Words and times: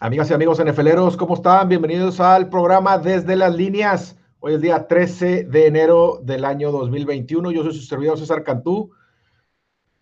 Amigas 0.00 0.28
y 0.28 0.34
amigos 0.34 0.62
NFLeros, 0.62 1.16
¿cómo 1.16 1.34
están? 1.34 1.68
Bienvenidos 1.68 2.18
al 2.18 2.48
programa 2.48 2.98
Desde 2.98 3.36
las 3.36 3.54
Líneas. 3.54 4.18
Hoy 4.40 4.54
es 4.54 4.60
día 4.60 4.88
13 4.88 5.44
de 5.44 5.66
enero 5.68 6.18
del 6.20 6.44
año 6.44 6.72
2021. 6.72 7.52
Yo 7.52 7.62
soy 7.62 7.74
su 7.74 7.82
servidor 7.82 8.18
César 8.18 8.42
Cantú. 8.42 8.90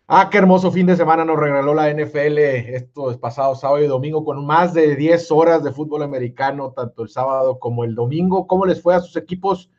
Ah, 0.08 0.30
qué 0.30 0.38
hermoso 0.38 0.72
fin 0.72 0.86
de 0.86 0.96
semana 0.96 1.26
nos 1.26 1.38
regaló 1.38 1.74
la 1.74 1.90
NFL 1.92 2.38
estos 2.38 3.18
pasados 3.18 3.60
sábado 3.60 3.84
y 3.84 3.86
domingo 3.86 4.24
con 4.24 4.46
más 4.46 4.72
de 4.72 4.96
10 4.96 5.30
horas 5.30 5.62
de 5.62 5.72
fútbol 5.72 6.02
americano, 6.02 6.72
tanto 6.72 7.02
el 7.02 7.10
sábado 7.10 7.58
como 7.58 7.84
el 7.84 7.94
domingo. 7.94 8.46
¿Cómo 8.46 8.64
les 8.64 8.80
fue 8.80 8.94
a 8.94 9.00
sus 9.00 9.16
equipos? 9.16 9.70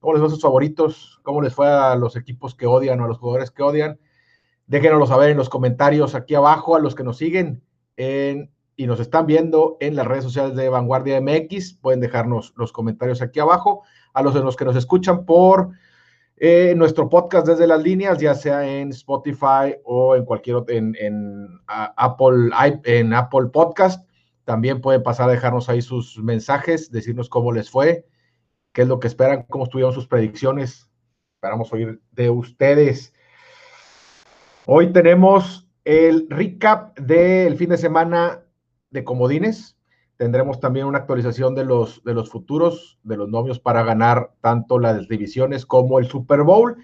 ¿Cómo 0.00 0.14
les 0.14 0.20
fue 0.20 0.26
a 0.26 0.30
sus 0.30 0.42
favoritos? 0.42 1.20
¿Cómo 1.22 1.40
les 1.40 1.54
fue 1.54 1.68
a 1.68 1.94
los 1.94 2.16
equipos 2.16 2.56
que 2.56 2.66
odian 2.66 3.00
o 3.00 3.04
a 3.04 3.08
los 3.08 3.18
jugadores 3.18 3.52
que 3.52 3.62
odian? 3.62 4.00
Déjenoslo 4.66 5.06
saber 5.06 5.30
en 5.30 5.36
los 5.36 5.48
comentarios 5.48 6.16
aquí 6.16 6.34
abajo 6.34 6.74
a 6.74 6.80
los 6.80 6.96
que 6.96 7.04
nos 7.04 7.16
siguen 7.16 7.62
en 7.96 8.50
y 8.76 8.86
nos 8.86 9.00
están 9.00 9.26
viendo 9.26 9.76
en 9.80 9.96
las 9.96 10.06
redes 10.06 10.24
sociales 10.24 10.54
de 10.56 10.68
Vanguardia 10.68 11.20
MX, 11.20 11.74
pueden 11.74 12.00
dejarnos 12.00 12.54
los 12.56 12.72
comentarios 12.72 13.22
aquí 13.22 13.40
abajo. 13.40 13.82
A 14.14 14.22
los 14.22 14.34
de 14.34 14.40
los 14.40 14.56
que 14.56 14.64
nos 14.64 14.76
escuchan 14.76 15.24
por 15.24 15.70
eh, 16.36 16.74
nuestro 16.76 17.08
podcast 17.08 17.46
desde 17.46 17.66
las 17.66 17.82
líneas, 17.82 18.18
ya 18.18 18.34
sea 18.34 18.66
en 18.66 18.90
Spotify 18.90 19.76
o 19.84 20.16
en 20.16 20.24
cualquier 20.24 20.56
otro, 20.56 20.74
en, 20.74 21.48
Apple, 21.66 22.50
en 22.84 23.14
Apple 23.14 23.46
Podcast, 23.52 24.06
también 24.44 24.80
pueden 24.80 25.02
pasar 25.02 25.28
a 25.28 25.32
dejarnos 25.32 25.68
ahí 25.68 25.82
sus 25.82 26.18
mensajes, 26.18 26.90
decirnos 26.90 27.28
cómo 27.28 27.52
les 27.52 27.70
fue, 27.70 28.06
qué 28.72 28.82
es 28.82 28.88
lo 28.88 28.98
que 28.98 29.06
esperan, 29.06 29.46
cómo 29.48 29.64
estuvieron 29.64 29.94
sus 29.94 30.08
predicciones. 30.08 30.90
Esperamos 31.36 31.72
oír 31.72 32.00
de 32.10 32.30
ustedes. 32.30 33.14
Hoy 34.66 34.92
tenemos 34.92 35.68
el 35.84 36.26
recap 36.28 36.98
del 36.98 37.56
fin 37.56 37.70
de 37.70 37.78
semana 37.78 38.42
de 38.92 39.04
comodines. 39.04 39.76
Tendremos 40.16 40.60
también 40.60 40.86
una 40.86 40.98
actualización 40.98 41.54
de 41.54 41.64
los, 41.64 42.04
de 42.04 42.14
los 42.14 42.30
futuros, 42.30 42.98
de 43.02 43.16
los 43.16 43.28
novios 43.28 43.58
para 43.58 43.82
ganar 43.82 44.32
tanto 44.40 44.78
las 44.78 45.08
divisiones 45.08 45.66
como 45.66 45.98
el 45.98 46.06
Super 46.06 46.42
Bowl. 46.42 46.76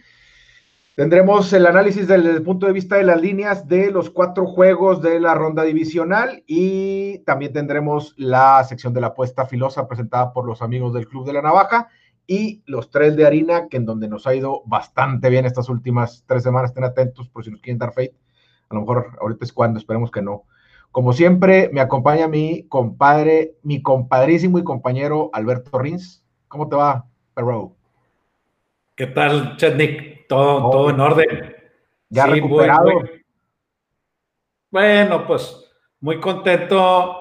Tendremos 0.96 1.52
el 1.52 1.64
análisis 1.66 2.08
desde 2.08 2.28
el 2.28 2.42
punto 2.42 2.66
de 2.66 2.72
vista 2.72 2.96
de 2.96 3.04
las 3.04 3.20
líneas 3.20 3.68
de 3.68 3.92
los 3.92 4.10
cuatro 4.10 4.46
juegos 4.46 5.00
de 5.00 5.20
la 5.20 5.36
ronda 5.36 5.62
divisional 5.62 6.42
y 6.44 7.18
también 7.20 7.52
tendremos 7.52 8.14
la 8.16 8.64
sección 8.64 8.92
de 8.94 9.02
la 9.02 9.08
apuesta 9.08 9.46
filosa 9.46 9.86
presentada 9.86 10.32
por 10.32 10.44
los 10.44 10.60
amigos 10.60 10.92
del 10.92 11.06
Club 11.06 11.24
de 11.24 11.34
la 11.34 11.42
Navaja 11.42 11.86
y 12.26 12.64
los 12.66 12.90
tres 12.90 13.14
de 13.14 13.24
harina, 13.24 13.68
que 13.68 13.76
en 13.76 13.86
donde 13.86 14.08
nos 14.08 14.26
ha 14.26 14.34
ido 14.34 14.62
bastante 14.66 15.30
bien 15.30 15.46
estas 15.46 15.68
últimas 15.68 16.24
tres 16.26 16.42
semanas. 16.42 16.70
Estén 16.70 16.82
atentos 16.82 17.28
por 17.28 17.44
si 17.44 17.52
nos 17.52 17.60
quieren 17.60 17.78
dar 17.78 17.90
fate. 17.90 18.16
A 18.68 18.74
lo 18.74 18.80
mejor 18.80 19.16
ahorita 19.20 19.44
es 19.44 19.52
cuando, 19.52 19.78
esperemos 19.78 20.10
que 20.10 20.20
no. 20.20 20.46
Como 20.90 21.12
siempre, 21.12 21.70
me 21.72 21.80
acompaña 21.80 22.28
mi 22.28 22.66
compadre, 22.68 23.56
mi 23.62 23.82
compadrísimo 23.82 24.58
y 24.58 24.64
compañero 24.64 25.30
Alberto 25.32 25.78
Rins. 25.78 26.24
¿Cómo 26.48 26.68
te 26.68 26.76
va, 26.76 27.06
perro? 27.34 27.76
¿Qué 28.96 29.06
tal, 29.06 29.56
Chetnik? 29.56 30.26
Todo, 30.26 30.70
todo 30.70 30.90
en 30.90 31.00
orden. 31.00 31.56
Ya 32.08 32.26
recuperado. 32.26 32.90
Bueno, 34.70 35.26
pues 35.26 35.70
muy 36.00 36.20
contento 36.20 37.16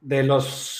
de 0.00 0.22
los 0.22 0.78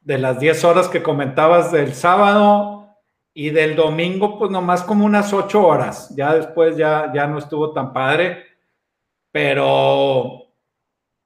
de 0.00 0.16
las 0.16 0.40
10 0.40 0.64
horas 0.64 0.88
que 0.88 1.02
comentabas 1.02 1.70
del 1.70 1.92
sábado 1.92 2.96
y 3.34 3.50
del 3.50 3.76
domingo, 3.76 4.38
pues 4.38 4.50
nomás 4.50 4.82
como 4.82 5.04
unas 5.04 5.34
8 5.34 5.66
horas. 5.66 6.14
Ya 6.16 6.34
después 6.34 6.78
ya, 6.78 7.12
ya 7.14 7.26
no 7.26 7.38
estuvo 7.38 7.72
tan 7.72 7.92
padre, 7.92 8.42
pero 9.30 10.47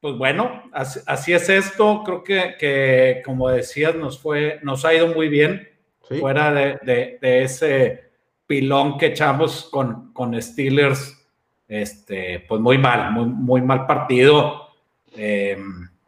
pues 0.02 0.16
bueno, 0.16 0.64
así, 0.72 1.32
es 1.32 1.48
esto. 1.48 2.02
Creo 2.04 2.24
que, 2.24 3.22
como 3.24 3.48
decías, 3.48 3.94
nos 3.94 4.18
fue, 4.18 4.58
nos 4.64 4.84
ha 4.84 4.92
ido 4.92 5.06
muy 5.06 5.28
bien 5.28 5.68
fuera 6.00 6.52
de, 6.52 7.18
ese 7.22 8.10
pilón 8.44 8.98
que 8.98 9.06
echamos 9.06 9.68
con, 9.70 10.12
con 10.12 10.42
Steelers. 10.42 11.24
Este, 11.68 12.44
pues 12.48 12.60
muy 12.60 12.78
mal, 12.78 13.12
muy, 13.12 13.26
muy 13.26 13.62
mal 13.62 13.86
partido. 13.86 14.70
Eh, 15.16 15.56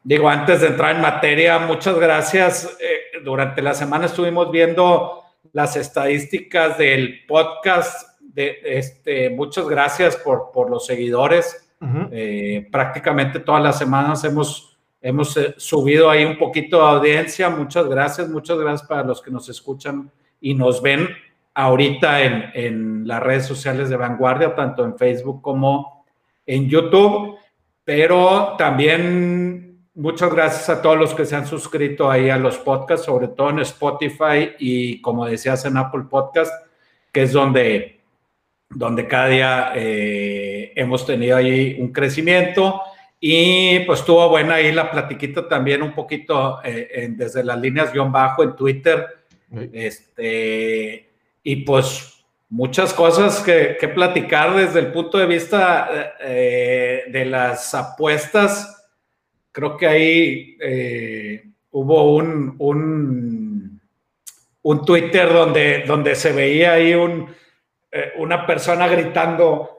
digo, 0.03 0.29
antes 0.29 0.63
de 0.63 0.67
entrar 0.67 0.97
en 0.97 1.01
materia, 1.01 1.61
muchas 1.61 1.97
gracias. 1.97 2.77
Eh, 2.81 3.21
durante 3.23 3.63
la 3.63 3.75
semana 3.75 4.07
estuvimos 4.07 4.51
viendo 4.51 5.23
las 5.53 5.77
estadísticas 5.77 6.77
del 6.79 7.25
podcast. 7.29 8.19
De, 8.21 8.59
este, 8.65 9.31
muchas 9.31 9.69
gracias 9.69 10.17
por, 10.17 10.51
por 10.53 10.69
los 10.69 10.85
seguidores. 10.85 11.64
Eh, 12.11 12.67
prácticamente 12.73 13.41
todas 13.41 13.63
las 13.63 13.79
semanas 13.79 14.25
hemos, 14.25 14.79
hemos 15.01 15.37
eh, 15.37 15.55
subido 15.59 16.09
ahí 16.09 16.25
un 16.25 16.39
poquito 16.39 16.79
de 16.79 16.97
audiencia. 16.97 17.51
Muchas 17.51 17.87
gracias, 17.87 18.29
muchas 18.29 18.59
gracias 18.59 18.89
para 18.89 19.05
los 19.05 19.21
que 19.21 19.31
nos 19.31 19.49
escuchan 19.49 20.11
y 20.41 20.55
nos 20.55 20.81
ven 20.81 21.09
ahorita 21.53 22.23
en, 22.23 22.51
en 22.55 23.07
las 23.07 23.23
redes 23.23 23.47
sociales 23.47 23.91
de 23.91 23.97
Vanguardia, 23.97 24.55
tanto 24.55 24.85
en 24.85 24.97
Facebook 24.97 25.43
como 25.43 26.05
en 26.47 26.69
YouTube. 26.69 27.37
Pero 27.85 28.55
también 28.57 29.65
muchas 29.95 30.33
gracias 30.33 30.69
a 30.69 30.83
todos 30.83 30.99
los 30.99 31.15
que 31.15 31.25
se 31.25 31.37
han 31.37 31.47
suscrito 31.47 32.11
ahí 32.11 32.31
a 32.31 32.39
los 32.39 32.59
podcasts, 32.59 33.07
sobre 33.07 33.29
todo 33.29 33.51
en 33.51 33.61
Spotify 33.61 34.53
y 34.59 35.01
como 35.01 35.27
decías 35.27 35.65
en 35.65 35.77
Apple 35.77 36.05
Podcast, 36.09 36.53
que 37.13 37.23
es 37.23 37.33
donde 37.33 37.94
donde 38.75 39.07
cada 39.07 39.29
día 39.29 39.73
eh, 39.75 40.73
hemos 40.75 41.07
tenido 41.07 41.37
ahí 41.37 41.77
un 41.79 41.93
crecimiento 41.93 42.81
y 43.21 43.81
pues 43.81 44.01
estuvo 44.01 44.29
buena 44.29 44.55
ahí 44.57 44.73
la 44.73 44.91
platiquita 44.91 45.49
también 45.49 45.83
un 45.83 45.95
poquito 45.95 46.61
eh, 46.65 47.09
desde 47.11 47.45
las 47.45 47.59
líneas 47.59 47.93
guion 47.93 48.13
bajo 48.13 48.43
en 48.43 48.55
Twitter. 48.57 49.07
Este, 49.73 51.09
y 51.43 51.57
pues 51.57 52.25
muchas 52.49 52.93
cosas 52.93 53.41
que, 53.41 53.77
platicar 53.95 54.55
desde 54.57 54.81
el 54.81 54.89
punto 54.89 55.17
de 55.17 55.27
vista 55.27 56.17
eh, 56.21 57.05
de 57.09 57.25
las 57.25 57.73
apuestas. 57.75 58.89
Creo 59.53 59.77
que 59.77 59.87
ahí 59.87 60.59
hubo 61.71 62.17
un, 62.17 62.57
un, 62.59 63.81
un 64.63 64.85
Twitter 64.85 65.33
donde, 65.33 65.85
donde 65.87 66.17
se 66.17 66.33
veía 66.33 66.73
ahí 66.73 66.95
un 66.95 67.29
eh, 67.97 68.13
una 68.17 68.45
persona 68.45 68.89
gritando, 68.89 69.71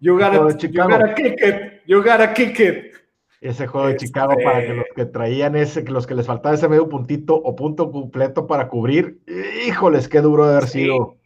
you 0.00 0.14
gotta, 0.14 0.54
kick 1.14 1.38
it, 1.42 1.82
you 1.84 2.02
gotta 2.02 2.32
kick 2.32 2.58
it. 2.58 2.96
Ese 3.42 3.66
juego 3.66 3.88
de 3.88 3.96
Chicago 3.96 4.32
para 4.42 4.66
que 4.66 4.72
los 4.72 4.86
que 4.96 5.04
traían 5.04 5.54
ese, 5.54 5.84
que 5.84 5.92
los 5.92 6.06
que 6.06 6.14
les 6.14 6.26
faltaba 6.26 6.54
ese 6.54 6.66
medio 6.66 6.88
puntito 6.88 7.34
o 7.34 7.54
punto 7.54 7.92
completo 7.92 8.46
para 8.46 8.68
cubrir, 8.68 9.18
híjoles, 9.66 10.08
qué 10.08 10.22
duro 10.22 10.46
de 10.46 10.56
haber 10.56 10.68
sido. 10.68 11.18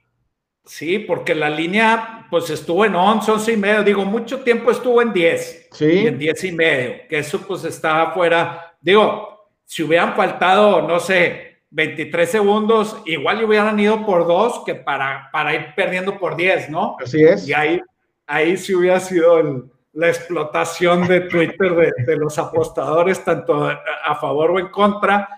Sí, 0.65 0.98
porque 0.98 1.37
la 1.37 1.48
línea 1.48 2.27
pues 2.28 2.50
estuvo 2.50 2.84
en 2.84 2.97
11, 2.97 3.31
11 3.31 3.53
y 3.53 3.56
medio, 3.56 3.84
digo, 3.84 4.04
mucho 4.04 4.41
tiempo 4.41 4.72
estuvo 4.72 5.00
en 5.00 5.12
10. 5.12 5.69
Sí. 5.71 6.09
en 6.09 6.19
10 6.19 6.44
y 6.44 6.53
medio, 6.53 6.94
que 7.09 7.19
eso 7.19 7.41
pues 7.47 7.62
estaba 7.62 8.12
fuera, 8.12 8.75
digo, 8.81 9.48
si 9.65 9.84
hubieran 9.84 10.16
faltado, 10.16 10.82
no 10.82 10.98
sé, 10.98 11.49
23 11.70 12.28
segundos, 12.28 12.97
igual 13.06 13.44
hubieran 13.44 13.78
ido 13.78 14.04
por 14.04 14.26
dos 14.26 14.62
que 14.66 14.75
para, 14.75 15.31
para 15.32 15.54
ir 15.54 15.75
perdiendo 15.76 16.19
por 16.19 16.36
10, 16.36 16.70
¿no? 16.70 16.97
Así 17.03 17.22
es. 17.22 17.47
Y 17.47 17.53
ahí, 17.53 17.81
ahí 18.26 18.56
sí 18.56 18.75
hubiera 18.75 18.98
sido 18.98 19.70
la 19.92 20.09
explotación 20.09 21.06
de 21.06 21.22
Twitter 21.22 21.94
de, 22.06 22.16
los 22.16 22.38
apostadores, 22.38 23.25
tanto 23.25 23.66
a, 23.66 24.14
favor 24.16 24.53
o 24.53 24.59
en 24.59 24.69
contra. 24.69 25.28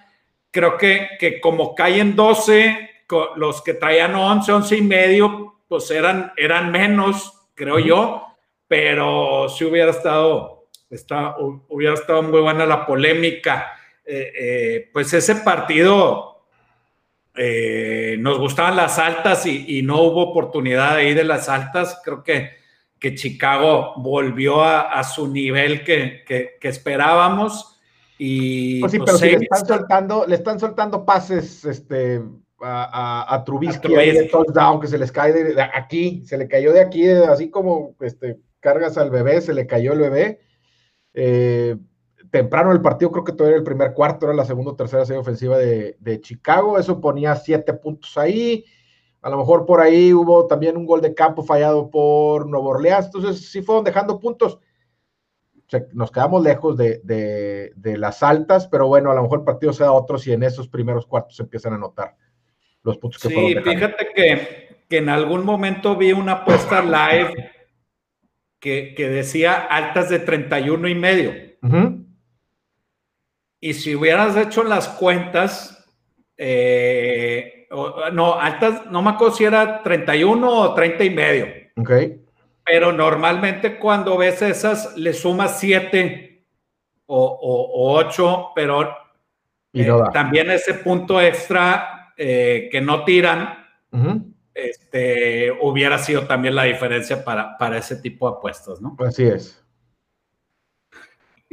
Creo 0.50 0.76
que, 0.76 1.10
que 1.18 1.40
como 1.40 1.74
caen 1.74 2.16
12, 2.16 2.90
los 3.36 3.62
que 3.62 3.74
traían 3.74 4.14
11, 4.14 4.52
11 4.52 4.76
y 4.76 4.82
medio, 4.82 5.54
pues 5.68 5.90
eran, 5.90 6.32
eran 6.36 6.70
menos, 6.70 7.48
creo 7.54 7.78
yo, 7.78 8.26
pero 8.66 9.48
sí 9.48 9.64
hubiera 9.64 9.90
estado, 9.90 10.66
está, 10.88 11.36
hubiera 11.38 11.94
estado 11.94 12.22
muy 12.22 12.40
buena 12.40 12.64
la 12.64 12.86
polémica. 12.86 13.72
Eh, 14.04 14.32
eh, 14.38 14.90
pues 14.92 15.12
ese 15.14 15.36
partido 15.36 16.31
eh, 17.34 18.16
nos 18.18 18.38
gustaban 18.38 18.76
las 18.76 18.98
altas 18.98 19.46
y, 19.46 19.82
no 19.82 20.02
hubo 20.02 20.30
oportunidad 20.30 20.96
ahí 20.96 21.14
de 21.14 21.24
las 21.24 21.48
altas. 21.48 22.00
Creo 22.04 22.22
que, 22.22 22.50
que 22.98 23.14
Chicago 23.14 23.94
volvió 23.96 24.62
a, 24.62 25.02
su 25.04 25.28
nivel 25.28 25.82
que, 25.84 26.24
esperábamos. 26.60 27.80
Y, 28.18 28.80
pues 28.80 28.92
sí, 28.92 28.98
pero 29.04 29.18
si 29.18 29.30
le 29.30 29.36
están 29.36 29.66
soltando, 29.66 30.26
le 30.26 30.34
están 30.34 30.60
soltando 30.60 31.04
pases 31.04 31.64
este, 31.64 32.22
a, 32.60 33.34
a, 33.34 33.44
Trubisky, 33.44 33.88
touchdown 34.30 34.80
que 34.80 34.86
se 34.86 34.98
les 34.98 35.10
cae 35.10 35.32
de, 35.32 35.60
aquí, 35.60 36.22
se 36.24 36.36
le 36.36 36.46
cayó 36.46 36.72
de 36.72 36.80
aquí, 36.80 37.08
así 37.08 37.50
como 37.50 37.96
este, 38.00 38.38
cargas 38.60 38.96
al 38.96 39.10
bebé, 39.10 39.40
se 39.40 39.54
le 39.54 39.66
cayó 39.66 39.94
el 39.94 40.00
bebé. 40.00 40.40
Eh, 41.14 41.76
temprano 42.32 42.72
el 42.72 42.80
partido, 42.80 43.12
creo 43.12 43.24
que 43.24 43.32
todavía 43.32 43.56
era 43.56 43.58
el 43.58 43.64
primer 43.64 43.92
cuarto, 43.92 44.24
era 44.24 44.34
la 44.34 44.46
segunda 44.46 44.72
o 44.72 44.74
tercera 44.74 45.04
serie 45.04 45.20
ofensiva 45.20 45.58
de, 45.58 46.20
Chicago, 46.22 46.78
eso 46.78 46.98
ponía 46.98 47.36
siete 47.36 47.74
puntos 47.74 48.16
ahí, 48.16 48.64
a 49.20 49.28
lo 49.28 49.36
mejor 49.36 49.66
por 49.66 49.82
ahí 49.82 50.14
hubo 50.14 50.46
también 50.46 50.78
un 50.78 50.86
gol 50.86 51.02
de 51.02 51.14
campo 51.14 51.44
fallado 51.44 51.90
por 51.90 52.48
Nuevo 52.48 52.70
Orleans, 52.70 53.06
entonces 53.06 53.50
sí 53.50 53.60
fueron 53.60 53.84
dejando 53.84 54.18
puntos. 54.18 54.58
nos 55.92 56.10
quedamos 56.10 56.42
lejos 56.42 56.74
de, 56.78 57.70
las 57.98 58.22
altas, 58.22 58.66
pero 58.66 58.88
bueno, 58.88 59.10
a 59.10 59.14
lo 59.14 59.22
mejor 59.22 59.40
el 59.40 59.44
partido 59.44 59.74
sea 59.74 59.92
otro 59.92 60.16
si 60.16 60.32
en 60.32 60.42
esos 60.42 60.68
primeros 60.68 61.06
cuartos 61.06 61.36
se 61.36 61.42
empiezan 61.42 61.74
a 61.74 61.78
notar 61.78 62.16
los 62.82 62.96
puntos 62.96 63.20
que 63.20 63.28
Sí, 63.28 63.54
fíjate 63.62 64.08
que, 64.14 64.78
que, 64.88 64.96
en 64.96 65.10
algún 65.10 65.44
momento 65.44 65.96
vi 65.96 66.14
una 66.14 66.32
apuesta 66.32 66.80
live 66.80 67.50
que, 68.58 68.94
decía 68.96 69.52
altas 69.54 70.08
de 70.08 70.18
31 70.18 70.88
y 70.88 70.94
medio. 70.94 71.32
Y 73.64 73.74
si 73.74 73.94
hubieras 73.94 74.36
hecho 74.36 74.64
las 74.64 74.88
cuentas, 74.88 75.86
eh, 76.36 77.68
no, 78.12 78.34
altas, 78.34 78.90
no 78.90 79.02
me 79.02 79.10
acuerdo 79.10 79.36
si 79.36 79.44
era 79.44 79.84
31 79.84 80.50
o 80.50 80.74
30 80.74 81.04
y 81.04 81.10
medio. 81.10 81.46
Ok. 81.76 81.90
Pero 82.64 82.90
normalmente 82.90 83.78
cuando 83.78 84.18
ves 84.18 84.42
esas, 84.42 84.96
le 84.96 85.12
sumas 85.12 85.60
7 85.60 86.44
o, 87.06 87.94
8, 87.98 88.48
pero 88.56 88.96
y 89.72 89.82
eh, 89.82 89.92
también 90.12 90.50
ese 90.50 90.74
punto 90.74 91.20
extra 91.20 92.12
eh, 92.16 92.68
que 92.70 92.80
no 92.80 93.04
tiran, 93.04 93.64
este, 94.52 95.52
hubiera 95.60 95.98
sido 95.98 96.26
también 96.26 96.56
la 96.56 96.64
diferencia 96.64 97.24
para, 97.24 97.56
para 97.58 97.78
ese 97.78 97.94
tipo 97.94 98.28
de 98.28 98.38
apuestas, 98.38 98.80
¿no? 98.80 98.96
Así 98.98 99.22
es. 99.22 99.61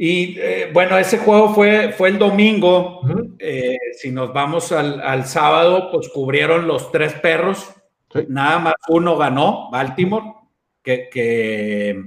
Y 0.02 0.38
eh, 0.40 0.70
bueno, 0.72 0.96
ese 0.96 1.18
juego 1.18 1.52
fue, 1.52 1.92
fue 1.92 2.08
el 2.08 2.18
domingo. 2.18 3.02
Eh, 3.38 3.76
si 3.98 4.10
nos 4.10 4.32
vamos 4.32 4.72
al, 4.72 5.26
sábado, 5.26 5.90
pues 5.92 6.08
cubrieron 6.08 6.66
los 6.66 6.90
tres 6.90 7.12
perros. 7.12 7.70
Nada 8.28 8.60
más 8.60 8.74
uno 8.88 9.18
ganó, 9.18 9.68
Baltimore, 9.70 10.24
que, 10.82 12.02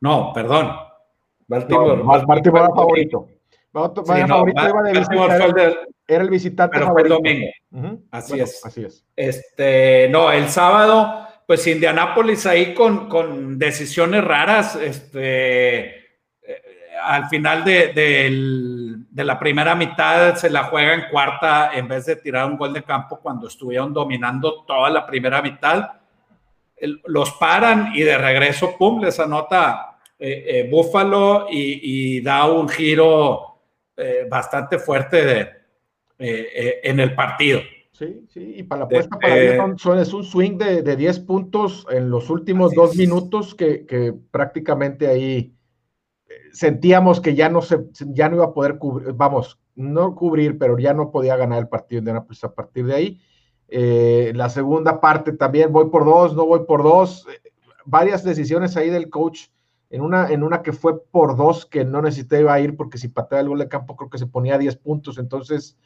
no, 0.00 0.32
perdón. 0.32 0.70
Baltimore, 1.46 2.02
Baltimore 2.26 2.64
era 2.64 2.74
favorito. 2.74 3.28
era 6.06 6.22
el 6.24 6.30
visitante 6.30 6.78
pero 6.78 6.92
Fue 6.92 7.02
el 7.02 7.08
domingo. 7.10 7.48
Así 8.10 8.40
es. 8.40 8.64
Así 8.64 8.84
es. 8.86 9.04
Este, 9.14 10.08
no, 10.08 10.32
el 10.32 10.48
sábado, 10.48 11.26
pues 11.46 11.66
Indianápolis 11.66 12.46
ahí 12.46 12.72
con, 12.72 13.10
con 13.10 13.58
decisiones 13.58 14.24
raras, 14.24 14.74
este 14.74 16.07
al 17.02 17.28
final 17.28 17.64
de, 17.64 19.04
la 19.14 19.38
primera 19.38 19.74
mitad 19.74 20.34
se 20.36 20.50
la 20.50 20.64
juega 20.64 20.94
en 20.94 21.04
cuarta 21.10 21.70
en 21.74 21.88
vez 21.88 22.06
de 22.06 22.16
tirar 22.16 22.46
un 22.46 22.56
gol 22.56 22.72
de 22.72 22.82
campo 22.82 23.18
cuando 23.20 23.48
estuvieron 23.48 23.92
dominando 23.92 24.64
toda 24.66 24.90
la 24.90 25.06
primera 25.06 25.42
mitad. 25.42 25.90
los 27.06 27.32
paran 27.32 27.92
y 27.94 28.02
de 28.02 28.16
regreso, 28.16 28.76
pum, 28.78 29.02
les 29.02 29.18
anota 29.18 29.98
eh, 30.18 30.44
eh, 30.46 30.68
Búfalo 30.70 31.46
y, 31.50 32.20
da 32.20 32.46
un 32.46 32.68
giro 32.68 33.60
eh, 33.96 34.26
bastante 34.28 34.78
fuerte 34.78 35.50
en 36.18 37.00
el 37.00 37.14
partido. 37.14 37.60
Sí, 37.92 38.26
sí, 38.28 38.54
y 38.56 38.62
para 38.62 38.80
la 38.80 38.84
apuesta 38.86 39.18
para 39.18 40.00
es 40.00 40.12
un 40.12 40.24
swing 40.24 40.56
de, 40.56 40.96
10 40.96 41.20
puntos 41.20 41.84
en 41.90 42.10
los 42.10 42.30
últimos 42.30 42.72
dos 42.72 42.94
minutos 42.96 43.56
que, 43.56 43.86
que 43.86 44.14
prácticamente 44.30 45.08
ahí 45.08 45.57
sentíamos 46.52 47.20
que 47.20 47.34
ya 47.34 47.48
no, 47.48 47.62
se, 47.62 47.84
ya 47.92 48.28
no 48.28 48.36
iba 48.36 48.46
a 48.46 48.54
poder 48.54 48.78
cubrir, 48.78 49.12
vamos, 49.14 49.60
no 49.74 50.14
cubrir, 50.14 50.58
pero 50.58 50.78
ya 50.78 50.92
no 50.92 51.10
podía 51.10 51.36
ganar 51.36 51.58
el 51.58 51.68
partido 51.68 52.02
de 52.02 52.12
Nápoles 52.12 52.42
a 52.44 52.52
partir 52.52 52.86
de 52.86 52.94
ahí. 52.94 53.20
Eh, 53.68 54.32
la 54.34 54.48
segunda 54.48 55.00
parte 55.00 55.32
también, 55.32 55.72
voy 55.72 55.90
por 55.90 56.04
dos, 56.04 56.34
no 56.34 56.46
voy 56.46 56.60
por 56.66 56.82
dos. 56.82 57.26
varias 57.84 58.24
decisiones 58.24 58.76
ahí 58.76 58.90
del 58.90 59.10
coach. 59.10 59.48
En 59.90 60.02
una, 60.02 60.28
en 60.28 60.42
una 60.42 60.62
que 60.62 60.72
fue 60.72 61.02
por 61.02 61.36
dos, 61.36 61.64
que 61.64 61.84
no 61.84 62.02
necesitaba 62.02 62.60
ir 62.60 62.76
porque 62.76 62.98
si 62.98 63.08
pateaba 63.08 63.40
el 63.40 63.48
gol 63.48 63.58
de 63.58 63.68
campo, 63.68 63.96
creo 63.96 64.10
que 64.10 64.18
se 64.18 64.26
ponía 64.26 64.56
a 64.56 64.58
10 64.58 64.76
puntos. 64.76 65.16
Entonces, 65.16 65.78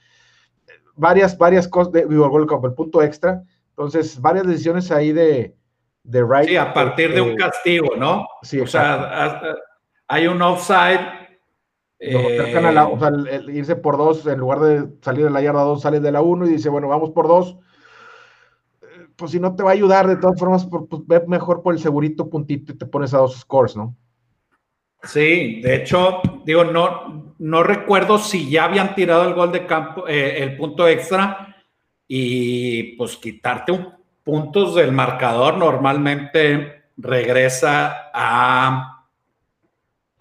varias, 0.96 1.38
varias 1.38 1.68
cosas, 1.68 1.92
de, 1.92 2.06
digo, 2.06 2.24
el 2.24 2.30
gol 2.30 2.42
de 2.42 2.48
campo, 2.48 2.66
el 2.66 2.74
punto 2.74 3.00
extra. 3.02 3.44
Entonces, 3.68 4.20
varias 4.20 4.46
decisiones 4.46 4.90
ahí 4.90 5.12
de, 5.12 5.54
de 6.02 6.22
right. 6.22 6.48
Sí, 6.48 6.56
a 6.56 6.72
partir 6.72 7.14
de 7.14 7.20
un 7.20 7.36
castigo, 7.36 7.94
¿no? 7.96 8.26
Sí, 8.42 8.58
o 8.58 8.66
sea, 8.66 9.54
hay 10.12 10.26
un 10.26 10.42
offside. 10.42 11.00
o 11.98 12.98
sea, 12.98 13.10
irse 13.50 13.76
por 13.76 13.96
dos, 13.96 14.26
en 14.26 14.38
lugar 14.38 14.60
de 14.60 14.88
salir 15.00 15.24
de 15.24 15.30
la 15.30 15.40
yarda 15.40 15.62
dos, 15.62 15.80
sales 15.80 16.02
de 16.02 16.12
la 16.12 16.20
uno 16.20 16.46
y 16.46 16.50
dice, 16.50 16.68
bueno, 16.68 16.88
vamos 16.88 17.12
por 17.12 17.28
dos. 17.28 17.56
Eh, 18.82 19.06
pues 19.16 19.30
si 19.30 19.40
no 19.40 19.56
te 19.56 19.62
va 19.62 19.70
a 19.70 19.72
ayudar, 19.72 20.06
de 20.06 20.16
todas 20.16 20.38
formas, 20.38 20.66
pues, 20.66 21.00
ve 21.06 21.22
mejor 21.26 21.62
por 21.62 21.72
el 21.72 21.80
segurito 21.80 22.28
puntito 22.28 22.72
y 22.72 22.76
te 22.76 22.84
pones 22.84 23.14
a 23.14 23.18
dos 23.18 23.40
scores, 23.40 23.74
¿no? 23.74 23.96
Sí, 25.02 25.62
de 25.62 25.76
hecho, 25.76 26.20
digo, 26.44 26.64
no, 26.64 27.34
no 27.38 27.62
recuerdo 27.62 28.18
si 28.18 28.50
ya 28.50 28.64
habían 28.66 28.94
tirado 28.94 29.26
el 29.26 29.32
gol 29.32 29.50
de 29.50 29.66
campo, 29.66 30.06
eh, 30.06 30.42
el 30.42 30.58
punto 30.58 30.86
extra, 30.86 31.56
y 32.06 32.96
pues 32.96 33.16
quitarte 33.16 33.72
un, 33.72 33.88
puntos 34.22 34.74
del 34.74 34.92
marcador 34.92 35.56
normalmente 35.56 36.82
regresa 36.98 38.10
a 38.12 39.01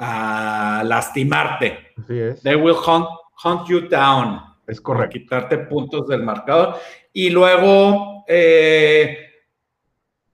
a 0.03 0.83
lastimarte. 0.83 1.93
Así 1.95 2.19
es. 2.19 2.41
They 2.41 2.55
will 2.55 2.75
hunt, 2.75 3.07
hunt 3.43 3.67
you 3.67 3.81
down. 3.81 4.41
Es 4.65 4.81
correcto. 4.81 5.13
quitarte 5.13 5.59
puntos 5.59 6.07
del 6.07 6.23
marcador. 6.23 6.77
Y 7.13 7.29
luego, 7.29 8.23
eh, 8.27 9.29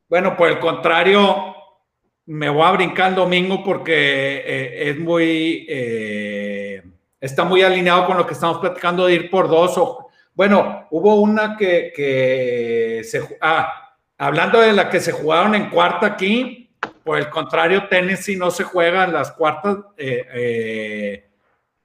bueno, 0.08 0.38
por 0.38 0.48
el 0.48 0.60
contrario, 0.60 1.56
me 2.28 2.50
voy 2.50 2.64
a 2.64 2.72
brincar 2.72 3.10
el 3.10 3.16
domingo 3.16 3.64
porque 3.64 4.44
eh, 4.46 4.90
es 4.90 5.00
muy, 5.00 5.66
eh, 5.68 6.84
está 7.20 7.44
muy 7.44 7.62
alineado 7.62 8.06
con 8.06 8.18
lo 8.18 8.26
que 8.26 8.34
estamos 8.34 8.60
platicando 8.60 9.06
de 9.06 9.16
ir 9.16 9.30
por 9.30 9.50
dos. 9.50 9.78
O, 9.78 10.10
bueno, 10.34 10.88
hubo 10.92 11.16
una 11.16 11.58
que, 11.58 11.92
que 11.94 13.02
se, 13.04 13.38
ah, 13.42 13.96
hablando 14.18 14.62
de 14.62 14.72
la 14.72 14.90
que 14.90 15.02
se 15.02 15.12
jugaron 15.12 15.56
en 15.56 15.70
cuarta 15.70 16.06
aquí, 16.06 16.67
por 17.08 17.18
el 17.18 17.30
contrario, 17.30 17.88
Tennessee 17.88 18.36
no 18.36 18.52
se 18.52 18.66
juega 18.66 19.06
en 19.06 19.14
las 19.14 19.32
cuartas, 19.32 19.78
eh, 19.96 20.28
eh, 20.34 21.30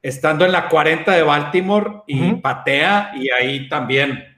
estando 0.03 0.45
en 0.45 0.51
la 0.51 0.69
40 0.69 1.13
de 1.13 1.23
Baltimore 1.23 2.03
y 2.09 2.35
patea, 2.35 3.13
y 3.15 3.31
ahí 3.31 3.69
también 3.69 4.37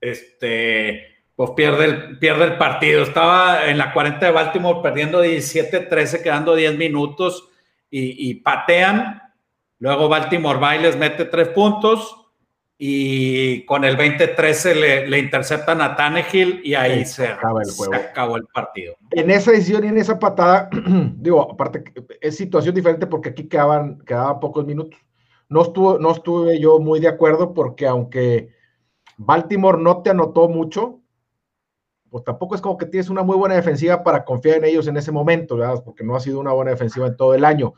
este, 0.00 1.22
pues 1.36 1.50
pierde 1.52 1.84
el, 1.84 2.18
pierde 2.18 2.42
el 2.42 2.58
partido. 2.58 3.04
Estaba 3.04 3.66
en 3.68 3.78
la 3.78 3.92
40 3.92 4.26
de 4.26 4.32
Baltimore 4.32 4.80
perdiendo 4.82 5.24
17-13, 5.24 6.24
quedando 6.24 6.56
10 6.56 6.76
minutos, 6.76 7.48
y, 7.88 8.28
y, 8.28 8.34
patean. 8.34 9.22
Luego 9.78 10.08
Baltimore 10.08 10.58
va 10.58 10.74
y 10.74 10.82
les 10.82 10.96
mete 10.96 11.26
3 11.26 11.50
puntos 11.50 12.23
y 12.76 13.64
con 13.66 13.84
el 13.84 13.96
20-13 13.96 14.74
le, 14.74 15.08
le, 15.08 15.18
interceptan 15.20 15.80
a 15.80 15.94
Tannehill 15.94 16.60
y 16.64 16.74
ahí 16.74 17.04
se, 17.04 17.28
acaba 17.28 17.62
el 17.62 17.70
juego. 17.70 17.92
se 17.92 18.00
acabó 18.00 18.36
el 18.36 18.46
partido. 18.46 18.96
En 19.10 19.30
esa 19.30 19.52
decisión 19.52 19.84
y 19.84 19.88
en 19.88 19.98
esa 19.98 20.18
patada, 20.18 20.68
digo, 21.16 21.52
aparte, 21.52 21.84
es 22.20 22.36
situación 22.36 22.74
diferente 22.74 23.06
porque 23.06 23.28
aquí 23.28 23.48
quedaban, 23.48 24.00
quedaban 24.00 24.40
pocos 24.40 24.66
minutos. 24.66 24.98
No, 25.48 25.62
estuvo, 25.62 25.98
no 25.98 26.10
estuve 26.10 26.58
yo 26.58 26.80
muy 26.80 26.98
de 26.98 27.08
acuerdo 27.08 27.54
porque 27.54 27.86
aunque 27.86 28.48
Baltimore 29.16 29.80
no 29.80 30.02
te 30.02 30.10
anotó 30.10 30.48
mucho, 30.48 31.00
pues 32.10 32.24
tampoco 32.24 32.54
es 32.54 32.60
como 32.60 32.76
que 32.76 32.86
tienes 32.86 33.08
una 33.08 33.22
muy 33.22 33.36
buena 33.36 33.54
defensiva 33.54 34.02
para 34.02 34.24
confiar 34.24 34.58
en 34.58 34.64
ellos 34.64 34.86
en 34.88 34.96
ese 34.96 35.12
momento, 35.12 35.56
¿verdad? 35.56 35.82
Porque 35.84 36.04
no 36.04 36.16
ha 36.16 36.20
sido 36.20 36.40
una 36.40 36.52
buena 36.52 36.72
defensiva 36.72 37.06
en 37.06 37.16
todo 37.16 37.34
el 37.34 37.44
año. 37.44 37.74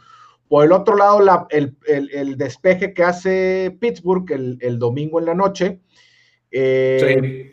Por 0.48 0.64
el 0.64 0.72
otro 0.72 0.96
lado, 0.96 1.20
el, 1.50 2.36
despeje 2.36 2.94
que 2.94 3.02
hace 3.02 3.76
Pittsburgh 3.80 4.30
el, 4.30 4.78
domingo 4.78 5.18
en 5.18 5.26
la 5.26 5.34
noche, 5.34 5.80
eh, 6.50 7.50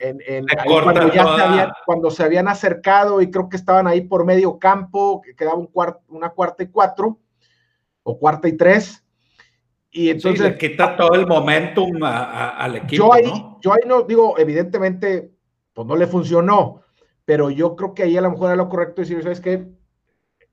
cuando, 1.86 2.12
se 2.12 2.24
habían, 2.24 2.48
acercado 2.48 3.22
y 3.22 3.32
creo 3.32 3.50
que 3.50 3.58
estaban 3.58 3.88
ahí 3.88 4.02
por 4.02 4.26
medio 4.26 4.60
campo, 4.60 5.22
que 5.22 5.36
quedaba 5.36 5.58
un 5.58 5.70
una 6.10 6.30
cuarta 6.30 6.64
y 6.64 6.68
cuatro, 6.68 7.18
o 8.04 8.20
cuarta 8.20 8.48
y 8.48 8.54
tres. 8.54 9.04
Y 9.90 10.10
entonces. 10.10 10.56
quita 10.58 10.96
todo 10.96 11.16
el 11.16 11.26
momentum 11.26 12.04
al 12.04 12.76
equipo. 12.76 13.06
Yo 13.06 13.14
ahí, 13.14 13.26
¿no? 13.26 13.60
yo 13.62 13.74
ahí 13.74 13.82
no 13.88 14.04
digo, 14.04 14.38
evidentemente, 14.38 15.32
pues 15.74 15.88
no 15.88 15.96
le 15.96 16.06
funcionó, 16.06 16.82
pero 17.26 17.50
yo 17.50 17.76
creo 17.76 17.94
que 17.94 18.04
ahí 18.04 18.18
a 18.18 18.22
lo 18.22 18.32
mejor 18.32 18.48
era 18.48 18.56
lo 18.56 18.70
correcto 18.70 19.02
decir, 19.02 19.22
¿sabes 19.24 19.42
qué? 19.42 19.68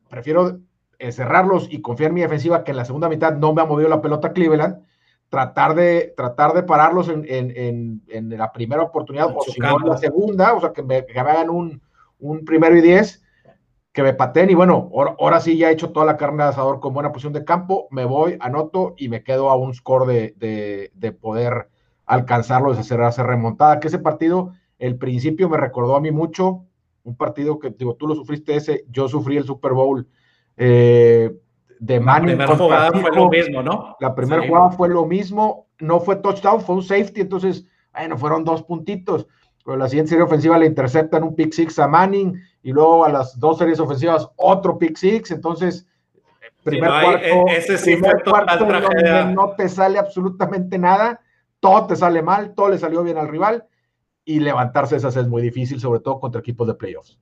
Prefiero 0.08 0.60
encerrarlos 1.00 1.68
y 1.70 1.80
confiar 1.80 2.08
en 2.08 2.14
mi 2.14 2.20
defensiva, 2.20 2.62
que 2.62 2.70
en 2.70 2.76
la 2.76 2.84
segunda 2.84 3.08
mitad 3.08 3.34
no 3.34 3.52
me 3.52 3.62
ha 3.62 3.66
movido 3.66 3.88
la 3.88 4.00
pelota 4.00 4.32
Cleveland, 4.32 4.84
tratar 5.28 5.74
de, 5.74 6.12
tratar 6.16 6.52
de 6.54 6.62
pararlos 6.62 7.08
en, 7.08 7.24
en, 7.26 8.02
en, 8.08 8.36
la 8.36 8.52
primera 8.52 8.82
oportunidad, 8.82 9.34
o 9.34 9.42
si 9.42 9.60
no 9.60 9.80
en 9.80 9.88
la 9.88 9.96
segunda, 9.96 10.54
o 10.54 10.60
sea, 10.60 10.72
que 10.72 10.82
me, 10.82 11.06
que 11.06 11.18
hagan 11.18 11.50
un, 11.50 11.80
un, 12.18 12.44
primero 12.44 12.76
y 12.76 12.80
diez, 12.80 13.22
que 13.92 14.02
me 14.02 14.12
pateen, 14.12 14.50
y 14.50 14.54
bueno, 14.54 14.90
ahora, 15.18 15.40
sí 15.40 15.56
ya 15.56 15.70
he 15.70 15.72
hecho 15.72 15.90
toda 15.90 16.04
la 16.04 16.16
carne 16.16 16.42
de 16.42 16.50
asador 16.50 16.80
con 16.80 16.94
buena 16.94 17.12
posición 17.12 17.32
de 17.32 17.44
campo, 17.44 17.88
me 17.90 18.04
voy, 18.04 18.36
anoto 18.40 18.94
y 18.98 19.08
me 19.08 19.22
quedo 19.22 19.50
a 19.50 19.56
un 19.56 19.72
score 19.72 20.06
de, 20.06 20.34
de, 20.36 20.90
de 20.94 21.12
poder 21.12 21.68
alcanzarlo, 22.06 22.74
de 22.74 22.80
hacer, 22.80 23.00
hacer 23.02 23.26
remontada, 23.26 23.80
que 23.80 23.88
ese 23.88 23.98
partido, 23.98 24.52
el 24.78 24.96
principio 24.96 25.48
me 25.48 25.56
recordó 25.56 25.96
a 25.96 26.00
mí 26.00 26.10
mucho, 26.10 26.64
un 27.04 27.16
partido 27.16 27.58
que, 27.58 27.70
digo, 27.70 27.94
tú 27.94 28.06
lo 28.06 28.14
sufriste 28.14 28.56
ese, 28.56 28.84
yo 28.88 29.08
sufrí 29.08 29.36
el 29.36 29.44
Super 29.44 29.72
Bowl 29.72 30.08
eh, 30.62 31.34
de 31.78 32.00
Manning. 32.00 32.36
La 32.36 32.46
primera 32.46 32.56
jugada 32.56 32.92
fue 32.92 33.10
lo 33.16 33.28
mismo, 33.30 33.62
¿no? 33.62 33.96
La 33.98 34.14
primera 34.14 34.46
jugada 34.46 34.70
fue 34.70 34.88
lo 34.90 35.06
mismo, 35.06 35.68
no 35.78 36.00
fue 36.00 36.16
touchdown, 36.16 36.60
fue 36.60 36.74
un 36.74 36.82
safety, 36.82 37.22
entonces, 37.22 37.66
bueno, 37.94 38.18
fueron 38.18 38.44
dos 38.44 38.62
puntitos. 38.62 39.26
Pero 39.64 39.78
la 39.78 39.88
siguiente 39.88 40.10
serie 40.10 40.24
ofensiva 40.24 40.58
le 40.58 40.66
interceptan 40.66 41.22
un 41.22 41.34
pick 41.34 41.52
six 41.52 41.78
a 41.78 41.88
Manning 41.88 42.38
y 42.62 42.72
luego 42.72 43.06
a 43.06 43.08
las 43.08 43.38
dos 43.38 43.56
series 43.56 43.80
ofensivas 43.80 44.28
otro 44.36 44.78
pick 44.78 44.96
six, 44.96 45.30
entonces 45.30 45.86
primer 46.62 46.90
cuarto, 46.90 47.48
e, 47.48 47.56
ese 47.56 47.78
sí 47.78 47.96
primer 47.96 48.22
cuarto 48.22 48.66
no 49.34 49.54
te 49.56 49.66
sale 49.70 49.98
absolutamente 49.98 50.76
nada, 50.76 51.20
todo 51.58 51.86
te 51.86 51.96
sale 51.96 52.20
mal, 52.22 52.52
todo 52.54 52.68
le 52.68 52.78
salió 52.78 53.02
bien 53.02 53.16
al 53.16 53.28
rival 53.28 53.64
y 54.26 54.40
levantarse 54.40 54.96
esas 54.96 55.16
es 55.16 55.26
muy 55.26 55.40
difícil, 55.40 55.80
sobre 55.80 56.00
todo 56.00 56.20
contra 56.20 56.40
equipos 56.40 56.66
de 56.66 56.74
playoffs. 56.74 57.18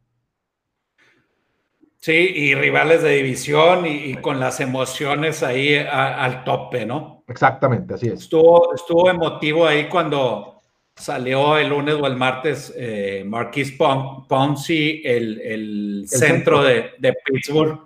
Sí, 2.00 2.12
y 2.12 2.54
rivales 2.54 3.02
de 3.02 3.10
división 3.16 3.84
y, 3.84 4.14
con 4.16 4.38
las 4.38 4.60
emociones 4.60 5.42
ahí 5.42 5.76
al 5.76 6.44
tope, 6.44 6.86
¿no? 6.86 7.24
Exactamente, 7.26 7.94
así 7.94 8.06
es. 8.06 8.20
Estuvo, 8.20 8.72
estuvo 8.72 9.10
emotivo 9.10 9.66
ahí 9.66 9.88
cuando 9.88 10.60
salió 10.94 11.58
el 11.58 11.68
lunes 11.68 11.96
o 12.00 12.06
el 12.06 12.16
martes 12.16 12.72
eh, 12.76 13.24
Marquis 13.26 13.72
Ponzi, 13.72 15.02
el, 15.04 16.04
centro, 16.06 16.62
De, 16.62 17.14
Pittsburgh, 17.24 17.80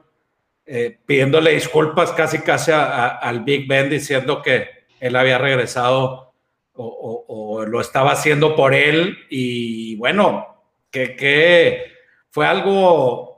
eh, 0.66 0.98
pidiéndole 1.06 1.52
disculpas 1.52 2.12
casi 2.12 2.40
casi 2.40 2.70
al 2.72 3.40
Big 3.44 3.66
Ben 3.66 3.88
diciendo 3.88 4.42
que 4.42 4.68
él 5.00 5.16
había 5.16 5.38
regresado 5.38 6.34
o, 6.74 7.64
lo 7.66 7.80
estaba 7.80 8.12
haciendo 8.12 8.56
por 8.56 8.74
él 8.74 9.16
y 9.30 9.96
bueno, 9.96 10.64
que, 10.90 11.14
que 11.16 11.92
fue 12.30 12.46
algo 12.46 13.31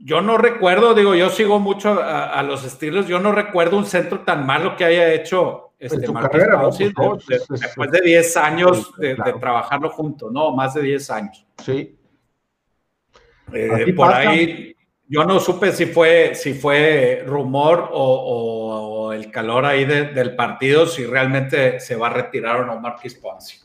yo 0.00 0.20
no 0.20 0.36
recuerdo, 0.36 0.94
digo, 0.94 1.14
yo 1.14 1.30
sigo 1.30 1.60
mucho 1.60 2.00
a, 2.02 2.42
los 2.42 2.64
estilos, 2.64 3.06
yo 3.06 3.20
no 3.20 3.32
recuerdo 3.32 3.76
un 3.76 3.86
centro 3.86 4.20
tan 4.20 4.44
malo 4.44 4.76
que 4.76 4.84
haya 4.84 5.12
hecho 5.14 5.72
este 5.78 6.10
Marqués 6.10 6.46
después 7.48 7.90
de 7.90 8.00
10 8.00 8.36
años 8.36 8.92
de, 8.98 9.14
trabajarlo 9.14 9.90
juntos, 9.90 10.32
¿no? 10.32 10.54
Más 10.54 10.74
de 10.74 10.82
10 10.82 11.10
años. 11.10 11.46
Sí. 11.64 11.96
Eh, 13.52 13.92
por 13.94 14.12
ahí, 14.12 14.74
yo 15.08 15.24
no 15.24 15.38
supe 15.38 15.72
si 15.72 15.86
fue, 15.86 16.34
si 16.34 16.52
fue 16.54 17.24
rumor 17.26 17.90
o, 17.92 19.12
el 19.12 19.30
calor 19.30 19.64
ahí 19.66 19.84
del 19.84 20.36
partido, 20.36 20.86
si 20.86 21.04
realmente 21.04 21.80
se 21.80 21.96
va 21.96 22.08
a 22.08 22.12
retirar 22.12 22.60
o 22.60 22.66
no 22.66 22.80
Marquis 22.80 23.14
Ponce. 23.16 23.58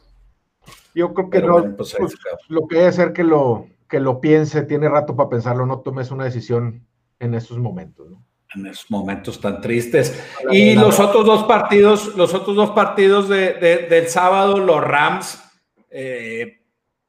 Yo 0.94 1.14
creo 1.14 1.30
que 1.30 1.42
no. 1.42 1.76
Pues, 1.76 1.96
pues, 1.98 2.16
lo 2.48 2.68
que 2.68 2.78
debe 2.78 2.92
ser 2.92 3.14
que 3.14 3.24
lo, 3.24 3.68
que 3.96 4.02
lo 4.02 4.20
piense, 4.20 4.64
tiene 4.64 4.90
rato 4.90 5.16
para 5.16 5.30
pensarlo, 5.30 5.66
no 5.66 5.80
tomes 5.80 6.12
una 6.12 6.26
decisión 6.26 6.86
en 7.18 7.34
esos 7.34 7.60
momentos, 7.60 8.12
¿no? 8.12 8.26
En 8.54 8.66
esos 8.66 8.92
momentos 8.92 9.40
tan 9.40 9.62
tristes. 9.62 10.22
Y 10.52 10.74
los 10.74 11.00
otros 11.00 11.26
dos 11.26 11.46
partidos, 11.46 12.14
los 12.18 12.34
otros 12.34 12.58
dos 12.58 12.72
partidos 12.72 13.30
del 13.30 14.08
sábado, 14.10 14.58
los 14.58 14.84
Rams, 14.84 15.42
eh, 15.90 16.60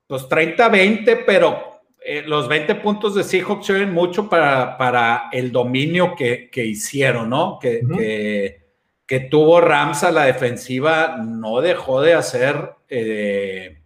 pues 0.07 0.29
30-20, 0.29 1.25
pero 1.27 1.81
eh, 2.05 2.23
los 2.25 2.47
20 2.47 2.77
puntos 2.77 3.17
de 3.17 3.25
Seahawks 3.25 3.67
sirven 3.67 3.93
mucho 3.93 4.29
para, 4.29 4.79
para 4.79 5.29
el 5.33 5.51
dominio 5.51 6.15
que, 6.15 6.49
hicieron, 6.55 7.31
¿no? 7.31 7.59
Que, 7.61 8.61
que, 9.05 9.21
tuvo 9.29 9.61
Rams 9.61 10.05
a 10.05 10.13
la 10.13 10.27
defensiva, 10.27 11.17
no 11.17 11.61
dejó 11.61 12.01
de 12.01 12.15
hacer. 12.15 12.77
Eh, 12.89 13.83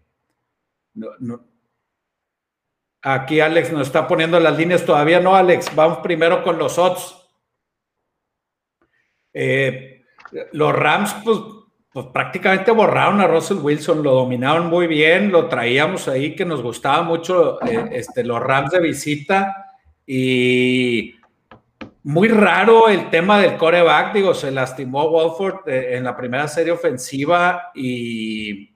Aquí 3.03 3.41
Alex 3.41 3.73
nos 3.73 3.87
está 3.87 4.07
poniendo 4.07 4.39
las 4.39 4.57
líneas 4.59 4.85
todavía. 4.85 5.21
No, 5.21 5.35
Alex, 5.35 5.75
vamos 5.75 5.99
primero 5.99 6.43
con 6.43 6.59
los 6.59 6.79
odds. 6.79 7.17
Eh, 9.33 10.03
los 10.53 10.75
Rams, 10.75 11.15
pues, 11.25 11.39
pues, 11.93 12.07
prácticamente 12.13 12.71
borraron 12.71 13.21
a 13.21 13.27
Russell 13.27 13.59
Wilson, 13.59 14.03
lo 14.03 14.15
dominaron 14.15 14.67
muy 14.67 14.87
bien, 14.87 15.33
lo 15.33 15.49
traíamos 15.49 16.09
ahí 16.09 16.35
que 16.35 16.45
nos 16.45 16.63
gustaba 16.63 17.03
mucho 17.03 17.61
eh, 17.63 17.89
este, 17.93 18.25
los 18.25 18.41
Rams 18.41 18.73
de 18.73 18.81
visita 18.81 19.67
y 20.07 21.15
muy 22.03 22.29
raro 22.29 22.89
el 22.89 23.11
tema 23.11 23.39
del 23.39 23.57
coreback, 23.57 24.15
digo, 24.15 24.35
se 24.35 24.51
lastimó 24.51 25.11
Wolford 25.11 25.69
eh, 25.69 25.97
en 25.97 26.05
la 26.05 26.17
primera 26.17 26.49
serie 26.49 26.73
ofensiva 26.73 27.71
y 27.75 28.71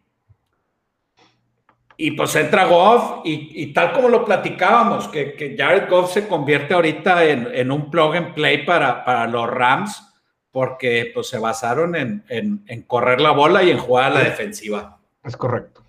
y 1.96 2.10
pues 2.12 2.34
entra 2.34 2.64
Goff 2.64 3.20
y, 3.24 3.72
tal 3.72 3.92
como 3.92 4.08
lo 4.08 4.24
platicábamos, 4.24 5.08
que, 5.08 5.54
Jared 5.56 5.88
Goff 5.88 6.12
se 6.12 6.26
convierte 6.26 6.74
ahorita 6.74 7.24
en, 7.24 7.70
un 7.70 7.90
plug 7.90 8.16
and 8.16 8.34
play 8.34 8.64
para, 8.64 9.04
para, 9.04 9.26
los 9.26 9.48
Rams, 9.48 10.02
porque 10.50 11.12
pues 11.14 11.28
se 11.28 11.38
basaron 11.38 11.94
en, 11.94 12.84
correr 12.86 13.20
la 13.20 13.30
bola 13.30 13.62
y 13.62 13.70
en 13.70 13.78
jugar 13.78 14.04
a 14.04 14.14
la 14.14 14.20
defensiva. 14.20 14.98
Es 15.22 15.36
correcto. 15.36 15.82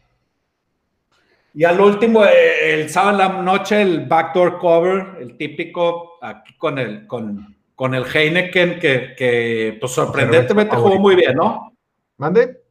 Y 1.54 1.64
al 1.64 1.80
último, 1.80 2.26
eh, 2.26 2.74
el 2.74 2.90
sábado 2.90 3.12
en 3.12 3.18
la 3.18 3.42
noche, 3.42 3.82
el 3.82 4.06
backdoor 4.06 4.60
cover, 4.60 5.18
el 5.22 5.38
típico, 5.38 6.20
aquí 6.22 6.54
con 6.58 6.78
el, 6.78 7.08
con, 7.08 7.56
con 7.76 7.96
el 7.96 8.06
Heineken, 8.06 8.78
que, 8.78 9.16
que 9.18 9.78
pues 9.80 9.94
sorprendentemente 9.94 10.76
jugó 10.76 11.00
muy 11.00 11.16
bien, 11.16 11.36
¿no? 11.36 11.74
¿Mande? 12.18 12.65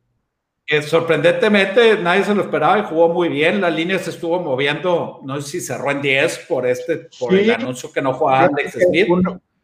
Que 0.67 0.83
sorprendentemente 0.83 1.99
nadie 1.99 2.25
se 2.25 2.35
lo 2.35 2.43
esperaba 2.43 2.79
y 2.79 2.85
jugó 2.85 3.09
muy 3.09 3.29
bien. 3.29 3.61
La 3.61 3.71
línea 3.71 3.99
se 3.99 4.11
estuvo 4.11 4.41
moviendo, 4.41 5.21
no 5.23 5.41
sé 5.41 5.51
si 5.51 5.61
cerró 5.61 5.91
en 5.91 6.01
10 6.01 6.47
por 6.49 6.67
este, 6.67 7.09
por 7.19 7.35
el 7.35 7.51
anuncio 7.51 7.93
que 7.93 8.01
no 8.01 8.15
jugaba 8.15 8.45
Alex 8.45 8.79
Smith. 8.81 9.09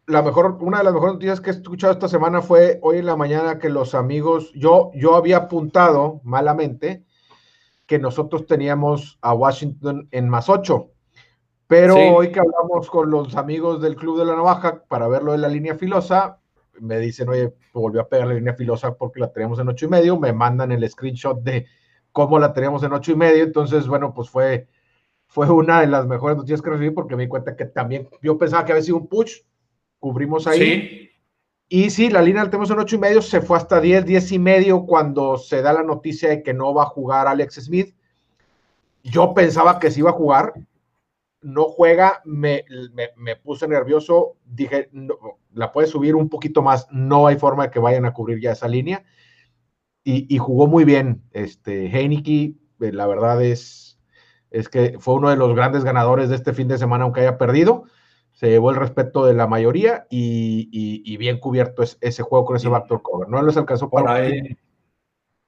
la 0.05 0.21
mejor, 0.21 0.57
una 0.61 0.79
de 0.79 0.83
las 0.83 0.93
mejores 0.93 1.13
noticias 1.13 1.41
que 1.41 1.49
he 1.49 1.53
escuchado 1.53 1.93
esta 1.93 2.07
semana 2.07 2.41
fue 2.41 2.79
hoy 2.83 2.97
en 2.97 3.07
la 3.07 3.15
mañana 3.15 3.57
que 3.57 3.69
los 3.69 3.95
amigos, 3.95 4.51
yo, 4.53 4.91
yo 4.93 5.15
había 5.15 5.37
apuntado 5.37 6.21
malamente 6.23 7.03
que 7.87 7.97
nosotros 7.97 8.45
teníamos 8.45 9.17
a 9.21 9.33
Washington 9.33 10.07
en 10.11 10.29
más 10.29 10.49
8. 10.49 10.87
Pero 11.65 11.95
hoy 11.95 12.31
que 12.33 12.39
hablamos 12.41 12.89
con 12.89 13.09
los 13.09 13.35
amigos 13.37 13.81
del 13.81 13.95
Club 13.95 14.19
de 14.19 14.25
la 14.25 14.35
Navaja 14.35 14.83
para 14.89 15.07
verlo 15.07 15.31
de 15.31 15.37
la 15.37 15.47
línea 15.47 15.75
filosa, 15.75 16.40
me 16.79 16.99
dicen, 16.99 17.29
oye, 17.29 17.53
volvió 17.73 18.01
a 18.01 18.07
pegar 18.07 18.27
la 18.27 18.33
línea 18.33 18.53
filosa 18.53 18.95
porque 18.95 19.19
la 19.19 19.31
teníamos 19.31 19.59
en 19.59 19.67
ocho 19.67 19.85
y 19.85 19.89
medio, 19.89 20.19
me 20.19 20.33
mandan 20.33 20.71
el 20.71 20.89
screenshot 20.89 21.41
de 21.41 21.67
cómo 22.11 22.39
la 22.39 22.53
teníamos 22.53 22.83
en 22.83 22.93
ocho 22.93 23.11
y 23.11 23.15
medio, 23.15 23.43
entonces, 23.43 23.87
bueno, 23.87 24.13
pues 24.13 24.29
fue, 24.29 24.67
fue 25.27 25.49
una 25.49 25.81
de 25.81 25.87
las 25.87 26.07
mejores 26.07 26.37
noticias 26.37 26.61
que 26.61 26.69
recibí 26.69 26.91
porque 26.91 27.15
me 27.15 27.23
di 27.23 27.29
cuenta 27.29 27.55
que 27.55 27.65
también, 27.65 28.07
yo 28.21 28.37
pensaba 28.37 28.65
que 28.65 28.73
había 28.73 28.83
sido 28.83 28.97
un 28.97 29.07
push, 29.07 29.39
cubrimos 29.99 30.47
ahí. 30.47 31.09
Y 31.69 31.89
sí, 31.89 32.09
la 32.09 32.21
línea 32.21 32.43
la 32.43 32.49
tenemos 32.49 32.69
en 32.69 32.79
ocho 32.79 32.97
y 32.97 32.99
medio, 32.99 33.21
se 33.21 33.39
fue 33.39 33.55
hasta 33.55 33.79
10, 33.79 34.05
10 34.05 34.31
y 34.33 34.39
medio 34.39 34.85
cuando 34.85 35.37
se 35.37 35.61
da 35.61 35.71
la 35.71 35.83
noticia 35.83 36.27
de 36.27 36.43
que 36.43 36.53
no 36.53 36.73
va 36.73 36.83
a 36.83 36.87
jugar 36.87 37.27
Alex 37.27 37.55
Smith. 37.63 37.95
Yo 39.03 39.33
pensaba 39.33 39.79
que 39.79 39.89
sí 39.89 40.01
iba 40.01 40.09
a 40.09 40.13
jugar, 40.13 40.53
no 41.41 41.65
juega, 41.65 42.21
me, 42.25 42.65
me, 43.15 43.35
puse 43.35 43.67
nervioso, 43.67 44.37
dije, 44.45 44.89
la 45.53 45.71
puede 45.71 45.87
subir 45.87 46.15
un 46.15 46.29
poquito 46.29 46.61
más, 46.61 46.87
no 46.91 47.27
hay 47.27 47.37
forma 47.37 47.63
de 47.63 47.71
que 47.71 47.79
vayan 47.79 48.05
a 48.05 48.13
cubrir 48.13 48.39
ya 48.39 48.51
esa 48.51 48.67
línea. 48.67 49.03
Y, 50.03 50.37
jugó 50.39 50.65
muy 50.65 50.83
bien. 50.83 51.23
Este, 51.31 51.85
Heineke, 51.85 52.55
eh, 52.79 52.91
la 52.91 53.05
verdad 53.05 53.43
es, 53.43 53.99
es 54.49 54.67
que 54.67 54.97
fue 54.99 55.13
uno 55.13 55.29
de 55.29 55.35
los 55.35 55.55
grandes 55.55 55.83
ganadores 55.83 56.29
de 56.29 56.35
este 56.35 56.53
fin 56.53 56.67
de 56.67 56.79
semana, 56.79 57.03
aunque 57.03 57.21
haya 57.21 57.37
perdido. 57.37 57.83
Se 58.31 58.49
llevó 58.49 58.71
el 58.71 58.77
respeto 58.77 59.25
de 59.25 59.33
la 59.33 59.45
mayoría 59.45 60.07
y, 60.09 61.17
bien 61.17 61.39
cubierto 61.39 61.83
es, 61.83 61.99
ese 62.01 62.23
juego 62.23 62.45
con 62.45 62.55
ese 62.55 62.69
backdoor 62.69 63.03
cover. 63.03 63.29
No 63.29 63.43
les 63.43 63.57
alcanzó 63.57 63.89
por 63.89 64.09
ahí. 64.09 64.57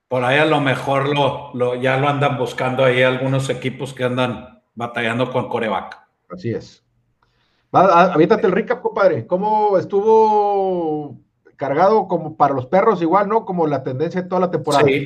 Por 0.07 0.23
ahí 0.23 0.37
a 0.37 0.45
lo 0.45 0.61
mejor 0.61 1.09
lo, 1.09 1.75
ya 1.81 1.97
lo 1.97 2.07
andan 2.07 2.37
buscando 2.37 2.83
ahí 2.83 3.01
algunos 3.01 3.49
equipos 3.49 3.95
que 3.95 4.03
andan 4.03 4.52
batallando 4.75 5.31
con 5.31 5.49
coreback. 5.49 5.99
Así 6.29 6.51
es. 6.51 6.83
Avítate 7.71 8.45
el 8.45 8.51
recap, 8.51 8.81
compadre. 8.81 9.25
¿Cómo 9.25 9.77
estuvo 9.77 11.17
cargado 11.55 12.07
como 12.07 12.37
para 12.37 12.53
los 12.53 12.67
perros 12.67 13.01
igual, 13.01 13.27
¿no? 13.27 13.45
Como 13.45 13.65
la 13.65 13.83
tendencia 13.83 14.21
de 14.21 14.29
toda 14.29 14.41
la 14.41 14.51
temporada. 14.51 14.83
Sí, 14.85 15.05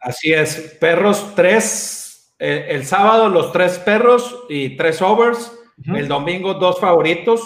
así 0.00 0.32
es. 0.32 0.76
Perros 0.80 1.32
tres, 1.36 2.34
eh, 2.38 2.66
el 2.70 2.84
sábado 2.84 3.28
los 3.28 3.52
tres 3.52 3.78
perros 3.78 4.44
y 4.48 4.76
tres 4.76 5.00
overs. 5.02 5.54
El 5.86 6.08
domingo 6.08 6.54
dos 6.54 6.80
favoritos, 6.80 7.40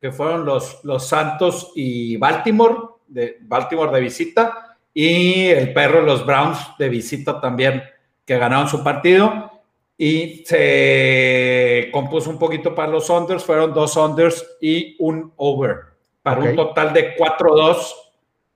que 0.00 0.12
fueron 0.12 0.44
los, 0.44 0.84
los 0.84 1.08
Santos 1.08 1.72
y 1.74 2.16
Baltimore, 2.18 2.76
de 3.08 3.38
Baltimore 3.42 3.90
de 3.90 4.00
visita. 4.00 4.76
Y 4.92 5.46
el 5.46 5.72
perro, 5.72 6.02
los 6.02 6.24
Browns 6.24 6.58
de 6.78 6.88
visita 6.88 7.40
también, 7.40 7.82
que 8.24 8.38
ganaron 8.38 8.68
su 8.68 8.84
partido 8.84 9.53
y 9.96 10.44
se 10.44 11.88
compuso 11.92 12.30
un 12.30 12.38
poquito 12.38 12.74
para 12.74 12.90
los 12.90 13.08
unders, 13.10 13.44
fueron 13.44 13.72
dos 13.72 13.96
unders 13.96 14.44
y 14.60 14.96
un 14.98 15.32
over, 15.36 15.76
para 16.22 16.40
un 16.40 16.56
total 16.56 16.92
de 16.92 17.16
4-2 17.16 17.94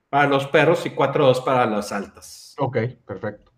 para 0.09 0.27
los 0.27 0.47
perros 0.47 0.85
y 0.85 0.89
4-2 0.89 1.43
para 1.43 1.65
las 1.65 1.91
altas. 1.91 2.55
Ok, 2.57 2.77
perfecto. 3.05 3.51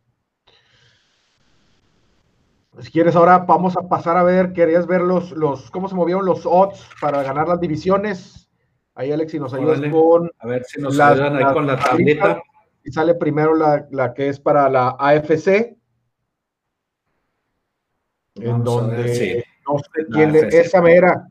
Si 2.79 2.91
quieres, 2.91 3.15
ahora 3.15 3.39
vamos 3.39 3.75
a 3.75 3.87
pasar 3.87 4.15
a 4.15 4.23
ver, 4.23 4.53
querías 4.53 4.87
ver 4.87 5.01
los, 5.01 5.31
los 5.31 5.69
cómo 5.71 5.89
se 5.89 5.95
movieron 5.95 6.25
los 6.25 6.45
odds 6.45 6.87
para 7.01 7.21
ganar 7.21 7.47
las 7.47 7.59
divisiones. 7.59 8.49
Ahí, 8.95 9.11
Alex, 9.11 9.31
si 9.31 9.39
nos 9.39 9.53
ayudas 9.53 9.81
con. 9.91 10.31
A 10.39 10.47
ver 10.47 10.63
si 10.65 10.81
nos 10.81 10.99
ayudan 10.99 11.35
ahí 11.35 11.53
con 11.53 11.67
la 11.67 11.77
tablita. 11.77 12.41
Y 12.83 12.91
sale 12.91 13.13
primero 13.15 13.55
la, 13.55 14.13
que 14.13 14.29
es 14.29 14.39
para 14.39 14.69
la 14.69 14.95
AFC. 14.99 15.77
En 18.35 18.63
donde 18.63 19.45
no 19.67 19.77
sé 19.79 20.05
quién 20.11 20.35
es 20.35 20.53
esa 20.53 20.81
mera. 20.81 21.27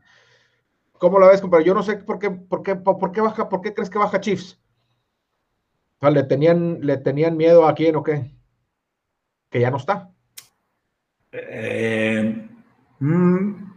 ¿Cómo 0.93 1.19
la 1.19 1.27
ves, 1.27 1.41
compadre? 1.41 1.65
Yo 1.65 1.73
no 1.73 1.83
sé 1.83 1.97
por 1.97 2.19
qué, 2.19 2.29
por 2.29 2.61
qué, 2.61 2.75
por 2.75 3.11
qué 3.11 3.21
baja, 3.21 3.49
por 3.49 3.61
qué 3.61 3.73
crees 3.73 3.89
que 3.89 3.97
baja 3.97 4.21
Chiefs. 4.21 4.59
O 5.97 5.99
sea, 6.01 6.11
le 6.11 6.23
tenían, 6.23 6.79
le 6.81 6.97
tenían 6.97 7.37
miedo 7.37 7.67
a 7.67 7.73
quién 7.73 7.95
o 7.95 8.03
qué. 8.03 8.31
Que 9.49 9.59
ya 9.59 9.71
no 9.71 9.77
está. 9.77 10.11
Eh, 11.31 12.49
mm, 12.99 13.71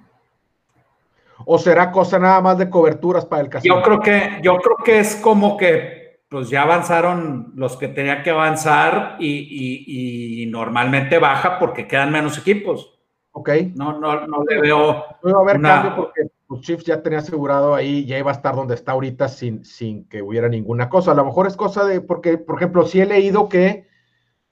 ¿O 1.47 1.59
será 1.59 1.91
cosa 1.91 2.19
nada 2.19 2.41
más 2.41 2.59
de 2.59 2.71
coberturas 2.71 3.25
para 3.25 3.43
el 3.43 3.49
casino? 3.49 3.77
Yo 3.77 3.83
creo 3.83 4.01
que, 4.01 4.41
yo 4.43 4.57
creo 4.59 4.77
que 4.85 5.01
es 5.01 5.17
como 5.17 5.57
que 5.57 6.05
pues 6.29 6.49
ya 6.49 6.63
avanzaron 6.63 7.53
los 7.55 7.77
que 7.77 7.89
tenían 7.89 8.23
que 8.23 8.31
avanzar 8.31 9.17
y, 9.21 10.47
normalmente 10.51 11.19
baja 11.19 11.59
porque 11.59 11.87
quedan 11.87 12.11
menos 12.11 12.39
equipos. 12.39 12.94
Ok. 13.37 13.51
No, 13.75 13.99
no, 13.99 14.27
no 14.29 14.45
le 14.45 14.61
veo. 14.61 15.05
No 15.23 15.39
a 15.39 15.43
haber 15.43 15.61
cambio 15.61 15.97
porque 15.97 16.29
los 16.49 16.61
Chiefs 16.61 16.85
ya 16.85 17.03
tenía 17.03 17.19
asegurado 17.19 17.75
ahí, 17.75 18.07
ya 18.07 18.17
iba 18.17 18.31
a 18.31 18.35
estar 18.35 18.55
donde 18.55 18.75
está 18.75 18.93
ahorita 18.93 19.29
sin, 19.29 19.65
sin 19.65 20.09
que 20.09 20.23
hubiera 20.23 20.49
ninguna 20.49 20.89
cosa. 20.89 21.11
A 21.11 21.15
lo 21.15 21.25
mejor 21.25 21.49
es 21.49 21.57
cosa 21.57 21.85
de, 21.85 22.01
porque, 22.01 22.39
por 22.39 22.57
ejemplo, 22.57 22.87
sí 22.87 23.01
he 23.01 23.07
leído 23.07 23.49
que 23.49 23.89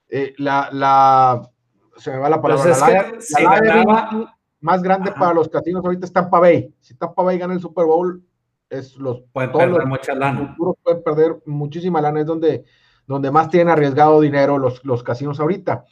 eh, 0.09 0.35
la, 0.37 0.69
la, 0.73 1.49
se 1.97 2.11
me 2.11 2.19
va 2.19 2.29
la 2.29 2.43
palabra, 2.43 2.65
pues 2.65 3.31
la, 3.41 4.29
más 4.61 4.83
grande 4.83 5.13
para 5.13 5.33
los 5.33 5.49
casinos 5.49 5.85
ahorita 5.85 6.07
es 6.07 6.13
Tampa 6.13 6.41
Bay. 6.41 6.75
Si 6.81 6.97
Tampa 6.97 7.23
Bay 7.23 7.39
gana 7.39 7.55
el 7.55 7.61
Super 7.61 7.85
Bowl, 7.85 8.25
es 8.69 8.97
los 8.97 9.23
pueden 9.33 9.53
perder 9.53 9.87
mucha 9.87 10.15
lana. 10.15 10.57
pueden 10.57 11.03
perder 11.05 11.41
muchísima 11.47 12.01
lana, 12.01 12.21
es 12.21 12.27
donde, 12.27 12.65
donde 13.07 13.31
más 13.31 13.49
tienen 13.49 13.69
arriesgado 13.69 14.21
dinero 14.21 14.59
los, 14.59 14.85
los 14.85 15.05
casinos 15.05 15.39
ahorita. 15.39 15.85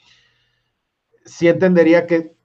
Sí 1.25 1.47
entendería 1.47 2.07
que 2.09 2.40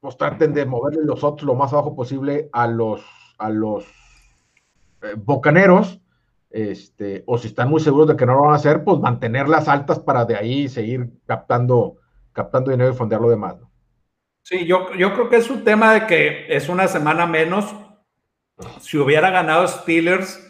pues 0.00 0.16
traten 0.16 0.54
de 0.54 0.66
moverle 0.66 1.04
los 1.04 1.24
otros 1.24 1.46
lo 1.46 1.54
más 1.54 1.72
abajo 1.72 1.94
posible 1.94 2.48
a 2.52 2.66
los 2.66 3.04
a 3.38 3.50
los 3.50 3.84
eh, 5.02 5.14
bocaneros, 5.16 6.00
este, 6.50 7.22
o 7.26 7.38
si 7.38 7.48
están 7.48 7.70
muy 7.70 7.80
seguros 7.80 8.08
de 8.08 8.16
que 8.16 8.26
no 8.26 8.34
lo 8.34 8.42
van 8.42 8.52
a 8.52 8.56
hacer, 8.56 8.82
pues 8.82 8.98
mantenerlas 8.98 9.68
altas 9.68 10.00
para 10.00 10.24
de 10.24 10.36
ahí 10.36 10.68
seguir 10.68 11.08
captando, 11.26 11.96
captando 12.32 12.70
dinero 12.70 12.90
y 12.92 12.96
fondear 12.96 13.20
lo 13.20 13.30
demás. 13.30 13.56
Sí, 14.42 14.66
yo, 14.66 14.92
yo 14.94 15.12
creo 15.14 15.28
que 15.28 15.36
es 15.36 15.50
un 15.50 15.62
tema 15.62 15.92
de 15.92 16.06
que 16.06 16.46
es 16.48 16.68
una 16.68 16.88
semana 16.88 17.26
menos. 17.26 17.74
Si 18.80 18.98
hubiera 18.98 19.30
ganado 19.30 19.68
Steelers, 19.68 20.44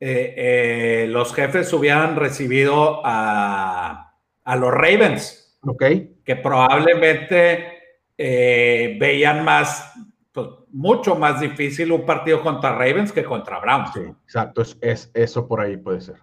eh, 0.00 0.34
eh, 0.36 1.06
los 1.08 1.34
jefes 1.34 1.72
hubieran 1.72 2.16
recibido 2.16 3.02
a, 3.04 4.14
los 4.46 4.70
Ravens. 4.72 5.58
Ok. 5.66 5.84
Que 6.24 6.36
probablemente 6.36 7.81
eh, 8.18 8.96
veían 9.00 9.44
más, 9.44 9.92
pues, 10.32 10.48
mucho 10.70 11.14
más 11.16 11.40
difícil 11.40 11.92
un 11.92 12.06
partido 12.06 12.42
contra 12.42 12.72
Ravens 12.72 13.12
que 13.12 13.24
contra 13.24 13.60
Browns. 13.60 13.92
Sí, 13.92 14.00
exacto. 14.00 14.62
Es, 14.80 15.10
eso 15.14 15.46
por 15.46 15.60
ahí 15.60 15.76
puede 15.76 16.00
ser. 16.00 16.16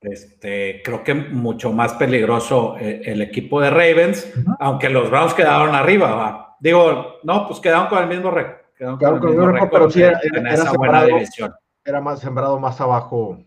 Este, 0.00 0.80
creo 0.84 1.02
que 1.02 1.12
mucho 1.12 1.72
más 1.72 1.94
peligroso 1.94 2.76
el, 2.78 3.20
equipo 3.20 3.60
de 3.60 3.70
Ravens, 3.70 4.32
aunque 4.60 4.88
los 4.88 5.10
Browns 5.10 5.34
quedaron 5.34 5.74
arriba, 5.74 6.14
¿va? 6.14 6.56
Digo, 6.60 7.18
no, 7.24 7.48
pues 7.48 7.60
quedaron 7.60 7.88
con 7.88 8.02
el 8.02 8.08
mismo 8.08 8.30
récord. 8.30 8.58
Quedaron 8.76 8.98
con 8.98 9.08
el 9.30 9.36
mismo 9.36 9.46
récord, 9.48 9.70
pero 9.70 9.90
sí 9.90 10.02
era, 10.02 10.20
esa 10.50 10.72
buena 10.72 11.04
división. 11.04 11.52
Era 11.84 12.00
más 12.00 12.20
sembrado 12.20 12.58
más 12.60 12.80
abajo. 12.80 13.38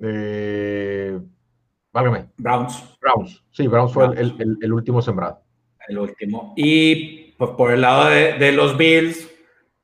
Eh, 0.00 1.20
válgame. 1.92 2.30
Browns. 2.36 2.98
Browns. 3.00 3.44
Sí, 3.50 3.68
Browns 3.68 3.92
fue 3.92 4.06
El, 4.06 4.58
el, 4.60 4.72
último 4.72 5.00
sembrado. 5.02 5.42
El 5.90 5.98
último. 5.98 6.54
Y 6.56 7.32
pues, 7.36 7.50
por 7.50 7.72
el 7.72 7.80
lado 7.80 8.08
de, 8.08 8.52
los 8.52 8.76
Bills, 8.76 9.28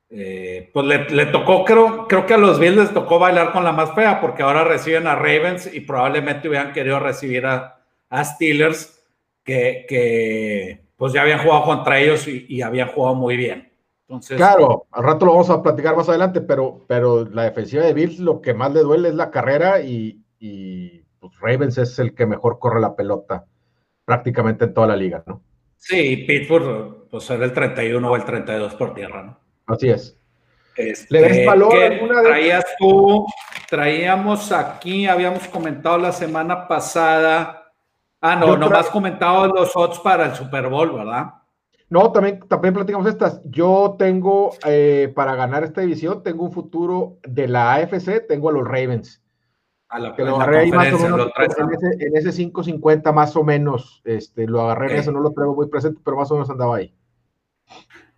eh, 0.08 0.70
pues 0.72 0.86
le, 1.10 1.26
tocó, 1.26 1.64
creo, 1.64 2.06
creo 2.06 2.24
que 2.26 2.34
a 2.34 2.38
los 2.38 2.60
Bills 2.60 2.76
les 2.76 2.94
tocó 2.94 3.18
bailar 3.18 3.50
con 3.50 3.64
la 3.64 3.72
más 3.72 3.92
fea, 3.94 4.20
porque 4.20 4.44
ahora 4.44 4.62
reciben 4.62 5.08
a 5.08 5.16
Ravens 5.16 5.68
y 5.74 5.80
probablemente 5.80 6.48
hubieran 6.48 6.72
querido 6.72 7.00
recibir 7.00 7.44
a, 7.46 7.80
a 8.08 8.24
Steelers, 8.24 9.04
que, 9.42 9.84
que 9.88 10.86
pues 10.96 11.12
ya 11.12 11.22
habían 11.22 11.40
jugado 11.40 11.64
contra 11.64 11.98
ellos 11.98 12.28
y, 12.28 12.62
habían 12.62 12.88
jugado 12.88 13.16
muy 13.16 13.36
bien. 13.36 13.72
Entonces, 14.02 14.36
claro, 14.36 14.86
al 14.92 15.02
rato 15.02 15.26
lo 15.26 15.32
vamos 15.32 15.50
a 15.50 15.60
platicar 15.60 15.96
más 15.96 16.08
adelante, 16.08 16.40
pero, 16.40 16.84
pero 16.86 17.24
la 17.24 17.42
defensiva 17.42 17.82
de 17.82 17.94
Bills 17.94 18.20
lo 18.20 18.40
que 18.40 18.54
más 18.54 18.72
le 18.72 18.82
duele 18.82 19.08
es 19.08 19.16
la 19.16 19.32
carrera 19.32 19.80
y, 19.80 20.22
pues 21.18 21.40
Ravens 21.40 21.78
es 21.78 21.98
el 21.98 22.14
que 22.14 22.26
mejor 22.26 22.60
corre 22.60 22.80
la 22.80 22.94
pelota 22.94 23.46
prácticamente 24.04 24.66
en 24.66 24.74
toda 24.74 24.86
la 24.86 24.96
liga, 24.96 25.24
¿no? 25.26 25.42
Sí, 25.76 26.24
Pittsburgh, 26.26 27.08
pues 27.10 27.28
era 27.30 27.44
el 27.44 27.52
31 27.52 28.10
o 28.10 28.16
el 28.16 28.24
32 28.24 28.74
por 28.74 28.94
tierra, 28.94 29.22
¿no? 29.22 29.40
Así 29.66 29.90
es. 29.90 30.18
Este, 30.76 31.06
¿Le 31.10 31.22
des 31.22 31.46
valor 31.46 31.74
alguna 31.74 32.20
de 32.20 32.28
Traías 32.28 32.64
tú, 32.78 33.26
traíamos 33.68 34.52
aquí, 34.52 35.06
habíamos 35.06 35.48
comentado 35.48 35.96
la 35.96 36.12
semana 36.12 36.68
pasada 36.68 37.66
Ah, 38.20 38.34
no, 38.34 38.56
no 38.56 38.66
has 38.76 38.88
comentado 38.88 39.46
los 39.46 39.76
odds 39.76 40.00
para 40.00 40.26
el 40.26 40.34
Super 40.34 40.68
Bowl, 40.68 40.92
¿verdad? 40.92 41.34
No, 41.88 42.10
también, 42.10 42.40
también 42.48 42.74
platicamos 42.74 43.06
estas. 43.06 43.40
Yo 43.44 43.94
tengo, 43.98 44.54
eh, 44.66 45.12
para 45.14 45.36
ganar 45.36 45.62
esta 45.62 45.82
división, 45.82 46.22
tengo 46.22 46.44
un 46.44 46.52
futuro 46.52 47.18
de 47.22 47.46
la 47.46 47.74
AFC, 47.74 48.26
tengo 48.26 48.48
a 48.48 48.52
los 48.52 48.66
Ravens. 48.66 49.22
A 49.88 50.00
lo 50.00 50.14
que 50.14 50.24
lo 50.24 50.36
agarré 50.36 50.58
ahí 50.60 50.70
más 50.72 50.92
o 50.92 50.98
menos 50.98 51.30
en 52.00 52.16
ese, 52.16 52.30
5.50 52.30 53.12
más 53.12 53.36
o 53.36 53.44
menos. 53.44 54.02
Este, 54.04 54.46
lo 54.46 54.62
agarré 54.62 54.92
en 54.92 54.98
eso, 54.98 55.12
no 55.12 55.20
lo 55.20 55.32
traigo 55.32 55.54
muy 55.54 55.68
presente, 55.68 56.00
pero 56.04 56.16
más 56.16 56.30
o 56.30 56.34
menos 56.34 56.50
andaba 56.50 56.76
ahí. 56.76 56.92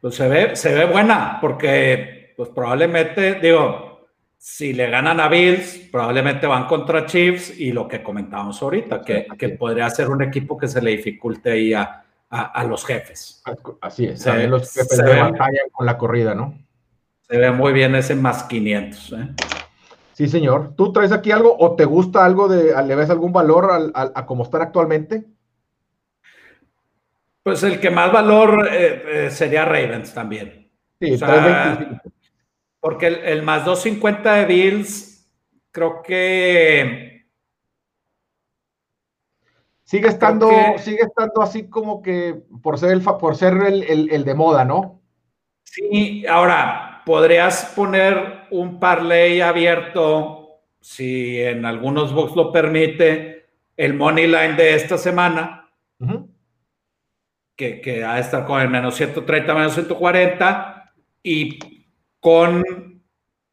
Pues 0.01 0.15
se 0.15 0.29
ve, 0.29 0.57
se 0.57 0.75
ve 0.75 0.87
buena, 0.87 1.39
porque 1.41 2.33
pues 2.37 2.49
probablemente, 2.51 3.35
digo, 3.35 4.09
si 4.39 4.73
le 4.73 4.89
ganan 4.89 5.21
a 5.21 5.29
Bills, 5.29 5.89
probablemente 5.91 6.47
van 6.47 6.67
contra 6.67 7.05
Chiefs 7.05 7.59
y 7.59 7.73
lo 7.73 7.89
que 7.89 8.03
comentábamos 8.03 8.63
ahorita, 8.63 9.03
que, 9.03 9.27
que 9.37 9.51
podría 9.51 9.91
ser 9.91 10.09
un 10.09 10.23
equipo 10.23 10.57
que 10.57 10.69
se 10.69 10.81
le 10.81 10.93
dificulte 10.93 11.51
ahí 11.51 11.75
a, 11.75 12.05
a, 12.31 12.65
los 12.65 12.85
jefes. 12.85 13.43
Así 13.81 14.07
es, 14.07 14.23
se, 14.23 14.47
los 14.47 14.73
jefes 14.73 14.99
de 14.99 15.21
batalla 15.21 15.61
con 15.73 15.87
la 15.87 15.97
corrida, 15.97 16.35
¿no? 16.35 16.57
Se 17.29 17.37
ve 17.37 17.51
muy 17.51 17.73
bien 17.73 17.95
ese 17.95 18.15
más 18.15 18.45
500. 18.45 19.13
¿eh? 19.13 19.29
Sí, 20.19 20.27
señor. 20.27 20.75
¿Tú 20.75 20.93
traes 20.93 21.13
aquí 21.13 21.31
algo 21.31 21.57
o 21.57 21.77
te 21.77 21.85
gusta 21.85 22.25
algo 22.25 22.49
de, 22.49 22.75
le 22.85 22.97
ves 22.97 23.09
algún 23.09 23.33
valor 23.33 23.71
al, 23.71 23.93
a 23.95 24.27
cómo 24.27 24.43
están 24.43 24.63
actualmente? 24.63 25.25
Pues 27.45 27.63
el 27.63 27.79
que 27.79 27.89
más 27.89 28.11
valor 28.11 28.69
eh, 28.69 29.27
eh, 29.27 29.31
sería 29.31 29.65
Ravens 29.65 30.13
también. 30.13 30.73
Sí, 31.01 31.13
o 31.13 31.19
sea, 31.19 32.03
porque 32.81 33.07
el, 33.07 33.45
más 33.45 33.65
250 33.65 34.35
de 34.35 34.45
Bills, 34.47 35.31
creo 35.71 36.03
que. 36.03 37.29
Sigue 39.85 40.09
estando, 40.09 40.51
sigue 40.79 41.03
estando 41.03 41.43
así 41.43 41.71
como 41.71 42.03
que 42.03 42.43
por 42.61 42.77
ser 42.77 42.91
el 42.91 43.03
por 43.03 43.37
ser 43.37 43.55
el, 43.55 44.25
de 44.25 44.35
moda, 44.35 44.65
¿no? 44.65 45.01
Sí, 45.63 46.27
ahora 46.27 47.03
podrías 47.07 47.67
poner 47.77 48.38
un 48.51 48.79
parlay 48.79 49.41
abierto, 49.41 50.61
si 50.81 51.41
en 51.41 51.65
algunos 51.65 52.13
box 52.13 52.37
lo 52.37 52.53
permite, 52.53 53.47
el 53.77 53.95
money 53.95 54.27
line 54.27 54.55
de 54.55 54.75
esta 54.75 54.99
semana, 54.99 55.71
que, 57.57 57.81
que 57.81 58.05
ha 58.05 58.15
de 58.15 58.21
estar 58.21 58.45
con 58.45 58.61
el 58.61 58.69
menos 58.69 58.95
130, 58.97 59.55
menos 59.55 59.75
140, 59.75 60.93
y 61.23 61.59
con, 62.21 62.65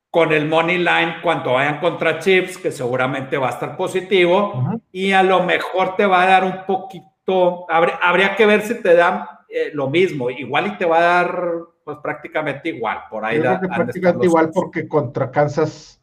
con 0.09 0.31
el 0.31 0.47
money 0.47 0.77
line 0.77 1.17
cuando 1.21 1.53
vayan 1.53 1.79
contra 1.79 2.19
Chips, 2.19 2.57
que 2.57 2.71
seguramente 2.71 3.37
va 3.37 3.47
a 3.47 3.51
estar 3.51 3.77
positivo, 3.77 4.81
y 4.91 5.11
a 5.11 5.23
lo 5.23 5.43
mejor 5.43 5.95
te 5.95 6.05
va 6.05 6.23
a 6.23 6.27
dar 6.27 6.43
un 6.43 6.65
poquito, 6.65 7.65
habría, 7.69 8.35
que 8.35 8.45
ver 8.45 8.61
si 8.61 8.81
te 8.81 8.95
dan 8.95 9.25
eh, 9.49 9.71
lo 9.73 9.89
mismo, 9.89 10.29
igual 10.29 10.67
y 10.67 10.77
te 10.77 10.85
va 10.85 10.97
a 10.97 11.01
dar 11.01 11.74
pues 11.85 11.99
prácticamente 12.01 12.69
igual, 12.69 13.03
por 13.11 13.23
ahí. 13.23 13.39
prácticamente 13.39 14.25
igual 14.25 14.49
porque 14.51 14.87
contra 14.87 15.29
Kansas 15.29 16.01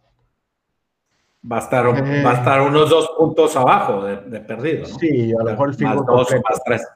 va 1.50 1.56
a 1.56 1.58
estar, 1.58 1.86
va 1.86 2.30
a 2.30 2.34
estar 2.34 2.60
unos 2.62 2.88
dos 2.88 3.10
puntos 3.18 3.56
abajo 3.56 4.04
de, 4.04 4.40
perdido. 4.40 4.86
Sí, 4.86 5.32
a 5.32 5.42
lo 5.42 5.50
mejor 5.50 5.70
el 5.70 5.84
Más 5.84 6.06
dos, 6.06 6.28
más 6.48 6.62
tres. 6.64 6.88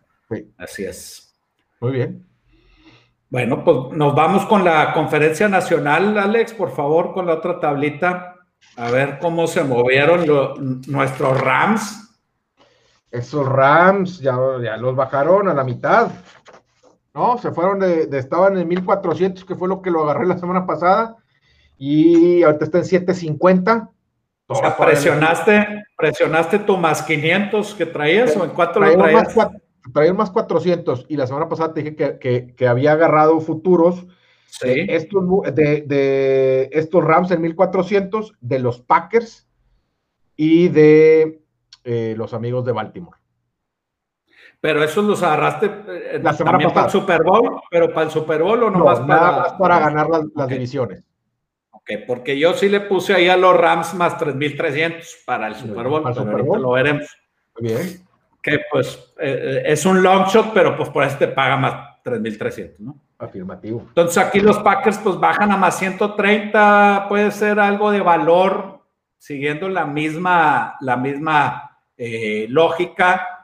Así 0.56 0.84
es. 0.84 1.34
Muy 1.80 1.92
bien. 1.92 2.24
Bueno, 3.28 3.64
pues 3.64 3.98
nos 3.98 4.14
vamos 4.14 4.46
con 4.46 4.64
la 4.64 4.92
conferencia 4.92 5.48
nacional, 5.48 6.16
Alex, 6.16 6.52
por 6.54 6.70
favor, 6.70 7.12
con 7.12 7.26
la 7.26 7.34
otra 7.34 7.58
tablita. 7.58 8.36
A 8.76 8.90
ver 8.92 9.18
cómo 9.18 9.48
se 9.48 9.64
movieron 9.64 10.82
nuestros 10.86 11.40
Rams. 11.40 12.04
Esos 13.10 13.48
Rams 13.48 14.20
ya, 14.20 14.36
ya, 14.62 14.76
los 14.76 14.94
bajaron 14.94 15.48
a 15.48 15.54
la 15.54 15.64
mitad. 15.64 16.08
¿No? 17.16 17.38
Se 17.38 17.50
fueron 17.50 17.78
de, 17.78 18.08
estaban 18.18 18.58
en 18.58 18.68
1400, 18.68 19.46
que 19.46 19.54
fue 19.54 19.68
lo 19.68 19.80
que 19.80 19.90
lo 19.90 20.04
agarré 20.04 20.26
la 20.26 20.36
semana 20.36 20.66
pasada, 20.66 21.16
y 21.78 22.42
ahorita 22.42 22.66
está 22.66 22.78
en 22.78 22.84
750. 22.84 23.90
O 24.48 24.54
sea, 24.54 24.76
presionaste, 24.76 25.66
presionaste 25.96 26.58
tu 26.58 26.76
más 26.76 27.02
500 27.02 27.74
que 27.74 27.86
traías 27.86 28.36
o 28.36 28.44
en 28.44 28.50
cuánto 28.50 28.80
lo 28.80 28.92
traías? 28.92 29.34
traía 29.94 30.12
más 30.12 30.30
400 30.30 31.06
y 31.08 31.16
la 31.16 31.26
semana 31.26 31.48
pasada 31.48 31.72
te 31.72 31.82
dije 31.82 32.18
que, 32.18 32.68
había 32.68 32.92
agarrado 32.92 33.40
futuros 33.40 34.06
de, 34.60 34.86
estos, 34.90 35.24
de, 35.54 36.68
estos 36.72 37.02
Rams 37.02 37.30
en 37.30 37.40
1400, 37.40 38.34
de 38.40 38.58
los 38.58 38.80
Packers 38.82 39.48
y 40.36 40.68
de 40.68 41.40
eh, 41.84 42.14
los 42.16 42.34
amigos 42.34 42.66
de 42.66 42.72
Baltimore. 42.72 43.18
Pero 44.60 44.82
esos 44.82 45.04
los 45.04 45.22
agarraste 45.22 45.66
eh, 45.66 46.20
la 46.22 46.32
semana 46.32 46.58
pasada. 46.58 46.74
para 46.74 46.86
el 46.86 46.92
Super 46.92 47.22
Bowl, 47.22 47.60
pero 47.70 47.92
para 47.92 48.06
el 48.06 48.10
Super 48.10 48.42
Bowl 48.42 48.62
o 48.62 48.70
nomás 48.70 49.00
no, 49.00 49.06
para, 49.06 49.20
nada 49.20 49.38
más 49.38 49.52
para 49.52 49.78
ganar 49.78 50.08
las, 50.34 50.48
divisiones. 50.48 51.04
Ok, 51.70 51.90
porque 52.06 52.38
yo 52.38 52.54
sí 52.54 52.68
le 52.68 52.80
puse 52.80 53.14
ahí 53.14 53.28
a 53.28 53.36
los 53.36 53.56
Rams 53.56 53.94
más 53.94 54.18
3300 54.18 55.18
para 55.24 55.48
el 55.48 55.54
Super 55.54 55.86
Bowl, 55.86 56.02
pero 56.02 56.30
ahorita 56.30 56.58
lo 56.58 56.70
veremos. 56.72 57.06
Muy 57.58 57.72
bien 57.72 58.06
que 58.46 58.60
pues 58.70 59.12
eh, 59.18 59.64
es 59.66 59.84
un 59.84 60.04
long 60.04 60.28
shot, 60.28 60.52
pero 60.54 60.76
pues 60.76 60.88
por 60.90 61.02
eso 61.02 61.18
te 61.18 61.26
paga 61.26 61.56
más 61.56 61.74
3.300, 62.04 62.78
¿no? 62.78 62.96
Afirmativo. 63.18 63.82
Entonces 63.88 64.18
aquí 64.18 64.38
los 64.38 64.60
Packers 64.60 64.98
pues 64.98 65.18
bajan 65.18 65.50
a 65.50 65.56
más 65.56 65.76
130, 65.78 67.06
puede 67.08 67.32
ser 67.32 67.58
algo 67.58 67.90
de 67.90 68.00
valor, 68.00 68.82
siguiendo 69.18 69.68
la 69.68 69.84
misma, 69.84 70.76
la 70.80 70.96
misma 70.96 71.76
eh, 71.96 72.46
lógica. 72.48 73.35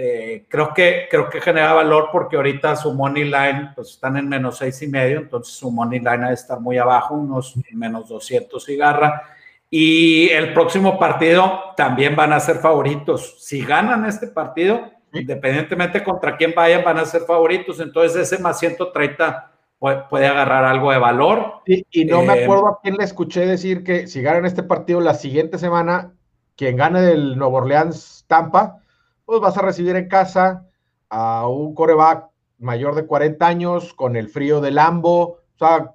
Eh, 0.00 0.44
creo, 0.48 0.72
que, 0.72 1.08
creo 1.10 1.28
que 1.28 1.40
genera 1.40 1.72
valor 1.72 2.10
porque 2.12 2.36
ahorita 2.36 2.76
su 2.76 2.94
money 2.94 3.24
line 3.24 3.72
pues 3.74 3.90
están 3.90 4.16
en 4.16 4.28
menos 4.28 4.58
seis 4.58 4.80
y 4.82 4.86
medio, 4.86 5.18
entonces 5.18 5.54
su 5.54 5.72
money 5.72 5.98
line 5.98 6.18
debe 6.18 6.34
estar 6.34 6.60
muy 6.60 6.78
abajo, 6.78 7.16
unos 7.16 7.56
menos 7.72 8.08
200 8.08 8.68
y 8.68 8.76
garra 8.76 9.24
y 9.68 10.28
el 10.28 10.54
próximo 10.54 11.00
partido 11.00 11.74
también 11.76 12.14
van 12.14 12.32
a 12.32 12.38
ser 12.38 12.58
favoritos. 12.58 13.44
Si 13.44 13.64
ganan 13.64 14.04
este 14.04 14.28
partido, 14.28 14.88
independientemente 15.12 16.04
contra 16.04 16.36
quién 16.36 16.54
vayan, 16.54 16.84
van 16.84 16.98
a 16.98 17.04
ser 17.04 17.22
favoritos. 17.22 17.80
Entonces 17.80 18.16
ese 18.16 18.40
más 18.40 18.60
130 18.60 19.50
puede, 19.80 20.28
agarrar 20.28 20.64
algo 20.64 20.92
de 20.92 20.98
valor. 20.98 21.62
y 21.66 22.04
no 22.04 22.22
me 22.22 22.38
eh, 22.38 22.44
acuerdo 22.44 22.68
a 22.68 22.80
quién 22.80 22.94
le 22.94 23.02
escuché 23.04 23.46
decir 23.46 23.82
que 23.82 24.06
si 24.06 24.22
ganan 24.22 24.46
este 24.46 24.62
partido 24.62 25.00
la 25.00 25.14
siguiente 25.14 25.58
semana, 25.58 26.12
quien 26.54 26.76
gane 26.76 27.02
del 27.02 27.36
Nuevo 27.36 27.56
Orleans 27.56 28.24
Tampa, 28.28 28.84
pues 29.28 29.42
vas 29.42 29.58
a 29.58 29.62
recibir 29.62 29.94
en 29.94 30.08
casa 30.08 30.66
a 31.10 31.46
un 31.46 31.74
coreback 31.74 32.30
mayor 32.60 32.94
de 32.94 33.04
40 33.04 33.46
años 33.46 33.92
con 33.92 34.16
el 34.16 34.30
frío 34.30 34.62
del 34.62 34.76
Lambo. 34.76 35.20
O 35.54 35.58
sea, 35.58 35.92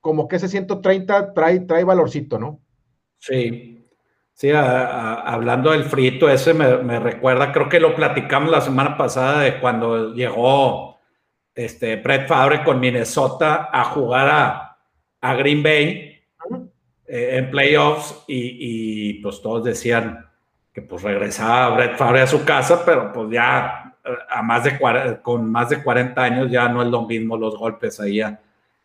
como 0.00 0.26
que 0.26 0.34
ese 0.34 0.48
130 0.48 1.32
trae, 1.32 1.60
trae 1.60 1.84
valorcito, 1.84 2.40
¿no? 2.40 2.60
Sí, 3.20 3.86
sí, 4.32 4.50
hablando 4.50 5.70
del 5.70 5.84
frito, 5.84 6.28
ese 6.28 6.54
me, 6.54 6.98
recuerda, 6.98 7.52
creo 7.52 7.68
que 7.68 7.78
lo 7.78 7.94
platicamos 7.94 8.50
la 8.50 8.60
semana 8.60 8.96
pasada 8.96 9.42
de 9.42 9.60
cuando 9.60 10.12
llegó 10.12 10.98
este 11.54 11.94
Brett 11.94 12.26
Favre 12.26 12.64
con 12.64 12.80
Minnesota 12.80 13.70
a 13.72 13.84
jugar 13.84 14.74
a, 15.20 15.34
Green 15.36 15.62
Bay 15.62 16.20
eh, 17.06 17.36
en 17.36 17.48
playoffs 17.48 18.24
y, 18.26 19.22
pues 19.22 19.40
todos 19.40 19.62
decían 19.62 20.31
que 20.72 20.82
pues 20.82 21.02
regresaba 21.02 21.76
Brett 21.76 21.96
Favre 21.96 22.22
a 22.22 22.26
su 22.26 22.44
casa, 22.44 22.82
pero 22.84 23.12
pues 23.12 23.30
ya 23.30 23.94
eh, 24.04 24.10
a 24.30 24.42
más 24.42 24.64
de 24.64 25.20
con 25.22 25.50
más 25.50 25.68
de 25.68 25.82
40 25.82 26.22
años 26.22 26.50
ya 26.50 26.68
no 26.68 26.82
es 26.82 26.88
lo 26.88 27.02
mismo 27.06 27.36
los 27.36 27.56
golpes 27.56 28.00
ahí 28.00 28.20
a, 28.20 28.40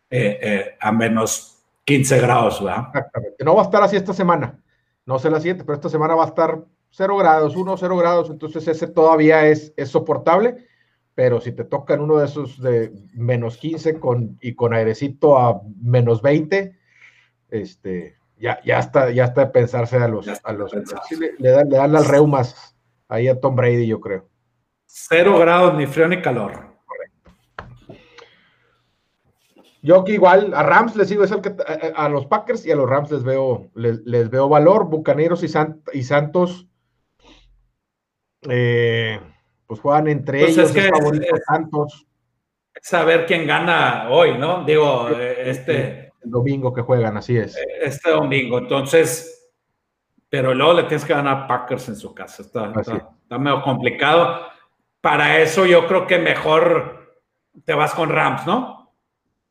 eh, 0.10 0.76
a 0.80 0.91
menos 0.91 1.58
15 1.88 2.19
grados, 2.19 2.62
¿verdad? 2.62 2.88
Exactamente. 2.88 3.43
No 3.45 3.56
va 3.56 3.62
a 3.62 3.65
estar 3.65 3.82
así 3.82 3.95
esta 3.95 4.13
semana. 4.13 4.60
No 5.06 5.19
sé 5.19 5.30
la 5.30 5.39
siguiente, 5.39 5.63
pero 5.63 5.76
esta 5.76 5.88
semana 5.88 6.15
va 6.15 6.26
a 6.26 6.28
estar 6.28 6.60
0 6.91 7.17
grados, 7.17 7.56
1, 7.56 7.78
0 7.78 7.97
grados. 7.97 8.30
Entonces 8.30 8.67
ese 8.67 8.88
todavía 8.88 9.47
es, 9.47 9.73
es 9.78 9.89
soportable. 9.89 10.67
Pero 11.15 11.39
si 11.39 11.54
te 11.54 11.63
tocan 11.63 12.02
uno 12.02 12.17
de 12.17 12.26
esos 12.26 12.62
de 12.62 12.91
menos 13.13 13.58
15 13.58 14.00
con, 14.02 14.38
y 14.41 14.54
con 14.54 14.73
airecito 14.73 15.38
a 15.38 15.62
menos 15.82 16.21
20, 16.21 16.78
este, 17.50 18.16
ya, 18.39 18.62
ya, 18.63 18.80
está, 18.80 19.10
ya 19.12 19.26
está 19.26 19.45
de 19.45 19.52
pensarse 19.52 19.97
a 19.97 20.08
los. 20.08 20.28
A 20.43 20.54
los 20.54 20.73
le, 20.73 21.50
dan, 21.50 21.69
le 21.69 21.78
dan 21.78 21.91
las 21.91 22.08
reumas 22.08 22.76
ahí 23.08 23.28
a 23.28 23.39
Tom 23.39 23.56
Brady, 23.56 23.88
yo 23.88 24.00
creo. 24.00 24.30
Cero 24.86 25.38
grados, 25.39 25.76
ni 25.76 25.86
frío 25.86 26.08
ni 26.08 26.21
calor. 26.21 26.67
Yo 29.82 30.04
que 30.04 30.13
igual 30.13 30.54
a 30.54 30.63
Rams 30.63 30.95
les 30.95 31.08
sigo, 31.08 31.23
es 31.23 31.32
el 31.32 31.41
que 31.41 31.56
a, 31.95 32.10
los 32.10 32.26
Packers 32.26 32.65
y 32.65 32.71
a 32.71 32.76
los 32.76 32.89
Rams 32.89 33.12
les 33.12 33.23
veo, 33.23 33.69
les, 33.76 34.30
veo 34.30 34.50
valor. 34.50 34.89
Bucaneros 34.89 35.43
y, 35.43 35.97
y 35.97 36.04
Santos, 36.04 36.67
eh, 38.50 39.19
pues 39.65 39.80
juegan 39.80 40.08
entre 40.08 40.39
pues 40.39 40.58
ellos, 40.58 40.76
es 40.76 40.89
favoritos 40.89 41.39
Santos. 41.47 42.08
Saber 42.82 43.26
quién 43.26 43.47
gana 43.47 44.10
hoy, 44.10 44.38
¿no? 44.38 44.63
Digo, 44.65 45.10
eh, 45.10 45.50
este. 45.50 46.06
El 46.27 46.31
domingo 46.31 46.73
que 46.73 46.81
juegan, 46.81 47.15
así 47.15 47.37
es. 47.37 47.57
Este 47.81 48.11
domingo, 48.11 48.57
entonces, 48.57 49.49
pero 50.29 50.53
luego 50.53 50.73
le 50.73 50.83
tienes 50.83 51.05
que 51.05 51.13
ganar 51.13 51.43
a 51.43 51.47
Packers 51.47 51.87
en 51.87 51.95
su 51.95 52.13
casa. 52.13 52.43
Está, 52.43 52.73
está, 52.75 53.09
está 53.21 53.37
medio 53.37 53.61
complicado. 53.61 54.41
Para 54.99 55.39
eso 55.39 55.65
yo 55.65 55.87
creo 55.87 56.05
que 56.05 56.17
mejor 56.19 57.17
te 57.63 57.73
vas 57.73 57.93
con 57.93 58.09
Rams, 58.09 58.45
¿no? 58.45 58.93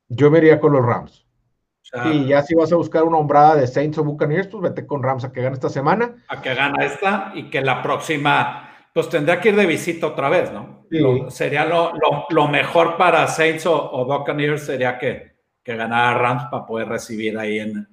Yo 0.08 0.30
me 0.30 0.38
iría 0.38 0.60
con 0.60 0.72
los 0.72 0.84
Rams. 0.84 1.26
y 2.12 2.26
ya 2.26 2.42
si 2.42 2.54
vas 2.54 2.70
a 2.72 2.76
buscar 2.76 3.04
una 3.04 3.16
hombrada 3.16 3.56
de 3.56 3.66
Saints 3.66 3.96
o 3.98 4.04
Buccaneers, 4.04 4.48
pues 4.48 4.62
vete 4.62 4.86
con 4.86 5.02
Rams 5.02 5.24
a 5.24 5.32
que 5.32 5.40
gane 5.40 5.54
esta 5.54 5.70
semana. 5.70 6.14
A 6.28 6.42
que 6.42 6.54
gane 6.54 6.84
esta 6.84 7.32
y 7.34 7.48
que 7.48 7.62
la 7.62 7.82
próxima, 7.82 8.70
pues 8.92 9.08
tendrá 9.08 9.40
que 9.40 9.48
ir 9.48 9.56
de 9.56 9.66
visita 9.66 10.08
otra 10.08 10.28
vez, 10.28 10.52
¿no? 10.52 10.76
sería 11.30 11.64
lo, 11.64 11.92
lo, 12.30 12.48
mejor 12.48 12.96
para 12.96 13.26
Saints 13.26 13.66
o, 13.66 14.04
Buccaneers 14.06 14.66
sería 14.66 14.98
que, 14.98 15.35
que 15.66 15.74
ganara 15.74 16.16
Rams 16.16 16.44
para 16.48 16.64
poder 16.64 16.88
recibir 16.88 17.36
ahí 17.36 17.58
en, 17.58 17.88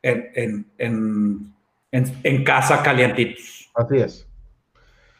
en, 0.00 0.64
en, 0.78 1.54
en 1.90 2.44
casa 2.44 2.84
calientitos. 2.84 3.68
Así 3.74 3.96
es. 3.96 4.28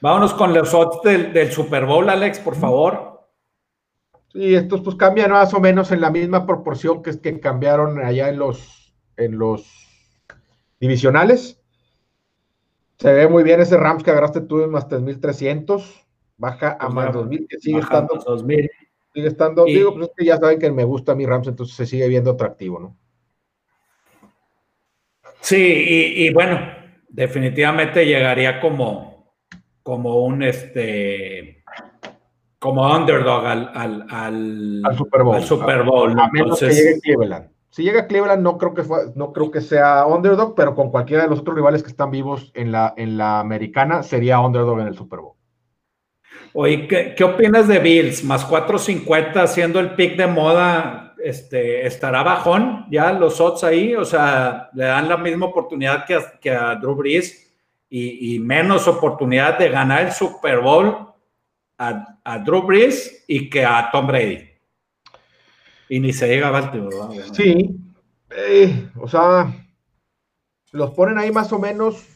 Vámonos 0.01 0.33
con 0.35 0.55
los 0.55 0.73
odds 0.73 1.03
del, 1.03 1.33
del 1.33 1.51
Super 1.51 1.85
Bowl, 1.85 2.09
Alex, 2.09 2.39
por 2.39 2.55
favor. 2.55 3.27
Y 4.33 4.55
estos 4.55 4.83
pues 4.83 4.95
cambian 4.95 5.33
más 5.33 5.53
o 5.53 5.59
menos 5.59 5.91
en 5.91 6.01
la 6.01 6.11
misma 6.11 6.47
proporción 6.47 7.03
que, 7.03 7.21
que 7.21 7.41
cambiaron 7.41 8.01
allá 8.01 8.29
en 8.29 8.39
los, 8.39 8.95
en 9.17 9.37
los 9.37 9.67
divisionales. 10.79 11.61
Se 12.99 13.13
ve 13.13 13.27
muy 13.27 13.43
bien 13.43 13.61
ese 13.61 13.77
Rams 13.77 14.05
que 14.05 14.13
agarraste 14.13 14.43
tú 14.43 14.63
en 14.63 14.71
más 14.71 14.89
3.300. 14.89 15.83
Baja 16.37 16.77
a 16.79 16.89
más 16.89 17.13
2.000, 17.13 17.49
que 17.49 17.59
sigue 17.59 17.81
estando. 17.81 18.15
2000. 18.15 18.71
Sigue 19.17 19.29
estando. 19.29 19.65
digo, 19.65 19.95
pues 19.95 20.09
es 20.09 20.13
que 20.15 20.27
ya 20.27 20.37
saben 20.37 20.59
que 20.59 20.71
me 20.71 20.85
gusta 20.85 21.15
mi 21.15 21.25
Rams, 21.25 21.49
entonces 21.49 21.75
se 21.75 21.87
sigue 21.87 22.07
viendo 22.07 22.33
atractivo, 22.33 22.79
¿no? 22.79 22.99
Sí, 25.41 25.57
y, 25.57 26.27
y 26.27 26.35
bueno, 26.35 26.61
definitivamente 27.09 28.05
llegaría 28.05 28.61
como, 28.61 29.33
como 29.83 30.23
un 30.23 30.43
este 30.43 31.65
como 32.59 32.95
underdog 32.95 33.47
al, 33.47 33.71
al, 33.73 34.07
al, 34.11 34.97
Super 34.99 35.23
Bowl. 35.23 35.43
Super 35.43 35.83
Bowl. 35.83 36.11
A, 36.21 36.29
menos 36.31 36.61
que 36.61 36.69
llegue 36.69 37.01
Cleveland. 37.01 37.49
Si 37.71 37.85
llega 37.85 38.07
Cleveland, 38.07 38.43
no 38.43 38.59
creo 38.59 38.75
que 38.75 38.83
no 39.15 39.33
creo 39.33 39.51
que 39.51 39.63
sea 39.63 40.05
underdog, 40.05 40.55
pero 40.55 40.75
con 40.75 40.91
cualquiera 40.91 41.23
de 41.23 41.31
los 41.31 41.41
otros 41.41 41.57
rivales 41.57 41.83
que 41.83 41.89
están 41.89 42.11
vivos 42.11 42.53
en 42.55 42.71
la, 42.71 42.93
en 42.99 43.17
la 43.17 43.41
americana, 43.41 44.03
sería 44.03 44.41
underdog 44.41 44.81
en 44.81 44.89
el 44.89 44.95
Super 44.95 45.21
Bowl. 45.21 45.36
Oye, 46.59 46.89
¿qué, 46.89 47.23
opinas 47.23 47.69
de 47.69 47.79
Bills? 47.79 48.25
Más 48.25 48.43
450 48.47 49.47
siendo 49.47 49.79
el 49.79 49.95
pick 49.95 50.17
de 50.17 50.27
moda, 50.27 51.15
este, 51.23 51.87
¿estará 51.87 52.23
bajón 52.23 52.87
ya 52.91 53.13
los 53.13 53.39
odds 53.43 53.63
ahí? 53.63 53.95
O 53.95 54.07
sea, 54.07 54.71
le 54.73 54.85
dan 54.87 55.07
la 55.07 55.19
misma 55.19 55.45
oportunidad 55.45 56.07
que 56.07 56.51
a, 56.51 56.77
Drew 56.77 56.95
Brees 56.95 57.55
y, 57.91 58.39
menos 58.39 58.89
oportunidad 58.89 59.59
de 59.59 59.69
ganar 59.69 60.07
el 60.07 60.13
Super 60.13 60.61
Bowl 60.61 61.13
a, 61.77 62.39
Drew 62.39 62.63
Brees 62.63 63.27
y 63.29 63.51
que 63.51 63.63
a 63.63 63.91
Tom 63.93 64.07
Brady. 64.07 64.49
Y 65.91 66.01
ni 66.01 66.15
se 66.15 66.27
llega 66.27 66.49
a 66.49 66.53
Baltimore. 66.53 66.97
Sí, 67.35 67.79
o 68.99 69.07
sea, 69.07 69.55
los 70.73 70.91
ponen 70.93 71.19
ahí 71.19 71.31
más 71.31 71.53
o 71.53 71.59
menos. 71.59 72.16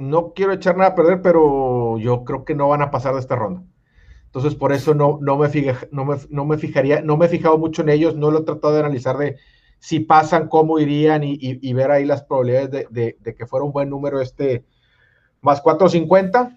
No 0.00 0.32
quiero 0.34 0.52
echar 0.52 0.76
nada 0.76 0.90
a 0.90 0.94
perder, 0.94 1.22
pero 1.22 1.98
yo 1.98 2.24
creo 2.24 2.44
que 2.44 2.54
no 2.54 2.68
van 2.68 2.82
a 2.82 2.90
pasar 2.90 3.14
de 3.14 3.20
esta 3.20 3.36
ronda. 3.36 3.62
Entonces, 4.24 4.54
por 4.54 4.72
eso 4.72 4.94
no, 4.94 5.18
no, 5.20 5.36
me, 5.36 5.48
no, 5.92 6.04
me, 6.04 6.16
no 6.30 6.44
me 6.44 6.58
fijaría, 6.58 7.02
no 7.02 7.16
me 7.16 7.26
he 7.26 7.28
fijado 7.28 7.58
mucho 7.58 7.82
en 7.82 7.90
ellos, 7.90 8.16
no 8.16 8.30
lo 8.30 8.40
he 8.40 8.44
tratado 8.44 8.74
de 8.74 8.80
analizar 8.80 9.16
de 9.18 9.36
si 9.80 10.00
pasan, 10.00 10.48
cómo 10.48 10.78
irían 10.78 11.22
y, 11.24 11.72
ver 11.72 11.90
ahí 11.90 12.04
las 12.04 12.22
probabilidades 12.22 12.70
de, 12.90 13.16
de, 13.18 13.34
que 13.34 13.46
fuera 13.46 13.64
un 13.64 13.72
buen 13.72 13.88
número 13.88 14.20
este 14.20 14.66
más 15.40 15.62
450 15.62 16.56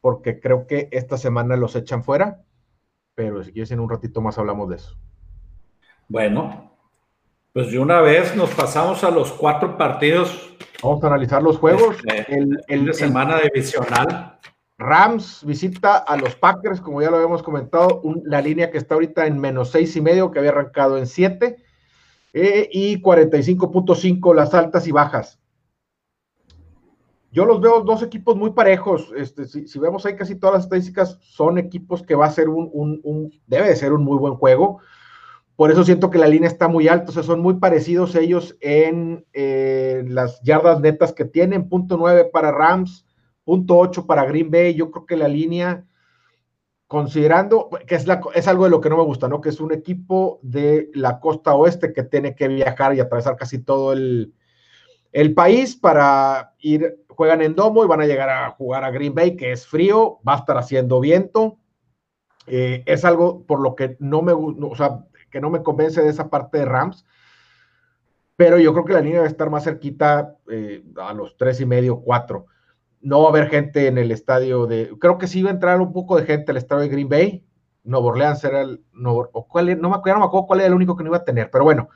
porque 0.00 0.38
creo 0.38 0.66
que 0.66 0.88
esta 0.92 1.16
semana 1.16 1.56
los 1.56 1.74
echan 1.74 2.04
fuera, 2.04 2.44
pero 3.14 3.42
si 3.42 3.52
quieres 3.52 3.70
en 3.70 3.80
un 3.80 3.88
ratito 3.88 4.20
más 4.20 4.38
hablamos 4.38 4.68
de 4.68 4.76
eso. 4.76 4.96
Bueno, 6.08 6.73
Pues 7.54 7.70
de 7.70 7.78
una 7.78 8.00
vez 8.00 8.34
nos 8.34 8.50
pasamos 8.50 9.04
a 9.04 9.12
los 9.12 9.30
cuatro 9.30 9.78
partidos. 9.78 10.56
Vamos 10.82 11.04
a 11.04 11.06
analizar 11.06 11.40
los 11.40 11.56
juegos. 11.56 11.96
Este, 12.04 12.34
el, 12.36 12.60
el, 12.66 12.86
de 12.86 12.92
semana 12.92 13.38
divisional. 13.38 14.40
Rams 14.76 15.44
visita 15.46 15.98
a 15.98 16.16
los 16.16 16.34
Packers, 16.34 16.80
como 16.80 17.00
ya 17.00 17.10
lo 17.10 17.16
habíamos 17.18 17.44
comentado, 17.44 18.02
la 18.24 18.40
línea 18.40 18.72
que 18.72 18.78
está 18.78 18.94
ahorita 18.94 19.28
en 19.28 19.38
menos 19.38 19.70
seis 19.70 19.94
y 19.94 20.00
medio, 20.00 20.32
que 20.32 20.40
había 20.40 20.50
arrancado 20.50 20.98
en 20.98 21.06
siete, 21.06 21.58
eh, 22.32 22.68
y 22.72 23.00
45.5 23.00 24.34
las 24.34 24.52
altas 24.52 24.88
y 24.88 24.90
bajas. 24.90 25.38
Yo 27.30 27.44
los 27.46 27.60
veo 27.60 27.82
dos 27.82 28.02
equipos 28.02 28.34
muy 28.34 28.50
parejos. 28.50 29.12
Este, 29.16 29.44
si, 29.46 29.78
vemos 29.78 30.04
ahí 30.04 30.16
casi 30.16 30.34
todas 30.34 30.54
las 30.54 30.64
estadísticas, 30.64 31.20
son 31.22 31.58
equipos 31.58 32.02
que 32.02 32.16
va 32.16 32.26
a 32.26 32.32
ser 32.32 32.48
un, 32.48 32.68
un, 32.72 33.32
debe 33.46 33.68
de 33.68 33.76
ser 33.76 33.92
un 33.92 34.02
muy 34.02 34.18
buen 34.18 34.34
juego. 34.34 34.80
Por 35.56 35.70
eso 35.70 35.84
siento 35.84 36.10
que 36.10 36.18
la 36.18 36.26
línea 36.26 36.48
está 36.48 36.66
muy 36.66 36.88
alta, 36.88 37.10
o 37.10 37.12
sea, 37.12 37.22
son 37.22 37.40
muy 37.40 37.54
parecidos 37.54 38.16
ellos 38.16 38.56
en 38.60 39.24
eh, 39.32 40.04
las 40.08 40.42
yardas 40.42 40.80
netas 40.80 41.12
que 41.12 41.24
tienen, 41.24 41.68
punto 41.68 41.96
nueve 41.96 42.24
para 42.24 42.50
Rams, 42.50 43.06
punto 43.44 43.78
ocho 43.78 44.04
para 44.04 44.24
Green 44.24 44.50
Bay. 44.50 44.74
Yo 44.74 44.90
creo 44.90 45.06
que 45.06 45.16
la 45.16 45.28
línea, 45.28 45.84
considerando 46.88 47.70
que 47.86 47.94
es, 47.94 48.06
la, 48.08 48.20
es 48.34 48.48
algo 48.48 48.64
de 48.64 48.70
lo 48.70 48.80
que 48.80 48.90
no 48.90 48.96
me 48.96 49.04
gusta, 49.04 49.28
¿no? 49.28 49.40
Que 49.40 49.50
es 49.50 49.60
un 49.60 49.72
equipo 49.72 50.40
de 50.42 50.90
la 50.92 51.20
costa 51.20 51.54
oeste 51.54 51.92
que 51.92 52.02
tiene 52.02 52.34
que 52.34 52.48
viajar 52.48 52.92
y 52.94 53.00
atravesar 53.00 53.36
casi 53.36 53.60
todo 53.60 53.92
el, 53.92 54.34
el 55.12 55.34
país 55.34 55.76
para 55.76 56.54
ir, 56.58 57.04
juegan 57.08 57.42
en 57.42 57.54
domo 57.54 57.84
y 57.84 57.86
van 57.86 58.00
a 58.00 58.06
llegar 58.06 58.28
a 58.28 58.50
jugar 58.50 58.82
a 58.82 58.90
Green 58.90 59.14
Bay, 59.14 59.36
que 59.36 59.52
es 59.52 59.68
frío, 59.68 60.18
va 60.26 60.34
a 60.34 60.38
estar 60.38 60.58
haciendo 60.58 60.98
viento. 60.98 61.58
Eh, 62.48 62.82
es 62.86 63.04
algo 63.04 63.44
por 63.46 63.60
lo 63.60 63.76
que 63.76 63.96
no 64.00 64.20
me 64.20 64.32
gusta, 64.32 64.66
o 64.66 64.74
sea, 64.74 65.04
que 65.34 65.40
no 65.40 65.50
me 65.50 65.64
convence 65.64 66.00
de 66.00 66.10
esa 66.10 66.30
parte 66.30 66.58
de 66.58 66.64
Rams. 66.64 67.04
Pero 68.36 68.56
yo 68.56 68.72
creo 68.72 68.84
que 68.84 68.92
la 68.92 69.00
línea 69.00 69.18
debe 69.18 69.28
estar 69.28 69.50
más 69.50 69.64
cerquita 69.64 70.36
eh, 70.48 70.84
a 70.96 71.12
los 71.12 71.36
tres 71.36 71.60
y 71.60 71.66
medio, 71.66 72.00
cuatro. 72.00 72.46
No 73.00 73.20
va 73.20 73.26
a 73.26 73.28
haber 73.30 73.48
gente 73.48 73.88
en 73.88 73.98
el 73.98 74.12
estadio 74.12 74.66
de. 74.66 74.92
Creo 75.00 75.18
que 75.18 75.26
sí 75.26 75.40
iba 75.40 75.50
a 75.50 75.54
entrar 75.54 75.80
un 75.80 75.92
poco 75.92 76.16
de 76.16 76.24
gente 76.24 76.52
al 76.52 76.56
estadio 76.56 76.82
de 76.82 76.88
Green 76.88 77.08
Bay. 77.08 77.44
Nuevo 77.82 78.08
Orleans 78.08 78.44
era 78.44 78.60
el. 78.60 78.84
No, 78.92 79.28
cuál, 79.48 79.80
no, 79.80 79.88
me 79.88 79.96
acuerdo, 79.96 80.18
no 80.18 80.24
me 80.24 80.26
acuerdo 80.26 80.46
cuál 80.46 80.60
era 80.60 80.68
el 80.68 80.74
único 80.74 80.96
que 80.96 81.02
no 81.02 81.10
iba 81.10 81.16
a 81.16 81.24
tener. 81.24 81.50
Pero 81.50 81.64
bueno, 81.64 81.88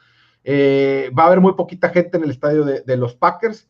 eh, 0.42 1.12
va 1.16 1.22
a 1.22 1.26
haber 1.26 1.40
muy 1.40 1.54
poquita 1.54 1.90
gente 1.90 2.16
en 2.16 2.24
el 2.24 2.30
estadio 2.30 2.64
de, 2.64 2.96
los 2.96 3.14
Packers. 3.14 3.68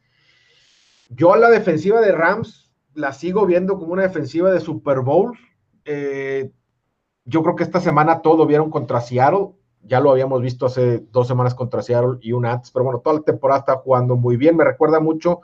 Yo 1.10 1.36
la 1.36 1.50
defensiva 1.50 2.00
de 2.00 2.12
Rams 2.12 2.72
la 2.94 3.12
sigo 3.12 3.44
viendo 3.44 3.78
como 3.78 3.92
una 3.92 4.02
defensiva 4.02 4.50
de 4.50 4.60
Super 4.60 5.00
Bowl. 5.00 5.38
Eh, 5.84 6.52
yo 7.26 7.42
creo 7.42 7.54
que 7.54 7.64
esta 7.64 7.80
semana 7.80 8.22
todo 8.22 8.46
vieron 8.46 8.70
contra 8.70 9.02
Seattle 9.02 9.57
ya 9.88 10.00
lo 10.00 10.10
habíamos 10.10 10.42
visto 10.42 10.66
hace 10.66 11.04
dos 11.10 11.26
semanas 11.26 11.54
contra 11.54 11.82
Seattle 11.82 12.18
y 12.20 12.32
una 12.32 12.52
antes, 12.52 12.70
pero 12.70 12.84
bueno, 12.84 13.00
toda 13.00 13.16
la 13.16 13.22
temporada 13.22 13.60
está 13.60 13.76
jugando 13.76 14.16
muy 14.16 14.36
bien, 14.36 14.56
me 14.56 14.64
recuerda 14.64 15.00
mucho, 15.00 15.40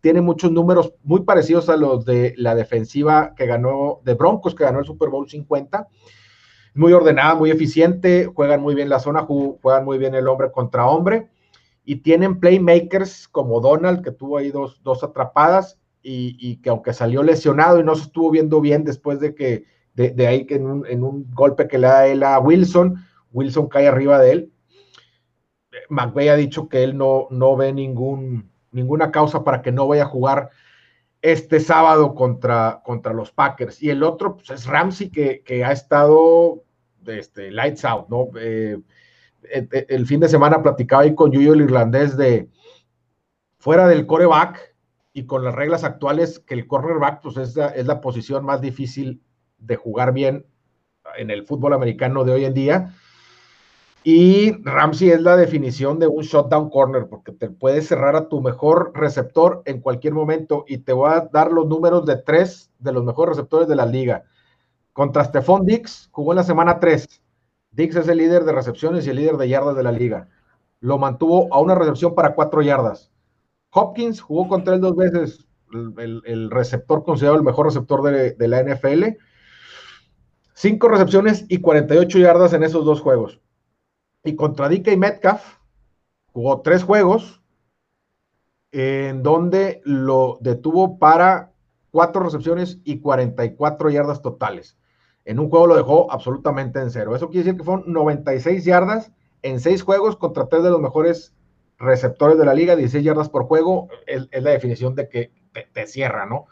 tiene 0.00 0.20
muchos 0.20 0.52
números 0.52 0.94
muy 1.02 1.22
parecidos 1.22 1.68
a 1.68 1.76
los 1.76 2.04
de 2.04 2.34
la 2.36 2.54
defensiva 2.54 3.34
que 3.34 3.46
ganó, 3.46 4.00
de 4.04 4.14
Broncos, 4.14 4.54
que 4.54 4.64
ganó 4.64 4.78
el 4.78 4.84
Super 4.84 5.08
Bowl 5.08 5.28
50, 5.28 5.88
muy 6.74 6.92
ordenada, 6.92 7.34
muy 7.34 7.50
eficiente, 7.50 8.26
juegan 8.26 8.60
muy 8.60 8.74
bien 8.74 8.88
la 8.88 9.00
zona, 9.00 9.22
juegan 9.22 9.84
muy 9.84 9.98
bien 9.98 10.14
el 10.14 10.28
hombre 10.28 10.52
contra 10.52 10.86
hombre, 10.86 11.28
y 11.84 11.96
tienen 11.96 12.38
playmakers 12.38 13.28
como 13.28 13.60
Donald, 13.60 14.02
que 14.04 14.12
tuvo 14.12 14.36
ahí 14.36 14.50
dos, 14.50 14.82
dos 14.82 15.02
atrapadas, 15.02 15.78
y, 16.08 16.58
que 16.58 16.70
aunque 16.70 16.92
salió 16.92 17.24
lesionado 17.24 17.80
y 17.80 17.82
no 17.82 17.96
se 17.96 18.02
estuvo 18.02 18.30
viendo 18.30 18.60
bien 18.60 18.84
después 18.84 19.18
de 19.18 19.34
que, 19.34 19.64
de, 19.94 20.26
ahí 20.28 20.46
que 20.46 20.54
en 20.54 21.02
un 21.02 21.26
golpe 21.32 21.66
que 21.66 21.78
le 21.78 21.88
da 21.88 22.06
él 22.06 22.22
a 22.22 22.38
Wilson, 22.38 22.94
Wilson 23.36 23.68
cae 23.68 23.86
arriba 23.86 24.18
de 24.18 24.32
él. 24.32 24.52
McVeigh 25.90 26.30
ha 26.30 26.36
dicho 26.36 26.68
que 26.68 26.82
él 26.82 26.96
no, 26.96 27.28
no 27.30 27.54
ve 27.54 27.72
ningún, 27.72 28.50
ninguna 28.72 29.10
causa 29.10 29.44
para 29.44 29.60
que 29.60 29.72
no 29.72 29.86
vaya 29.86 30.04
a 30.04 30.08
jugar 30.08 30.48
este 31.20 31.60
sábado 31.60 32.14
contra, 32.14 32.80
contra 32.82 33.12
los 33.12 33.30
Packers. 33.30 33.82
Y 33.82 33.90
el 33.90 34.02
otro 34.02 34.36
pues, 34.36 34.50
es 34.50 34.66
Ramsey, 34.66 35.10
que, 35.10 35.64
ha 35.64 35.72
estado 35.72 36.64
este, 37.06 37.50
lights 37.50 37.84
out, 37.84 38.08
¿no? 38.08 38.28
Eh, 38.40 38.80
el, 39.50 40.06
fin 40.06 40.20
de 40.20 40.28
semana 40.28 40.62
platicaba 40.62 41.02
ahí 41.02 41.14
con 41.14 41.30
Yuyo 41.30 41.52
el 41.52 41.60
irlandés 41.60 42.16
de 42.16 42.48
fuera 43.58 43.86
del 43.86 44.06
coreback 44.06 44.74
y 45.12 45.26
con 45.26 45.44
las 45.44 45.54
reglas 45.54 45.84
actuales, 45.84 46.40
que 46.40 46.54
el 46.54 46.66
cornerback 46.66 47.22
pues, 47.22 47.36
es, 47.36 47.54
la, 47.54 47.68
es 47.68 47.86
la 47.86 48.00
posición 48.00 48.44
más 48.44 48.60
difícil 48.60 49.22
de 49.58 49.76
jugar 49.76 50.12
bien 50.12 50.46
en 51.18 51.30
el 51.30 51.46
fútbol 51.46 51.74
americano 51.74 52.24
de 52.24 52.32
hoy 52.32 52.44
en 52.44 52.54
día 52.54 52.94
y 54.08 54.52
Ramsey 54.62 55.10
es 55.10 55.20
la 55.20 55.36
definición 55.36 55.98
de 55.98 56.06
un 56.06 56.22
shutdown 56.22 56.70
corner, 56.70 57.08
porque 57.08 57.32
te 57.32 57.50
puedes 57.50 57.88
cerrar 57.88 58.14
a 58.14 58.28
tu 58.28 58.40
mejor 58.40 58.92
receptor 58.94 59.62
en 59.64 59.80
cualquier 59.80 60.14
momento 60.14 60.64
y 60.68 60.78
te 60.78 60.92
voy 60.92 61.10
a 61.10 61.28
dar 61.32 61.50
los 61.50 61.66
números 61.66 62.06
de 62.06 62.16
tres 62.16 62.70
de 62.78 62.92
los 62.92 63.02
mejores 63.02 63.36
receptores 63.36 63.66
de 63.66 63.74
la 63.74 63.84
liga. 63.84 64.22
Contra 64.92 65.24
Stephon 65.24 65.66
Dix, 65.66 66.08
jugó 66.12 66.30
en 66.30 66.36
la 66.36 66.44
semana 66.44 66.78
3. 66.78 67.04
Dix 67.72 67.96
es 67.96 68.06
el 68.06 68.18
líder 68.18 68.44
de 68.44 68.52
recepciones 68.52 69.04
y 69.04 69.10
el 69.10 69.16
líder 69.16 69.38
de 69.38 69.48
yardas 69.48 69.74
de 69.74 69.82
la 69.82 69.90
liga. 69.90 70.28
Lo 70.78 70.98
mantuvo 70.98 71.52
a 71.52 71.58
una 71.58 71.74
recepción 71.74 72.14
para 72.14 72.36
cuatro 72.36 72.62
yardas. 72.62 73.10
Hopkins 73.72 74.20
jugó 74.20 74.46
contra 74.46 74.76
él 74.76 74.82
dos 74.82 74.94
veces, 74.94 75.48
el, 75.72 76.48
receptor 76.52 77.02
considerado 77.02 77.38
el 77.38 77.44
mejor 77.44 77.66
receptor 77.66 78.04
de, 78.04 78.34
de 78.34 78.46
la 78.46 78.62
NFL. 78.62 79.18
Cinco 80.54 80.86
recepciones 80.86 81.44
y 81.48 81.58
48 81.58 82.20
yardas 82.20 82.52
en 82.52 82.62
esos 82.62 82.84
dos 82.84 83.00
juegos. 83.00 83.40
Y 84.26 84.34
contra 84.34 84.72
y 84.74 84.96
Metcalf 84.96 85.58
jugó 86.32 86.60
tres 86.60 86.82
juegos 86.82 87.40
en 88.72 89.22
donde 89.22 89.80
lo 89.84 90.38
detuvo 90.40 90.98
para 90.98 91.52
cuatro 91.92 92.24
recepciones 92.24 92.80
y 92.82 92.98
44 92.98 93.88
yardas 93.88 94.22
totales. 94.22 94.76
En 95.24 95.38
un 95.38 95.48
juego 95.48 95.68
lo 95.68 95.76
dejó 95.76 96.10
absolutamente 96.10 96.80
en 96.80 96.90
cero. 96.90 97.14
Eso 97.14 97.28
quiere 97.28 97.44
decir 97.44 97.56
que 97.56 97.64
fueron 97.64 97.84
96 97.86 98.64
yardas 98.64 99.12
en 99.42 99.60
seis 99.60 99.82
juegos 99.82 100.16
contra 100.16 100.48
tres 100.48 100.64
de 100.64 100.70
los 100.70 100.80
mejores 100.80 101.32
receptores 101.78 102.36
de 102.36 102.46
la 102.46 102.54
liga, 102.54 102.74
16 102.74 103.04
yardas 103.04 103.28
por 103.28 103.44
juego, 103.44 103.88
es, 104.06 104.28
la 104.32 104.50
definición 104.50 104.96
de 104.96 105.08
que 105.08 105.30
te 105.72 105.86
cierra, 105.86 106.26
¿no? 106.26 106.46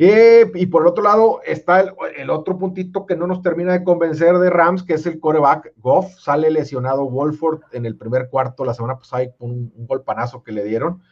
Y 0.00 0.66
por 0.66 0.82
el 0.82 0.88
otro 0.88 1.02
lado 1.02 1.40
está 1.44 1.80
el, 1.80 2.30
otro 2.30 2.56
puntito 2.56 3.04
que 3.04 3.16
no 3.16 3.26
nos 3.26 3.42
termina 3.42 3.72
de 3.72 3.82
convencer 3.82 4.38
de 4.38 4.48
Rams, 4.48 4.84
que 4.84 4.94
es 4.94 5.04
el 5.06 5.18
coreback 5.18 5.72
Goff. 5.78 6.14
Sale 6.20 6.52
lesionado 6.52 7.10
Wolford 7.10 7.62
en 7.72 7.84
el 7.84 7.96
primer 7.96 8.28
cuarto 8.28 8.64
la 8.64 8.74
semana 8.74 8.96
pasada 8.96 9.24
con 9.36 9.50
un, 9.50 9.86
golpanazo 9.88 10.44
que 10.44 10.52
le 10.52 10.62
dieron, 10.62 11.02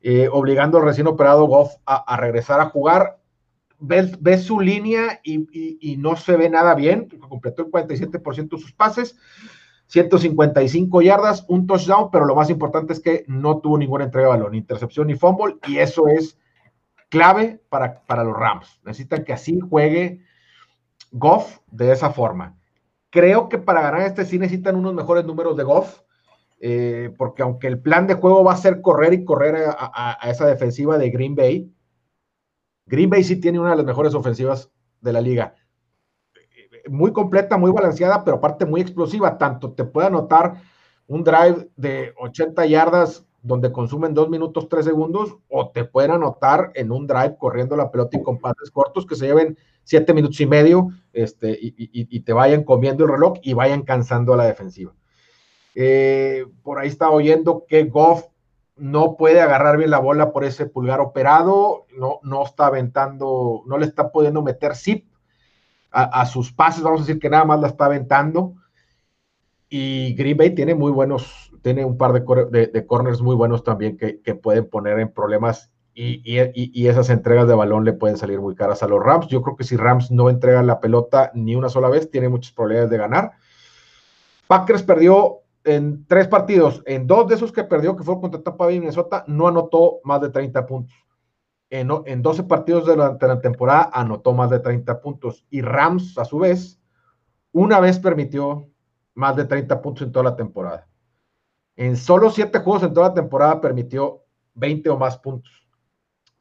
eh, 0.00 0.30
obligando 0.32 0.78
al 0.78 0.84
recién 0.84 1.06
operado 1.06 1.44
Goff 1.44 1.74
a, 1.84 2.16
regresar 2.16 2.60
a 2.60 2.70
jugar. 2.70 3.18
Ves, 3.78 4.16
su 4.42 4.58
línea 4.58 5.20
y, 5.22 5.98
no 5.98 6.16
se 6.16 6.34
ve 6.38 6.48
nada 6.48 6.74
bien. 6.74 7.10
Completó 7.28 7.66
el 7.66 7.70
47% 7.70 8.56
de 8.56 8.58
sus 8.58 8.72
pases. 8.72 9.18
155 9.88 11.02
yardas, 11.02 11.44
un 11.46 11.66
touchdown, 11.66 12.10
pero 12.10 12.24
lo 12.24 12.34
más 12.34 12.48
importante 12.48 12.94
es 12.94 13.00
que 13.00 13.24
no 13.26 13.58
tuvo 13.58 13.76
ninguna 13.76 14.04
entrega 14.04 14.28
de 14.28 14.38
balón, 14.38 14.54
intercepción 14.54 15.08
ni 15.08 15.16
fumble, 15.16 15.56
y 15.66 15.78
eso 15.78 16.06
es 16.06 16.38
clave 17.10 17.60
para, 17.68 18.02
para 18.06 18.24
los 18.24 18.36
Rams. 18.36 18.80
Necesitan 18.84 19.24
que 19.24 19.34
así 19.34 19.60
juegue 19.60 20.22
Goff 21.12 21.58
de 21.70 21.92
esa 21.92 22.10
forma. 22.10 22.56
Creo 23.10 23.48
que 23.48 23.58
para 23.58 23.82
ganar 23.82 24.02
este 24.02 24.24
sí 24.24 24.38
necesitan 24.38 24.76
unos 24.76 24.94
mejores 24.94 25.24
números 25.24 25.56
de 25.56 25.64
Goff, 25.64 26.00
eh, 26.60 27.12
porque 27.18 27.42
aunque 27.42 27.66
el 27.66 27.80
plan 27.80 28.06
de 28.06 28.14
juego 28.14 28.44
va 28.44 28.52
a 28.52 28.56
ser 28.56 28.80
correr 28.80 29.12
y 29.12 29.24
correr 29.24 29.66
a, 29.76 30.18
esa 30.30 30.46
defensiva 30.46 30.96
de 30.96 31.10
Green 31.10 31.34
Bay, 31.34 31.74
Green 32.86 33.10
Bay 33.10 33.24
sí 33.24 33.40
tiene 33.40 33.58
una 33.58 33.70
de 33.70 33.76
las 33.76 33.86
mejores 33.86 34.14
ofensivas 34.14 34.70
de 35.00 35.12
la 35.12 35.20
liga. 35.20 35.54
Muy 36.88 37.12
completa, 37.12 37.56
muy 37.56 37.72
balanceada, 37.72 38.24
pero 38.24 38.38
aparte 38.38 38.64
muy 38.66 38.80
explosiva. 38.80 39.36
Tanto 39.36 39.72
te 39.72 39.84
puede 39.84 40.06
anotar 40.08 40.54
un 41.06 41.24
drive 41.24 41.68
de 41.76 42.14
80 42.18 42.66
yardas 42.66 43.26
donde 43.42 43.72
consumen 43.72 44.14
dos 44.14 44.28
minutos, 44.28 44.68
tres 44.68 44.84
segundos, 44.84 45.36
o 45.48 45.70
te 45.70 45.84
pueden 45.84 46.12
anotar 46.12 46.72
en 46.74 46.92
un 46.92 47.06
drive 47.06 47.36
corriendo 47.38 47.76
la 47.76 47.90
pelota 47.90 48.18
y 48.18 48.22
con 48.22 48.38
pases 48.38 48.70
cortos 48.70 49.06
que 49.06 49.16
se 49.16 49.26
lleven 49.26 49.56
siete 49.82 50.12
minutos 50.12 50.40
y 50.40 50.46
medio 50.46 50.90
este, 51.12 51.58
y, 51.60 52.20
te 52.20 52.32
vayan 52.32 52.64
comiendo 52.64 53.04
el 53.04 53.10
reloj 53.10 53.38
y 53.42 53.54
vayan 53.54 53.82
cansando 53.82 54.34
a 54.34 54.36
la 54.36 54.44
defensiva. 54.44 54.92
Eh, 55.74 56.46
por 56.62 56.78
ahí 56.78 56.88
está 56.88 57.10
oyendo 57.10 57.64
que 57.66 57.84
Goff 57.84 58.24
no 58.76 59.16
puede 59.16 59.40
agarrar 59.40 59.76
bien 59.78 59.90
la 59.90 59.98
bola 59.98 60.32
por 60.32 60.44
ese 60.44 60.66
pulgar 60.66 61.00
operado, 61.00 61.86
no, 61.96 62.20
no 62.22 62.44
está 62.44 62.66
aventando, 62.66 63.62
no 63.66 63.78
le 63.78 63.86
está 63.86 64.10
pudiendo 64.10 64.42
meter 64.42 64.74
zip 64.76 65.06
a, 65.90 66.20
a 66.20 66.26
sus 66.26 66.52
pases, 66.52 66.82
vamos 66.82 67.00
a 67.00 67.04
decir 67.04 67.20
que 67.20 67.30
nada 67.30 67.44
más 67.44 67.60
la 67.60 67.68
está 67.68 67.86
aventando. 67.86 68.54
Y 69.68 70.14
Green 70.14 70.36
Bay 70.36 70.54
tiene 70.54 70.74
muy 70.74 70.90
buenos 70.90 71.49
tiene 71.62 71.84
un 71.84 71.96
par 71.96 72.12
de, 72.12 72.86
corners 72.86 73.20
muy 73.20 73.36
buenos 73.36 73.64
también 73.64 73.96
que, 73.96 74.34
pueden 74.34 74.68
poner 74.68 74.98
en 74.98 75.12
problemas 75.12 75.70
y, 75.94 76.38
esas 76.86 77.10
entregas 77.10 77.46
de 77.48 77.54
balón 77.54 77.84
le 77.84 77.92
pueden 77.92 78.16
salir 78.16 78.40
muy 78.40 78.54
caras 78.54 78.82
a 78.82 78.88
los 78.88 79.02
Rams. 79.02 79.26
Yo 79.28 79.42
creo 79.42 79.56
que 79.56 79.64
si 79.64 79.76
Rams 79.76 80.10
no 80.10 80.30
entrega 80.30 80.62
la 80.62 80.80
pelota 80.80 81.30
ni 81.34 81.56
una 81.56 81.68
sola 81.68 81.88
vez, 81.88 82.10
tiene 82.10 82.28
muchos 82.28 82.52
problemas 82.52 82.88
de 82.88 82.96
ganar. 82.96 83.32
Packers 84.46 84.82
perdió 84.82 85.40
en 85.64 86.06
tres 86.06 86.26
partidos, 86.26 86.82
en 86.86 87.06
dos 87.06 87.28
de 87.28 87.34
esos 87.34 87.52
que 87.52 87.64
perdió, 87.64 87.96
que 87.96 88.04
fue 88.04 88.20
contra 88.20 88.42
Tampa 88.42 88.64
Bay 88.64 88.76
y 88.76 88.80
Minnesota, 88.80 89.24
no 89.26 89.46
anotó 89.46 90.00
más 90.04 90.20
de 90.22 90.30
30 90.30 90.66
puntos. 90.66 90.94
En, 91.68 91.88
en 92.06 92.22
12 92.22 92.44
partidos 92.44 92.86
de 92.86 92.96
la, 92.96 93.16
la 93.20 93.40
temporada 93.40 93.90
anotó 93.92 94.32
más 94.32 94.50
de 94.50 94.58
30 94.58 95.00
puntos. 95.00 95.46
Y 95.50 95.60
Rams, 95.60 96.16
a 96.18 96.24
su 96.24 96.38
vez, 96.38 96.80
una 97.52 97.78
vez 97.78 97.98
permitió 97.98 98.68
más 99.14 99.36
de 99.36 99.44
30 99.44 99.80
puntos 99.82 100.02
en 100.02 100.12
toda 100.12 100.24
la 100.24 100.36
temporada. 100.36 100.89
En 101.80 101.96
solo 101.96 102.28
7 102.28 102.58
juegos 102.58 102.82
en 102.82 102.92
toda 102.92 103.08
la 103.08 103.14
temporada 103.14 103.58
permitió 103.58 104.22
20 104.52 104.90
o 104.90 104.98
más 104.98 105.16
puntos. 105.16 105.66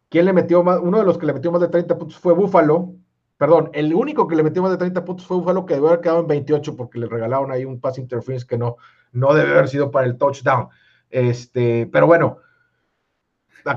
¿Quién 0.09 0.25
le 0.25 0.33
metió 0.33 0.61
más? 0.65 0.81
Uno 0.81 0.97
de 0.97 1.05
los 1.05 1.17
que 1.17 1.25
le 1.25 1.31
metió 1.31 1.49
más 1.49 1.61
de 1.61 1.69
30 1.69 1.97
puntos 1.97 2.19
fue 2.19 2.33
Buffalo. 2.33 2.95
Perdón, 3.37 3.69
el 3.71 3.93
único 3.93 4.27
que 4.27 4.35
le 4.35 4.43
metió 4.43 4.61
más 4.61 4.71
de 4.71 4.77
30 4.77 5.05
puntos 5.05 5.25
fue 5.25 5.37
Buffalo, 5.37 5.65
que 5.65 5.75
debe 5.75 5.87
haber 5.87 6.01
quedado 6.01 6.19
en 6.19 6.27
28 6.27 6.75
porque 6.75 6.99
le 6.99 7.05
regalaron 7.05 7.53
ahí 7.53 7.63
un 7.63 7.79
pass 7.79 7.99
interference 7.99 8.45
que 8.45 8.57
no, 8.57 8.75
no 9.13 9.33
debe 9.33 9.51
haber 9.51 9.69
sido 9.69 9.89
para 9.89 10.07
el 10.07 10.17
touchdown. 10.17 10.67
Este, 11.09 11.87
pero 11.89 12.05
bueno. 12.05 12.39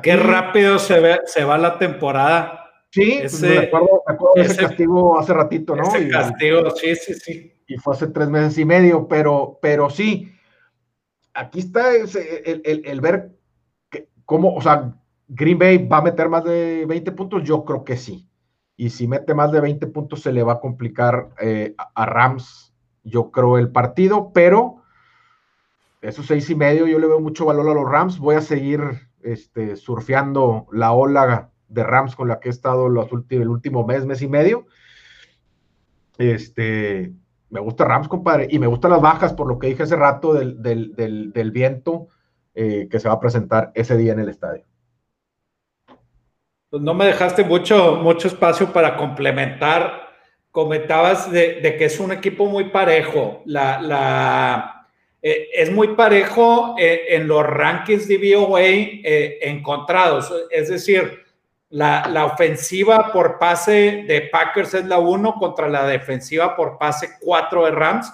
Qué 0.03 0.17
rápido 0.17 0.81
se, 0.81 0.99
ve, 0.99 1.21
se 1.27 1.45
va 1.45 1.59
la 1.59 1.79
temporada. 1.79 2.73
Sí, 2.91 3.21
ese, 3.23 3.49
me 3.49 3.59
acuerdo, 3.59 4.03
de 4.35 4.43
ese, 4.43 4.57
castigo 4.57 5.17
hace 5.17 5.33
ratito, 5.33 5.77
¿no? 5.77 5.85
Ese 5.95 6.09
castigo, 6.09 6.71
sí, 6.73 6.97
sí, 6.97 7.15
sí. 7.15 7.53
Y 7.69 7.77
fue 7.77 7.95
hace 7.95 8.09
tres 8.09 8.29
meses 8.29 8.59
y 8.59 8.65
medio, 8.65 9.07
pero, 9.07 9.61
pero 9.63 9.89
sí, 9.89 10.29
aquí 11.35 11.61
está 11.61 11.95
el, 11.95 13.01
ver 13.01 13.37
que, 13.91 14.09
cómo, 14.25 14.55
o 14.55 14.61
sea, 14.61 14.95
Green 15.29 15.59
Bay 15.59 15.87
va 15.87 15.99
a 15.99 16.03
meter 16.03 16.29
más 16.29 16.45
de 16.45 16.85
20 16.87 17.13
puntos, 17.13 17.43
yo 17.45 17.65
creo 17.65 17.85
que 17.85 17.97
sí. 17.97 18.29
Y 18.77 18.91
si 18.91 19.07
mete 19.07 19.35
más 19.35 19.53
de 19.53 19.61
20 19.61 19.87
puntos, 19.89 20.23
se 20.23 20.33
le 20.33 20.43
va 20.43 20.55
a 20.55 20.61
complicar 20.61 21.31
eh, 21.41 21.75
a 21.77 22.07
Rams, 22.07 22.75
yo 23.05 23.31
creo, 23.31 23.59
el 23.59 23.71
partido, 23.71 24.33
pero 24.33 24.83
esos 26.03 26.27
seis 26.27 26.51
y 26.51 26.55
medio, 26.55 26.87
yo 26.87 26.99
le 26.99 27.07
veo 27.07 27.21
mucho 27.21 27.45
valor 27.45 27.69
a 27.69 27.75
los 27.75 27.89
Rams. 27.89 28.19
Voy 28.19 28.35
a 28.35 28.41
seguir 28.41 28.81
este, 29.23 29.77
surfeando 29.77 30.67
la 30.73 30.93
ola 30.93 31.53
de 31.69 31.85
Rams 31.85 32.17
con 32.17 32.29
la 32.29 32.41
que 32.41 32.49
he 32.49 32.51
estado 32.51 32.89
los 32.89 33.13
últimos, 33.13 33.43
el 33.43 33.49
último 33.49 33.87
mes, 33.87 34.05
mes 34.05 34.21
y 34.21 34.29
medio. 34.29 34.67
Este, 36.19 37.13
me 37.53 37.61
gusta 37.61 37.85
Rams, 37.85 38.09
compadre, 38.09 38.49
y 38.51 38.59
me 38.59 38.67
gustan 38.67 38.93
las 38.93 39.03
bajas, 39.03 39.35
por 39.35 39.47
lo 39.47 39.59
que 39.59 39.67
dije 39.67 39.83
hace 39.83 39.95
rato 39.95 40.33
del, 40.33 40.63
del, 40.63 41.51
viento 41.51 42.09
eh, 42.55 42.89
que 42.91 42.99
se 42.99 43.09
va 43.09 43.15
a 43.15 43.21
presentar 43.21 43.71
ese 43.75 43.95
día 43.99 44.15
en 44.15 44.21
el 44.21 44.31
estadio. 44.31 44.65
Pues 46.71 46.83
no 46.83 46.95
me 46.95 47.05
dejaste 47.05 47.45
mucho, 47.45 47.97
mucho 47.97 48.29
espacio 48.29 48.73
para 48.73 48.97
complementar. 48.97 50.01
Comentabas 50.51 51.31
de, 51.31 51.77
que 51.79 51.85
es 51.85 52.01
un 52.01 52.13
equipo 52.13 52.47
muy 52.47 52.71
parejo. 52.71 53.43
La, 53.45 53.83
la, 53.83 54.89
eh, 55.21 55.49
es 55.53 55.71
muy 55.71 55.89
parejo 55.89 56.75
eh, 56.79 57.03
en 57.11 57.29
los 57.29 57.47
rankings 57.47 58.09
de 58.09 58.17
VOA 58.17 58.63
encontrados. 59.43 60.33
Es 60.51 60.71
decir, 60.71 61.22
la, 61.73 62.27
ofensiva 62.27 63.11
por 63.13 63.39
pase 63.39 64.05
de 64.07 64.29
Packers 64.31 64.75
es 64.75 64.85
la 64.85 64.99
1 64.99 65.35
contra 65.37 65.69
la 65.69 65.87
defensiva 65.87 66.55
por 66.55 66.77
pase 66.77 67.13
4 67.21 67.65
de 67.65 67.71
Rams. 67.71 68.13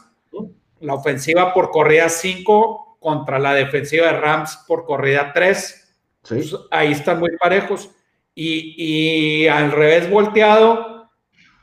La 0.80 0.94
ofensiva 0.94 1.52
por 1.52 1.70
corrida 1.70 2.08
5 2.08 2.98
contra 3.00 3.40
la 3.40 3.54
defensiva 3.54 4.06
de 4.06 4.20
Rams 4.20 4.64
por 4.68 4.84
corrida 4.84 5.32
3. 5.32 5.96
ahí 6.70 6.92
están 6.92 7.18
muy 7.18 7.36
parejos. 7.36 7.90
Y, 8.32 9.48
al 9.48 9.72
revés 9.72 10.08
volteado 10.08 11.10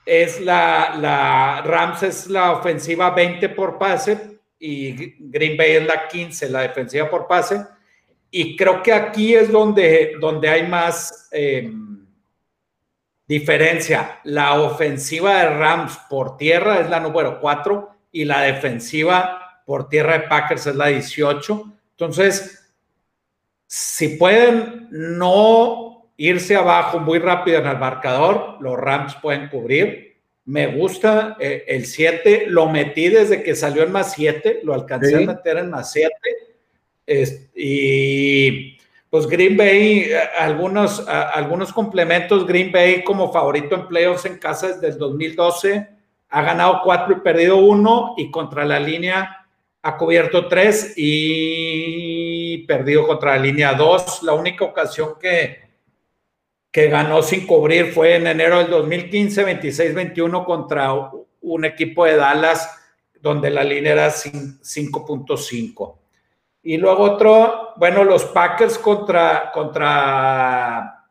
es 0.05 0.41
la, 0.41 0.97
la 0.99 1.61
Rams 1.61 2.03
es 2.03 2.27
la 2.27 2.51
ofensiva 2.51 3.11
20 3.11 3.47
por 3.49 3.77
pase 3.77 4.41
y 4.59 5.15
Green 5.17 5.55
Bay 5.55 5.71
es 5.77 5.85
la 5.85 6.09
15, 6.09 6.49
la 6.49 6.61
defensiva 6.63 7.09
por 7.09 7.25
pase. 7.25 7.65
Y 8.29 8.57
creo 8.57 8.83
que 8.83 8.91
aquí 8.91 9.33
es 9.33 9.49
donde, 9.49 10.17
donde 10.19 10.49
hay 10.49 10.67
más 10.67 11.29
eh, 11.31 11.71
diferencia. 13.27 14.19
La 14.23 14.61
ofensiva 14.61 15.39
de 15.39 15.49
Rams 15.49 15.97
por 16.09 16.37
tierra 16.37 16.79
es 16.79 16.89
la 16.89 16.99
número 16.99 17.39
4 17.39 17.89
y 18.11 18.25
la 18.25 18.41
defensiva 18.41 19.61
por 19.65 19.89
tierra 19.89 20.19
de 20.19 20.27
Packers 20.27 20.67
es 20.67 20.75
la 20.75 20.87
18. 20.87 21.73
Entonces, 21.91 22.73
si 23.65 24.09
pueden 24.09 24.87
no 24.91 26.11
irse 26.17 26.55
abajo 26.55 26.99
muy 26.99 27.19
rápido 27.19 27.59
en 27.59 27.67
el 27.67 27.77
marcador, 27.77 28.57
los 28.61 28.77
Rams 28.77 29.15
pueden 29.15 29.49
cubrir. 29.49 30.15
Me 30.45 30.67
gusta 30.67 31.37
eh, 31.39 31.65
el 31.67 31.85
7, 31.85 32.45
lo 32.47 32.69
metí 32.69 33.09
desde 33.09 33.41
que 33.41 33.55
salió 33.55 33.83
en 33.83 33.91
más 33.91 34.13
7, 34.13 34.61
lo 34.63 34.75
alcancé 34.75 35.15
a 35.15 35.19
meter 35.21 35.57
en 35.57 35.71
más 35.71 35.91
7 35.91 36.13
y 37.55 38.74
pues 39.15 39.27
Green 39.27 39.55
Bay, 39.55 40.09
eh, 40.09 40.19
algunos, 40.37 41.07
algunos 41.07 41.71
complementos, 41.71 42.45
Green 42.45 42.69
Bay 42.69 43.01
como 43.01 43.31
favorito 43.31 43.73
en 43.73 43.87
playoffs 43.87 44.25
en 44.25 44.37
casa 44.37 44.73
desde 44.73 44.89
el 44.89 44.97
2012, 44.97 45.87
ha 46.27 46.41
ganado 46.41 46.81
cuatro 46.83 47.15
y 47.15 47.21
perdido 47.21 47.55
uno 47.55 48.13
y 48.17 48.29
contra 48.29 48.65
la 48.65 48.77
línea 48.77 49.47
ha 49.83 49.95
cubierto 49.95 50.49
tres 50.49 50.95
y 50.97 52.57
perdido 52.67 53.07
contra 53.07 53.37
la 53.37 53.41
línea 53.41 53.73
dos. 53.73 54.21
La 54.21 54.33
única 54.33 54.65
ocasión 54.65 55.11
que, 55.17 55.61
que 56.69 56.89
ganó 56.89 57.21
sin 57.21 57.47
cubrir 57.47 57.93
fue 57.93 58.17
en 58.17 58.27
enero 58.27 58.57
del 58.57 58.69
2015, 58.69 59.61
26-21 59.61 60.43
contra 60.43 60.91
un 61.39 61.63
equipo 61.63 62.03
de 62.03 62.17
Dallas 62.17 62.69
donde 63.21 63.49
la 63.49 63.63
línea 63.63 63.93
era 63.93 64.09
5.5. 64.09 66.04
Y 66.67 66.77
luego 66.77 67.03
otro, 67.03 67.73
bueno, 67.75 68.03
los 68.03 68.25
Packers 68.25 68.79
contra, 68.79 69.51
contra, 69.51 71.05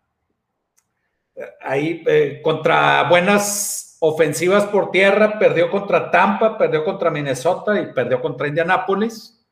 ahí, 1.62 2.02
eh, 2.08 2.40
contra 2.42 3.04
buenas 3.04 3.96
ofensivas 4.00 4.64
por 4.64 4.90
tierra, 4.90 5.38
perdió 5.38 5.70
contra 5.70 6.10
Tampa, 6.10 6.58
perdió 6.58 6.84
contra 6.84 7.08
Minnesota 7.08 7.80
y 7.80 7.92
perdió 7.92 8.20
contra 8.20 8.48
Indianapolis, 8.48 9.46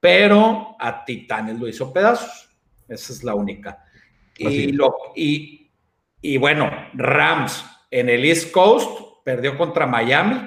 pero 0.00 0.74
a 0.76 1.04
Titanes 1.04 1.60
lo 1.60 1.68
hizo 1.68 1.92
pedazos. 1.92 2.50
Esa 2.88 3.12
es 3.12 3.22
la 3.22 3.36
única. 3.36 3.84
Y, 4.36 4.72
lo, 4.72 4.96
y, 5.14 5.70
y 6.20 6.38
bueno, 6.38 6.68
Rams 6.94 7.64
en 7.88 8.08
el 8.08 8.24
East 8.24 8.50
Coast 8.50 9.22
perdió 9.24 9.56
contra 9.56 9.86
Miami 9.86 10.40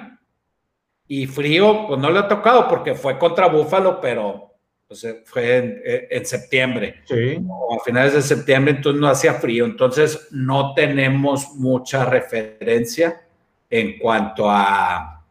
y 1.08 1.26
frío, 1.26 1.86
pues 1.88 1.98
no 1.98 2.10
le 2.10 2.18
ha 2.18 2.28
tocado 2.28 2.68
porque 2.68 2.94
fue 2.94 3.18
contra 3.18 3.46
Buffalo, 3.46 3.98
pero 3.98 4.50
pues 4.86 5.04
eh, 5.04 5.22
fue 5.24 5.82
eh, 5.84 6.08
en, 6.10 6.26
septiembre 6.26 7.02
o 7.48 7.78
a 7.80 7.84
finales 7.84 8.14
de 8.14 8.22
septiembre, 8.22 8.74
entonces 8.76 9.00
no 9.00 9.08
hacía 9.08 9.34
frío, 9.34 9.64
entonces 9.64 10.28
no 10.30 10.74
tenemos 10.74 11.54
mucha 11.54 12.04
referencia 12.04 13.26
en 13.70 13.98
cuanto 13.98 14.48
a 14.48 15.24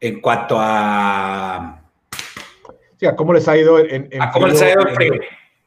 en 0.00 0.20
cuanto 0.20 0.56
a 0.58 1.80
sí, 2.98 3.06
a 3.06 3.14
cómo 3.14 3.32
les 3.32 3.46
ha 3.46 3.56
ido 3.56 3.78
en, 3.78 4.08
a 4.20 4.32
cómo 4.32 4.48
les 4.48 4.60
ha 4.62 4.70
ido 4.70 4.80
el 4.82 4.94
frío. 4.94 5.14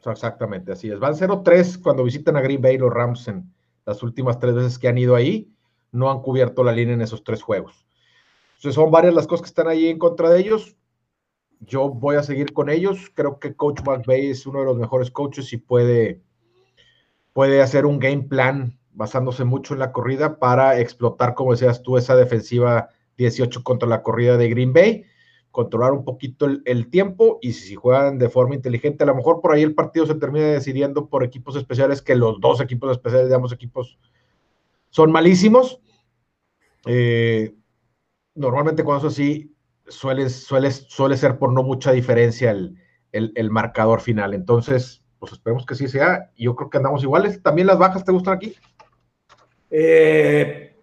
Exactamente, 0.06 0.74
así 0.74 0.92
es. 0.92 1.00
Van 1.00 1.16
0-3 1.16 1.82
cuando 1.82 2.04
visitan 2.04 2.38
a 2.38 2.42
Green 2.42 2.62
Bay 2.62 2.78
los 2.78 2.94
Rams 2.94 3.28
en 3.28 3.52
las 3.86 4.04
últimas 4.04 4.40
tres 4.40 4.54
veces 4.54 4.78
que 4.78 4.88
han 4.88 5.00
ido 5.00 5.16
ahí, 5.16 5.50
no 5.92 6.12
han 6.12 6.22
cubierto 6.22 6.64
la 6.64 6.74
línea 6.74 6.94
en 6.94 7.02
esos 7.02 7.24
tres 7.24 7.42
juegos. 7.42 7.88
Entonces 8.58 8.76
son 8.76 8.92
varias 8.92 9.16
las 9.16 9.26
cosas 9.26 9.44
que 9.44 9.50
están 9.50 9.68
ahí 9.68 9.88
en 9.88 9.98
contra 9.98 10.30
de 10.30 10.40
ellos 10.42 10.76
yo 11.60 11.90
voy 11.90 12.16
a 12.16 12.24
seguir 12.24 12.54
con 12.54 12.70
ellos. 12.70 13.12
Creo 13.14 13.40
que 13.40 13.56
Coach 13.56 13.82
McVay 13.86 14.30
es 14.30 14.46
uno 14.46 14.60
de 14.60 14.66
los 14.66 14.78
mejores 14.78 15.12
coaches 15.12 15.52
y 15.54 15.58
puede, 15.58 16.22
puede 17.34 17.62
hacer 17.62 17.86
un 17.86 18.00
game 18.00 18.24
plan 18.24 18.78
basándose 18.96 19.44
mucho 19.44 19.74
en 19.74 19.80
la 19.80 19.92
corrida 19.92 20.40
para 20.40 20.80
explotar, 20.80 21.36
como 21.36 21.52
decías 21.52 21.82
tú, 21.84 21.98
esa 21.98 22.16
defensiva 22.16 22.90
18 23.18 23.64
contra 23.64 23.88
la 23.88 24.02
corrida 24.02 24.38
de 24.38 24.50
Green 24.50 24.74
Bay, 24.74 25.06
controlar 25.52 25.92
un 25.92 26.04
poquito 26.04 26.46
el, 26.46 26.90
tiempo 26.90 27.40
y 27.42 27.54
si 27.54 27.76
juegan 27.76 28.18
de 28.18 28.30
forma 28.30 28.56
inteligente, 28.56 29.04
a 29.04 29.08
lo 29.08 29.16
mejor 29.16 29.42
por 29.42 29.54
ahí 29.54 29.64
el 29.64 29.76
partido 29.76 30.06
se 30.06 30.16
termina 30.16 30.48
decidiendo 30.48 31.08
por 31.08 31.24
equipos 31.24 31.56
especiales, 31.56 32.02
que 32.02 32.16
los 32.16 32.40
dos 32.40 32.62
equipos 32.62 32.92
especiales 32.92 33.30
de 33.30 33.36
ambos 33.36 33.54
equipos 33.54 33.98
son 34.90 35.12
malísimos. 35.12 35.82
Eh, 36.86 37.54
normalmente 38.34 38.84
cuando 38.84 39.08
es 39.08 39.14
así, 39.14 39.55
suele, 39.88 40.30
suele, 40.30 40.72
suele 40.72 41.18
ser 41.18 41.38
por 41.38 41.52
no 41.54 41.64
mucha 41.64 41.92
diferencia 41.92 42.52
el, 42.52 42.78
el, 43.12 43.50
marcador 43.50 44.02
final. 44.02 44.34
Entonces, 44.34 45.04
pues 45.20 45.34
esperemos 45.34 45.66
que 45.66 45.76
sí 45.76 45.88
sea. 45.88 46.32
Yo 46.38 46.56
creo 46.56 46.70
que 46.70 46.78
andamos 46.78 47.04
iguales. 47.04 47.42
¿También 47.42 47.68
las 47.68 47.78
bajas 47.78 48.04
te 48.04 48.12
gustan 48.12 48.36
aquí? 48.36 48.56
Eh, 49.70 50.76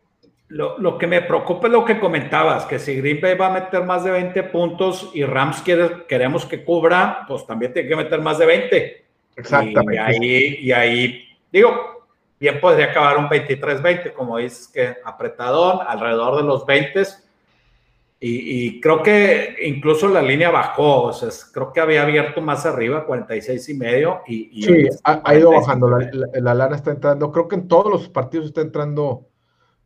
lo, 0.49 0.79
lo, 0.79 0.99
que 0.99 1.07
me 1.07 1.23
preocupa 1.23 1.67
es 1.67 1.73
lo 1.73 1.85
que 1.85 1.99
comentabas, 1.99 2.67
que 2.67 2.79
si 2.79 2.97
Green 2.97 3.21
Bay 3.21 3.37
va 3.37 3.47
a 3.47 3.61
meter 3.61 3.85
más 3.85 4.05
de 4.05 4.11
20 4.11 4.43
puntos 4.45 5.11
y 5.15 5.25
Rams 5.25 5.63
quiere, 5.63 6.05
queremos 6.07 6.45
que 6.45 6.65
cubra, 6.65 7.25
pues 7.27 7.47
también 7.47 7.73
tiene 7.73 7.89
que 7.89 7.97
meter 7.97 8.21
más 8.21 8.39
de 8.39 8.47
20. 8.47 9.05
Exactamente. 9.37 9.95
Y 9.95 9.99
ahí, 9.99 10.59
y 10.61 10.73
ahí 10.73 11.29
digo, 11.51 12.07
bien 12.39 12.61
podría 12.61 12.87
acabar 12.87 13.19
un 13.19 13.29
23-20, 13.29 14.13
como 14.13 14.39
dices 14.39 14.69
que 14.69 14.97
apretadón, 15.05 15.79
alrededor 15.87 16.37
de 16.37 16.43
los 16.43 16.67
20 16.67 17.03
Y, 18.25 18.81
creo 18.81 19.03
que 19.03 19.57
incluso 19.65 20.07
la 20.07 20.23
línea 20.23 20.49
bajó, 20.49 21.07
o 21.07 21.13
sea, 21.13 21.29
creo 21.53 21.73
que 21.73 21.81
había 21.81 22.05
abierto 22.05 22.41
más 22.41 22.65
arriba, 22.65 23.05
46 23.05 23.69
y 23.71 23.75
medio. 23.75 24.21
Y, 24.29 24.63
sí, 24.63 24.89
ha, 25.03 25.35
ido 25.35 25.51
bajando, 25.51 25.89
la, 25.89 26.55
lana 26.55 26.77
está 26.77 26.93
entrando, 26.93 27.33
creo 27.33 27.49
que 27.49 27.57
en 27.57 27.67
todos 27.67 27.91
los 27.91 28.09
partidos 28.09 28.47
está 28.47 28.61
entrando 28.61 29.27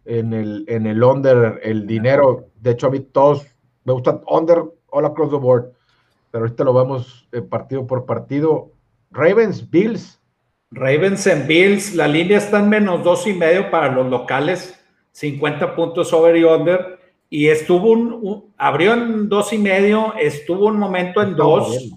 en 0.04 0.34
el, 0.34 0.66
en 0.68 0.86
el 0.86 1.02
under 1.02 1.60
el 1.62 1.86
dinero. 1.86 2.50
De 2.60 2.72
hecho, 2.72 2.88
a 2.88 2.90
mí 2.90 3.00
todos 3.00 3.46
me 3.84 3.94
gustan 3.94 4.20
under 4.28 4.64
all 4.88 5.06
across 5.06 5.30
the 5.30 5.38
board, 5.38 5.72
pero 6.30 6.44
ahorita 6.44 6.62
lo 6.64 6.74
vemos 6.74 7.26
eh, 7.32 7.40
partido 7.40 7.86
por 7.86 8.04
partido. 8.04 8.70
Ravens, 9.12 9.70
Bills. 9.70 10.20
Ravens 10.72 11.26
en 11.26 11.46
Bills, 11.46 11.94
la 11.94 12.06
línea 12.06 12.36
está 12.36 12.58
en 12.58 12.68
menos 12.68 13.02
dos 13.02 13.26
y 13.26 13.32
medio 13.32 13.70
para 13.70 13.90
los 13.90 14.08
locales, 14.10 14.78
50 15.12 15.74
puntos 15.74 16.12
over 16.12 16.36
y 16.36 16.44
under 16.44 16.95
y 17.28 17.48
estuvo 17.48 17.90
un, 17.90 18.52
abrió 18.56 18.92
en 18.92 19.28
dos 19.28 19.52
y 19.52 19.58
medio, 19.58 20.14
estuvo 20.18 20.66
un 20.66 20.78
momento 20.78 21.22
en 21.22 21.34
dos, 21.34 21.92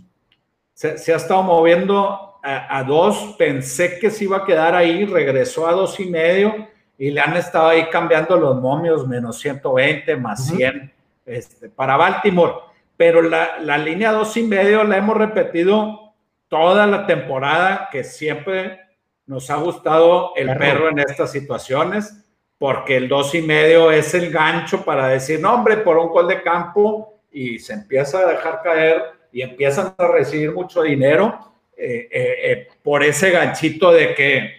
se, 0.74 1.14
ha 1.14 1.18
estado 1.18 1.44
moviendo 1.44 2.40
a, 2.42 2.84
dos, 2.84 3.36
pensé 3.38 4.00
que 4.00 4.10
se 4.10 4.24
iba 4.24 4.38
a 4.38 4.46
quedar 4.46 4.74
ahí, 4.74 5.06
regresó 5.06 5.68
a 5.68 5.74
dos 5.74 6.00
y 6.00 6.06
medio 6.06 6.68
y 6.98 7.12
le 7.12 7.22
han 7.22 7.36
estado 7.36 7.70
ahí 7.70 7.90
cambiando 7.90 8.38
los 8.38 8.60
momios, 8.60 9.08
menos 9.08 9.40
120, 9.40 10.16
más 10.16 10.48
100 10.48 10.92
este, 11.26 11.70
para 11.70 11.98
Baltimore. 11.98 12.54
Pero 12.96 13.22
la, 13.22 13.60
la 13.60 13.78
línea 13.78 14.12
dos 14.12 14.36
y 14.38 14.44
medio 14.44 14.84
la 14.84 14.98
hemos 14.98 15.18
repetido 15.18 16.14
toda 16.48 16.88
la 16.88 17.06
temporada, 17.06 17.90
que 17.92 18.04
siempre 18.04 18.80
nos 19.26 19.50
ha 19.50 19.58
gustado 19.58 20.34
el 20.36 20.58
perro 20.58 20.90
en 20.90 21.00
estas 21.00 21.32
situaciones 21.32 22.26
porque 22.60 22.98
el 22.98 23.08
dos 23.08 23.34
y 23.34 23.42
medio 23.42 23.90
es 23.90 24.14
el 24.14 24.30
gancho 24.30 24.84
para 24.84 25.08
decir, 25.08 25.40
no, 25.40 25.56
hombre, 25.56 25.78
por 25.78 25.98
un 25.98 26.10
gol 26.10 26.28
de 26.28 26.42
campo 26.44 27.22
y 27.32 27.58
se 27.58 27.74
empieza 27.74 28.20
a 28.20 28.28
dejar 28.28 28.62
caer 28.62 29.02
y 29.32 29.42
empiezan 29.42 29.96
a 29.98 30.08
recibir 30.08 30.52
mucho 30.52 30.84
dinero 30.84 31.54
eh, 31.78 32.10
eh, 32.12 32.36
eh, 32.44 32.68
por 32.84 33.02
ese 33.02 33.32
ganchito 33.32 33.94
de 33.94 34.14
que, 34.14 34.52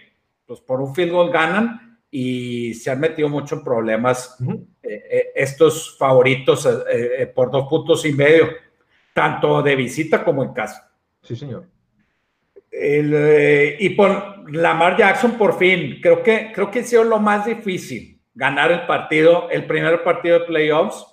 pues 0.47 0.59
por 0.61 0.81
un 0.81 0.95
field 0.95 1.11
goal 1.11 1.31
ganan 1.31 1.99
y 2.09 2.73
se 2.73 2.89
han 2.89 2.99
metido 2.99 3.29
mucho 3.29 3.55
en 3.55 3.63
problemas 3.63 4.35
estos 5.33 5.95
favoritos 5.97 6.67
por 7.33 7.51
dos 7.51 7.69
puntos 7.69 8.03
y 8.05 8.11
medio, 8.11 8.49
tanto 9.13 9.61
de 9.61 9.75
visita 9.75 10.21
como 10.23 10.43
en 10.43 10.51
casa. 10.51 10.91
Sí, 11.21 11.35
señor. 11.35 11.65
El, 12.69 13.77
y 13.79 13.89
por 13.91 14.30
Lamar 14.49 14.97
Jackson, 14.97 15.37
por 15.37 15.57
fin, 15.57 15.99
creo 16.01 16.23
que, 16.23 16.51
creo 16.53 16.69
que 16.71 16.79
hicieron 16.79 17.09
lo 17.09 17.19
más 17.19 17.45
difícil, 17.45 18.19
ganar 18.33 18.71
el 18.71 18.85
partido, 18.85 19.49
el 19.49 19.65
primer 19.65 20.03
partido 20.03 20.39
de 20.39 20.45
playoffs, 20.45 21.05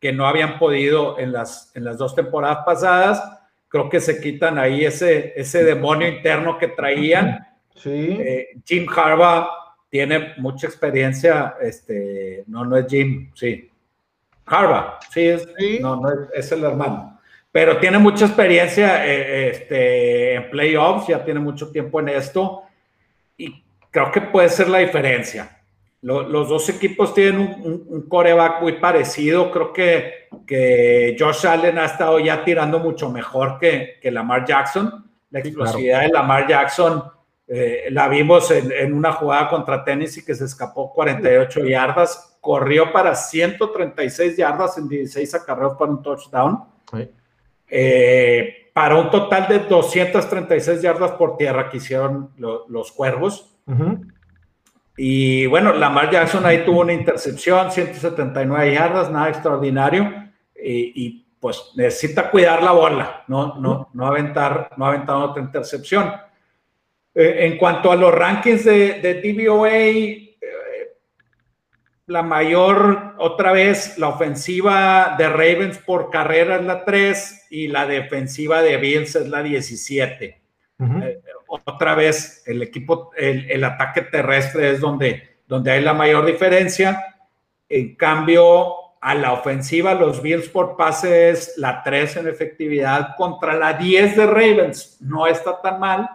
que 0.00 0.12
no 0.12 0.26
habían 0.26 0.58
podido 0.58 1.18
en 1.18 1.32
las, 1.32 1.72
en 1.74 1.84
las 1.84 1.98
dos 1.98 2.14
temporadas 2.14 2.58
pasadas. 2.64 3.22
Creo 3.68 3.88
que 3.88 4.00
se 4.00 4.20
quitan 4.20 4.58
ahí 4.58 4.84
ese, 4.84 5.32
ese 5.36 5.64
demonio 5.64 6.08
interno 6.08 6.58
que 6.58 6.68
traían. 6.68 7.46
Sí. 7.74 8.16
Eh, 8.20 8.48
Jim 8.64 8.86
Harbaugh 8.94 9.48
tiene 9.88 10.34
mucha 10.36 10.66
experiencia, 10.66 11.56
este, 11.60 12.44
no, 12.46 12.64
no 12.64 12.76
es 12.76 12.86
Jim, 12.86 13.30
sí. 13.34 13.70
Harbaugh, 14.44 14.98
sí, 15.10 15.26
es, 15.26 15.48
No, 15.80 15.96
no 15.96 16.10
es, 16.10 16.18
es 16.34 16.52
el 16.52 16.64
hermano 16.64 17.16
pero 17.56 17.78
tiene 17.78 17.96
mucha 17.96 18.26
experiencia 18.26 19.06
eh, 19.06 19.48
este, 19.48 20.34
en 20.34 20.50
playoffs, 20.50 21.06
ya 21.08 21.24
tiene 21.24 21.40
mucho 21.40 21.70
tiempo 21.70 22.00
en 22.00 22.10
esto 22.10 22.65
creo 23.96 24.12
que 24.12 24.20
puede 24.20 24.50
ser 24.50 24.68
la 24.68 24.78
diferencia. 24.78 25.58
los 26.02 26.48
dos 26.50 26.68
equipos 26.68 27.14
tienen 27.14 27.56
un, 27.64 28.06
coreback 28.08 28.60
muy 28.60 28.74
parecido, 28.74 29.50
creo 29.50 29.72
que, 29.72 30.28
que 30.46 31.16
Josh 31.18 31.46
Allen 31.46 31.78
ha 31.78 31.86
estado 31.86 32.20
ya 32.20 32.44
tirando 32.44 32.78
mucho 32.78 33.10
mejor 33.10 33.58
que, 33.58 33.98
que 34.02 34.10
Lamar 34.10 34.44
Jackson. 34.44 35.10
La 35.30 35.38
explosividad 35.38 36.02
de 36.02 36.08
Lamar 36.10 36.46
Jackson 36.46 37.02
eh, 37.48 37.86
la 37.90 38.06
vimos 38.08 38.50
en, 38.50 38.70
en, 38.70 38.92
una 38.92 39.12
jugada 39.12 39.48
contra 39.48 39.82
Tennessee 39.82 40.24
que 40.24 40.34
se 40.34 40.44
escapó 40.44 40.92
48 40.92 41.64
yardas, 41.64 42.38
corrió 42.42 42.92
para 42.92 43.14
136 43.14 44.36
yardas 44.36 44.76
en 44.76 44.88
16 44.88 45.34
acarreos 45.36 45.74
para 45.78 45.90
un 45.90 46.02
touchdown. 46.02 46.64
Sí. 46.92 47.10
Eh, 47.68 48.70
para 48.74 48.96
un 48.96 49.10
total 49.10 49.48
de 49.48 49.60
236 49.60 50.82
yardas 50.82 51.12
por 51.12 51.38
tierra 51.38 51.70
que 51.70 51.78
hicieron 51.78 52.30
los 52.36 52.92
cuervos. 52.92 53.55
Y 54.96 55.46
bueno, 55.46 55.72
Lamar 55.72 56.10
Jackson 56.10 56.46
ahí 56.46 56.64
tuvo 56.64 56.80
una 56.80 56.92
intercepción, 56.92 57.70
179 57.70 58.74
yardas, 58.74 59.10
nada 59.10 59.28
extraordinario. 59.28 60.12
Y, 60.54 61.22
pues 61.38 61.72
necesita 61.76 62.30
cuidar 62.30 62.62
la 62.62 62.72
bola, 62.72 63.24
no, 63.28 63.60
no, 63.60 63.90
no, 63.92 64.06
aventar, 64.06 64.70
no 64.76 64.86
aventar 64.86 65.16
otra 65.16 65.42
intercepción. 65.42 66.12
Eh, 67.14 67.46
en 67.46 67.58
cuanto 67.58 67.92
a 67.92 67.96
los 67.96 68.12
rankings 68.12 68.64
de, 68.64 69.00
de 69.00 69.20
DVOA, 69.20 70.26
la 72.06 72.22
mayor, 72.22 73.14
otra 73.18 73.52
vez, 73.52 73.98
la 73.98 74.08
ofensiva 74.08 75.16
de 75.18 75.28
Ravens 75.28 75.78
por 75.78 76.08
carrera 76.08 76.56
es 76.56 76.64
la 76.64 76.84
3 76.84 77.48
y 77.50 77.66
la 77.66 77.86
defensiva 77.86 78.62
de 78.62 78.76
Bills 78.76 79.16
es 79.16 79.28
la 79.28 79.42
17. 79.42 80.40
Eh, 80.78 81.22
otra 81.48 81.94
vez, 81.94 82.42
el 82.46 82.62
equipo, 82.62 83.10
el, 83.16 83.62
ataque 83.64 84.02
terrestre 84.02 84.72
es 84.72 84.80
donde, 84.80 85.38
donde 85.46 85.70
hay 85.70 85.82
la 85.82 85.94
mayor 85.94 86.26
diferencia. 86.26 87.16
En 87.68 87.94
cambio, 87.96 88.74
a 89.00 89.14
la 89.14 89.32
ofensiva, 89.32 89.94
los 89.94 90.22
Bills 90.22 90.48
por 90.48 90.76
pase 90.76 91.30
es 91.30 91.54
la 91.56 91.82
3 91.82 92.16
en 92.18 92.28
efectividad 92.28 93.16
contra 93.16 93.54
la 93.54 93.74
10 93.74 94.16
de 94.16 94.26
Ravens. 94.26 94.98
No 95.00 95.26
está 95.26 95.60
tan 95.60 95.80
mal. 95.80 96.10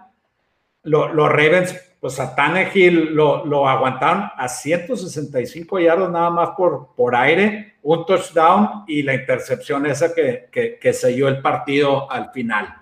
los 0.84 1.30
Ravens 1.30 1.76
pues 2.02 2.20
a 2.20 2.36
Tannehill 2.36 3.14
lo, 3.14 3.46
lo, 3.46 3.70
aguantaron 3.70 4.24
a 4.36 4.50
165 4.50 5.80
yardas 5.80 6.10
nada 6.10 6.32
más 6.32 6.50
por, 6.58 6.96
por 6.96 7.16
aire, 7.16 7.76
un 7.84 8.08
touchdown 8.08 8.86
y 8.88 9.04
la 9.04 9.14
intercepción 9.14 9.86
esa 9.86 10.12
que, 10.14 10.50
que, 10.52 10.94
selló 10.94 11.28
el 11.28 11.44
partido 11.44 12.12
al 12.12 12.32
final. 12.32 12.76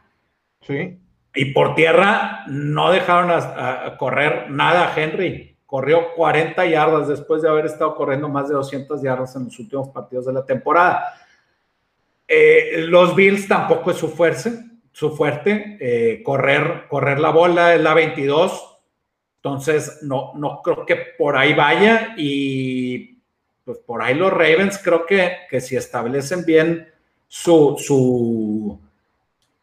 Sí. 0.62 0.98
Y 1.36 1.54
por 1.54 1.76
tierra 1.76 2.44
no 2.48 2.92
dejaron 2.92 3.32
correr 3.98 4.50
nada 4.50 4.94
Henry. 4.96 5.58
Corrió 5.66 6.14
40 6.16 6.66
yardas 6.66 7.08
después 7.08 7.42
de 7.42 7.50
haber 7.50 7.68
estado 7.68 7.96
corriendo 7.96 8.28
más 8.28 8.50
de 8.50 8.56
200 8.56 9.02
yardas 9.02 9.36
en 9.36 9.46
los 9.46 9.60
últimos 9.60 9.90
partidos 9.90 10.26
de 10.26 10.34
la 10.34 10.46
temporada. 10.46 11.14
Eh, 12.28 12.86
los 12.88 13.16
Bills 13.16 13.48
tampoco 13.48 13.92
es 13.92 13.98
su 13.98 14.10
fuerza, 14.10 14.52
su 14.92 15.16
fuerte. 15.16 15.78
Eh, 15.80 16.24
correr, 16.24 16.86
correr 16.90 17.20
la 17.20 17.30
bola 17.30 17.76
es 17.76 17.82
la 17.82 17.94
22 17.94 18.70
entonces, 19.42 20.00
no, 20.02 20.34
no 20.36 20.62
creo 20.62 20.86
que 20.86 20.98
por 21.18 21.38
ahí 21.38 21.54
vaya 21.54 22.14
y 22.18 23.20
pues 23.64 23.78
por 23.78 24.02
ahí 24.02 24.14
los 24.14 24.32
Ravens 24.32 24.80
creo 24.84 25.06
que, 25.06 25.32
que 25.50 25.62
si 25.62 25.78
establecen 25.78 26.44
bien 26.44 26.90
su, 27.26 27.78
su, 27.80 28.78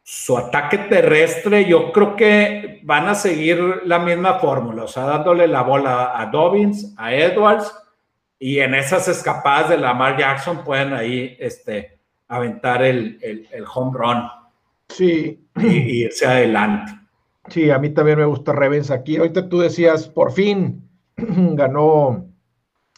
su 0.09 0.39
ataque 0.39 0.79
terrestre, 0.79 1.65
yo 1.65 1.91
creo 1.91 2.15
que 2.15 2.79
van 2.85 3.09
a 3.09 3.17
seguir 3.17 3.83
la 3.87 3.99
misma 3.99 4.39
fórmula, 4.39 4.85
o 4.85 4.89
sea, 4.89 5.03
dándole 5.03 5.49
la 5.49 5.63
bola 5.63 6.21
a 6.21 6.27
Dobbins, 6.27 6.95
a 6.97 7.13
Edwards, 7.13 7.75
y 8.39 8.61
en 8.61 8.77
esas 8.77 9.09
escapadas 9.09 9.71
de 9.71 9.79
Lamar 9.79 10.17
Jackson 10.17 10.63
pueden 10.63 10.93
ahí 10.93 11.37
este, 11.41 11.99
aventar 12.29 12.85
el, 12.85 13.19
el, 13.21 13.65
home 13.75 13.99
run. 13.99 14.23
Sí. 14.89 15.45
Y, 15.57 16.05
irse 16.05 16.25
adelante. 16.25 16.93
Sí, 17.49 17.73
a 17.73 17.79
mí 17.81 17.91
también 17.91 18.21
me 18.21 18.27
gusta 18.27 18.53
Ravens 18.53 18.93
aquí. 18.93 19.17
Ahorita 19.17 19.49
tú 19.49 19.59
decías, 19.59 20.09
por 20.09 20.31
fin 20.31 20.89
ganó 21.17 22.29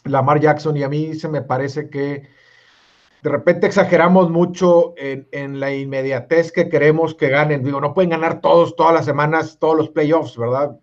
Lamar 0.03 0.39
Jackson 0.39 0.77
y 0.77 0.83
a 0.83 0.89
mí 0.89 1.15
se 1.15 1.27
me 1.27 1.41
parece 1.41 1.89
que 1.89 2.29
de 3.21 3.29
repente 3.29 3.67
exageramos 3.67 4.29
mucho 4.29 4.93
en, 4.97 5.59
la 5.59 5.73
inmediatez 5.73 6.51
que 6.51 6.69
queremos 6.69 7.15
que 7.15 7.29
ganen. 7.29 7.63
Digo, 7.63 7.81
no 7.81 7.93
pueden 7.93 8.11
ganar 8.11 8.41
todos, 8.41 8.75
todas 8.75 8.93
las 8.93 9.05
semanas, 9.05 9.57
todos 9.59 9.75
los 9.75 9.89
playoffs, 9.89 10.37
¿verdad? 10.37 10.79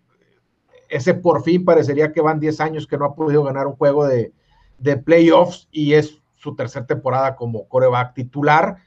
Ese 0.89 1.13
por 1.13 1.43
fin 1.43 1.65
parecería 1.65 2.11
que 2.11 2.21
van 2.21 2.39
10 2.39 2.61
años 2.61 2.87
que 2.87 2.97
no 2.97 3.05
ha 3.05 3.15
podido 3.15 3.43
ganar 3.43 3.67
un 3.67 3.75
juego 3.75 4.05
de, 4.05 4.33
de 4.77 4.97
playoffs 4.97 5.67
y 5.71 5.93
es 5.93 6.21
su 6.35 6.55
tercera 6.55 6.85
temporada 6.85 7.35
como 7.35 7.67
coreback 7.67 8.13
titular 8.13 8.77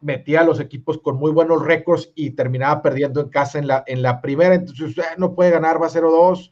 metía 0.00 0.40
a 0.40 0.44
los 0.44 0.60
equipos 0.60 0.98
con 0.98 1.16
muy 1.16 1.30
buenos 1.30 1.62
récords 1.62 2.10
y 2.14 2.30
terminaba 2.30 2.82
perdiendo 2.82 3.20
en 3.20 3.28
casa 3.28 3.58
en 3.58 3.66
la, 3.66 3.84
en 3.86 4.02
la 4.02 4.20
primera, 4.20 4.54
entonces 4.54 4.96
eh, 4.98 5.02
no 5.18 5.34
puede 5.34 5.50
ganar, 5.50 5.80
va 5.80 5.88
0-2, 5.88 6.50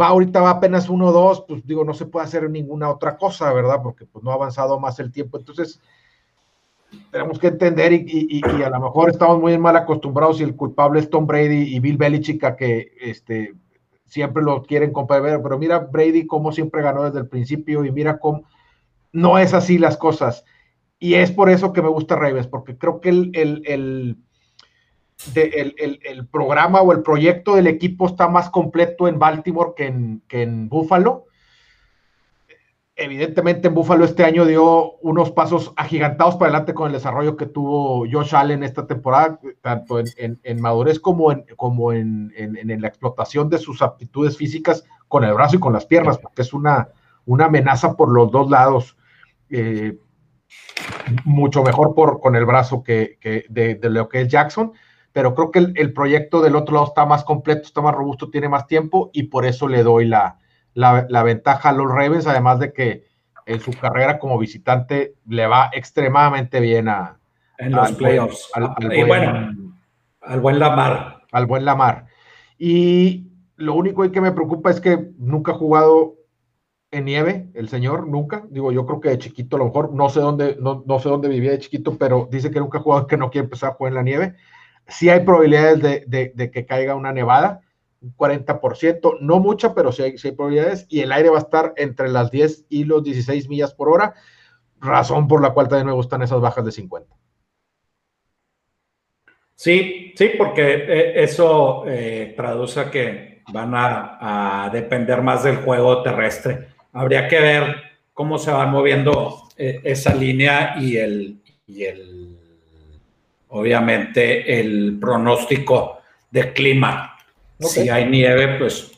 va 0.00 0.08
ahorita 0.08 0.40
va 0.40 0.50
apenas 0.50 0.88
1-2, 0.88 1.44
pues 1.46 1.66
digo, 1.66 1.84
no 1.84 1.94
se 1.94 2.06
puede 2.06 2.26
hacer 2.26 2.48
ninguna 2.50 2.90
otra 2.90 3.16
cosa, 3.16 3.52
¿verdad? 3.52 3.80
Porque 3.82 4.06
pues 4.06 4.24
no 4.24 4.30
ha 4.30 4.34
avanzado 4.34 4.78
más 4.80 4.98
el 5.00 5.12
tiempo, 5.12 5.38
entonces 5.38 5.80
tenemos 7.10 7.38
que 7.38 7.48
entender 7.48 7.92
y, 7.92 8.42
a 8.62 8.70
lo 8.70 8.80
mejor 8.80 9.10
estamos 9.10 9.40
muy 9.40 9.56
mal 9.58 9.76
acostumbrados 9.76 10.40
y 10.40 10.44
el 10.44 10.56
culpable 10.56 11.00
es 11.00 11.10
Tom 11.10 11.26
Brady 11.26 11.74
y 11.74 11.80
Bill 11.80 11.96
Belichick 11.96 12.54
que 12.56 12.92
este, 13.00 13.54
siempre 14.04 14.42
lo 14.42 14.62
quieren 14.62 14.92
comparar, 14.92 15.42
pero 15.42 15.58
mira 15.58 15.78
Brady 15.78 16.26
cómo 16.26 16.52
siempre 16.52 16.82
ganó 16.82 17.04
desde 17.04 17.20
el 17.20 17.28
principio 17.28 17.84
y 17.84 17.92
mira 17.92 18.18
cómo 18.18 18.44
no 19.12 19.38
es 19.38 19.54
así 19.54 19.78
las 19.78 19.96
cosas. 19.96 20.44
Y 20.98 21.14
es 21.14 21.32
por 21.32 21.50
eso 21.50 21.72
que 21.72 21.82
me 21.82 21.88
gusta 21.88 22.16
Ravens, 22.16 22.46
porque 22.46 22.76
creo 22.76 23.00
que 23.00 23.08
el, 23.08 23.62
el, 23.64 24.18
programa 26.30 26.80
o 26.80 26.92
el 26.92 27.02
proyecto 27.02 27.54
del 27.54 27.66
equipo 27.66 28.06
está 28.06 28.28
más 28.28 28.50
completo 28.50 29.08
en 29.08 29.18
Baltimore 29.18 29.72
que 29.76 29.86
en, 29.86 30.22
que 30.28 30.42
en 30.42 30.68
Buffalo. 30.68 31.26
Evidentemente 32.94 33.68
en 33.68 33.74
Buffalo 33.74 34.04
este 34.04 34.24
año 34.24 34.44
dio 34.44 34.92
unos 34.96 35.30
pasos 35.30 35.72
agigantados 35.76 36.36
para 36.36 36.50
adelante 36.50 36.74
con 36.74 36.88
el 36.88 36.92
desarrollo 36.92 37.36
que 37.36 37.46
tuvo 37.46 38.04
Josh 38.10 38.34
Allen 38.34 38.62
esta 38.62 38.86
temporada, 38.86 39.40
tanto 39.60 39.98
en, 39.98 40.60
madurez 40.60 41.00
como, 41.00 41.32
en, 41.32 41.44
como 41.56 41.92
en, 41.92 42.32
la 42.80 42.88
explotación 42.88 43.48
de 43.48 43.58
sus 43.58 43.80
aptitudes 43.80 44.36
físicas 44.36 44.84
con 45.08 45.24
el 45.24 45.32
brazo 45.34 45.56
y 45.56 45.60
con 45.60 45.72
las 45.72 45.86
piernas, 45.86 46.18
porque 46.18 46.42
es 46.42 46.52
una, 46.52 46.88
una 47.24 47.46
amenaza 47.46 47.96
por 47.96 48.12
los 48.12 48.30
dos 48.30 48.50
lados. 48.50 48.96
Eh, 49.50 49.98
mucho 51.24 51.62
mejor 51.62 51.94
por, 51.94 52.20
con 52.20 52.36
el 52.36 52.44
brazo 52.44 52.82
que, 52.82 53.18
de, 53.48 53.78
lo 53.82 54.08
que 54.08 54.22
es 54.22 54.28
Jackson, 54.28 54.72
pero 55.12 55.34
creo 55.34 55.50
que 55.50 55.58
el, 55.58 55.92
proyecto 55.92 56.40
del 56.40 56.56
otro 56.56 56.74
lado 56.74 56.86
está 56.86 57.04
más 57.06 57.24
completo, 57.24 57.62
está 57.62 57.80
más 57.80 57.94
robusto, 57.94 58.30
tiene 58.30 58.48
más 58.48 58.66
tiempo 58.66 59.10
y 59.12 59.24
por 59.24 59.44
eso 59.44 59.68
le 59.68 59.82
doy 59.82 60.06
la, 60.06 60.38
la, 60.74 61.22
ventaja 61.22 61.68
a 61.68 61.72
los 61.72 61.90
Ravens, 61.90 62.26
además 62.26 62.58
de 62.58 62.72
que 62.72 63.04
en 63.46 63.60
su 63.60 63.72
carrera 63.72 64.18
como 64.18 64.38
visitante 64.38 65.14
le 65.26 65.46
va 65.46 65.70
extremadamente 65.72 66.60
bien 66.60 66.88
a 66.88 67.18
en 67.58 67.72
los 67.72 67.92
playoffs. 67.92 68.50
Al, 68.54 68.74
y 68.92 69.04
bueno, 69.04 69.74
al 70.20 70.40
buen 70.40 70.58
Lamar. 70.58 71.22
Al 71.30 71.46
buen 71.46 71.64
Lamar. 71.64 72.06
Y 72.58 73.28
lo 73.56 73.74
único 73.74 74.10
que 74.10 74.20
me 74.20 74.32
preocupa 74.32 74.70
es 74.70 74.80
que 74.80 75.10
nunca 75.18 75.52
ha 75.52 75.56
jugado 75.56 76.16
en 76.90 77.06
nieve, 77.06 77.50
el 77.54 77.68
señor, 77.68 78.06
nunca. 78.06 78.44
Digo, 78.50 78.70
yo 78.70 78.84
creo 78.86 79.00
que 79.00 79.08
de 79.08 79.18
chiquito, 79.18 79.56
a 79.56 79.60
lo 79.60 79.66
mejor, 79.66 79.94
no 79.94 80.08
sé 80.08 80.20
dónde, 80.20 80.56
no, 80.60 80.98
sé 80.98 81.08
dónde 81.08 81.28
vivía 81.28 81.52
de 81.52 81.58
chiquito, 81.58 81.96
pero 81.96 82.28
dice 82.30 82.50
que 82.50 82.60
nunca 82.60 82.78
ha 82.78 82.82
jugado, 82.82 83.06
que 83.06 83.16
no 83.16 83.30
quiere 83.30 83.44
empezar 83.44 83.70
a 83.70 83.74
jugar 83.74 83.92
en 83.92 83.96
la 83.96 84.02
nieve. 84.02 84.34
Sí 84.88 85.08
hay 85.08 85.20
probabilidades 85.20 86.08
de, 86.08 86.50
que 86.50 86.66
caiga 86.66 86.94
una 86.94 87.12
nevada, 87.12 87.60
un 88.00 88.14
40%, 88.16 89.18
no 89.20 89.38
mucha, 89.38 89.74
pero 89.74 89.92
sí 89.92 90.02
hay, 90.02 90.32
probabilidades, 90.32 90.86
y 90.88 91.00
el 91.00 91.12
aire 91.12 91.30
va 91.30 91.36
a 91.36 91.42
estar 91.42 91.72
entre 91.76 92.08
las 92.08 92.30
10 92.30 92.66
y 92.68 92.84
los 92.84 93.02
16 93.04 93.48
millas 93.48 93.74
por 93.74 93.88
hora, 93.88 94.14
razón 94.80 95.28
por 95.28 95.40
la 95.40 95.50
cual 95.50 95.68
también 95.68 95.86
me 95.86 95.92
gustan 95.92 96.22
esas 96.22 96.40
bajas 96.40 96.64
de 96.64 96.72
50. 96.72 97.14
Sí, 99.54 100.12
sí, 100.16 100.32
porque 100.36 100.62
eh, 100.62 101.22
eso 101.22 101.84
eh, 101.86 102.34
traduce 102.36 102.90
que 102.90 103.42
van 103.52 103.74
a, 103.74 104.64
a 104.64 104.70
depender 104.70 105.22
más 105.22 105.44
del 105.44 105.56
juego 105.56 106.02
terrestre 106.02 106.72
habría 106.92 107.28
que 107.28 107.40
ver 107.40 107.76
cómo 108.12 108.38
se 108.38 108.52
va 108.52 108.66
moviendo 108.66 109.48
eh, 109.56 109.80
esa 109.84 110.14
línea 110.14 110.74
y 110.78 110.96
el, 110.96 111.42
y 111.66 111.84
el, 111.84 112.21
obviamente, 113.52 114.60
el 114.60 114.98
pronóstico 115.00 116.00
de 116.30 116.52
clima. 116.52 117.16
Si 117.60 117.88
hay 117.88 118.06
nieve, 118.06 118.58
pues 118.58 118.92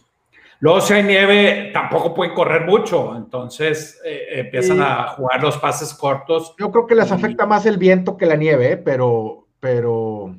Luego, 0.65 0.81
si 0.81 0.95
hay 0.95 1.03
nieve, 1.03 1.71
tampoco 1.75 2.15
pueden 2.15 2.33
correr 2.33 2.65
mucho, 2.65 3.15
entonces 3.15 4.01
eh, 4.03 4.29
empiezan 4.31 4.81
a 4.81 5.09
jugar 5.09 5.43
los 5.43 5.59
pases 5.59 5.93
cortos. 5.93 6.55
Yo 6.59 6.71
creo 6.71 6.87
que 6.87 6.95
les 6.95 7.13
afecta 7.13 7.45
más 7.45 7.67
el 7.67 7.77
viento 7.77 8.17
que 8.17 8.25
la 8.25 8.37
nieve, 8.37 8.73
¿eh? 8.73 8.77
pero, 8.79 9.47
pero, 9.61 10.35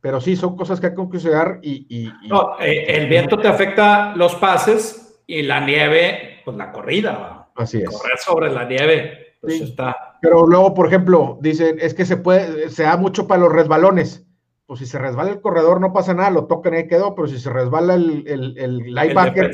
pero 0.00 0.22
sí, 0.22 0.36
son 0.36 0.56
cosas 0.56 0.80
que 0.80 0.86
hay 0.86 0.92
que 0.92 0.96
considerar 0.96 1.58
y... 1.60 2.10
No, 2.28 2.58
el 2.60 3.08
viento 3.08 3.38
te 3.38 3.48
afecta 3.48 4.16
los 4.16 4.36
pases 4.36 5.20
y 5.26 5.42
la 5.42 5.60
nieve 5.60 6.40
pues 6.46 6.56
la 6.56 6.72
corrida. 6.72 7.50
Así 7.54 7.82
es. 7.82 7.90
Correr 7.90 8.16
sobre 8.16 8.50
la 8.50 8.64
nieve, 8.64 9.27
pues 9.40 9.60
está. 9.60 9.96
Pero 10.20 10.46
luego, 10.46 10.74
por 10.74 10.86
ejemplo, 10.86 11.38
dicen, 11.40 11.78
es 11.80 11.94
que 11.94 12.04
se 12.04 12.16
puede, 12.16 12.70
se 12.70 12.82
da 12.82 12.96
mucho 12.96 13.26
para 13.26 13.42
los 13.42 13.52
resbalones. 13.52 14.24
Pues 14.66 14.80
si 14.80 14.86
se 14.86 14.98
resbala 14.98 15.30
el 15.30 15.40
corredor 15.40 15.80
no 15.80 15.94
pasa 15.94 16.12
nada, 16.12 16.30
lo 16.30 16.46
tocan 16.46 16.74
y 16.74 16.76
ahí 16.78 16.88
quedó, 16.88 17.14
pero 17.14 17.26
si 17.26 17.38
se 17.38 17.48
resbala 17.48 17.94
el, 17.94 18.24
el, 18.26 18.58
el 18.58 18.78
linebacker, 18.94 19.52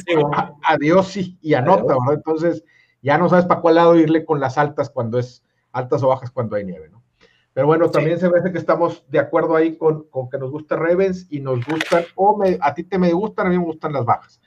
adiós 0.64 1.16
y, 1.16 1.38
y 1.40 1.54
anota, 1.54 1.94
¿verdad? 2.00 2.14
Entonces 2.14 2.64
ya 3.00 3.16
no 3.16 3.28
sabes 3.28 3.44
para 3.44 3.60
cuál 3.60 3.76
lado 3.76 3.96
irle 3.96 4.24
con 4.24 4.40
las 4.40 4.58
altas 4.58 4.90
cuando 4.90 5.20
es 5.20 5.44
altas 5.70 6.02
o 6.02 6.08
bajas 6.08 6.32
cuando 6.32 6.56
hay 6.56 6.64
nieve, 6.64 6.88
¿no? 6.88 7.04
Pero 7.52 7.68
bueno, 7.68 7.88
también 7.88 8.18
se 8.18 8.28
ve 8.28 8.40
que 8.50 8.58
estamos 8.58 9.04
de 9.08 9.20
acuerdo 9.20 9.54
ahí 9.54 9.76
con, 9.76 10.08
con 10.08 10.28
que 10.28 10.38
nos 10.38 10.50
gusta 10.50 10.74
Ravens 10.74 11.28
y 11.30 11.38
nos 11.38 11.64
gustan, 11.64 12.04
o 12.16 12.36
me, 12.36 12.58
a 12.60 12.74
ti 12.74 12.82
te 12.82 12.98
me 12.98 13.12
gustan, 13.12 13.46
a 13.46 13.50
mí 13.50 13.58
me 13.58 13.64
gustan 13.64 13.92
las 13.92 14.04
bajas. 14.04 14.40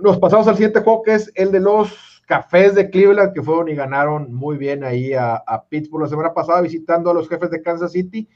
Nos 0.00 0.18
pasamos 0.18 0.48
al 0.48 0.56
siguiente 0.56 0.80
juego, 0.80 1.02
que 1.02 1.14
es 1.14 1.30
el 1.36 1.52
de 1.52 1.60
los 1.60 2.13
Cafés 2.26 2.74
de 2.74 2.90
Cleveland, 2.90 3.32
que 3.32 3.42
fueron 3.42 3.68
y 3.68 3.74
ganaron 3.74 4.32
muy 4.32 4.56
bien 4.56 4.84
ahí 4.84 5.12
a, 5.14 5.42
Pittsburgh 5.68 6.02
la 6.02 6.08
semana 6.08 6.34
pasada, 6.34 6.60
visitando 6.60 7.10
a 7.10 7.14
los 7.14 7.28
jefes 7.28 7.50
de 7.50 7.62
Kansas 7.62 7.92
City. 7.92 8.28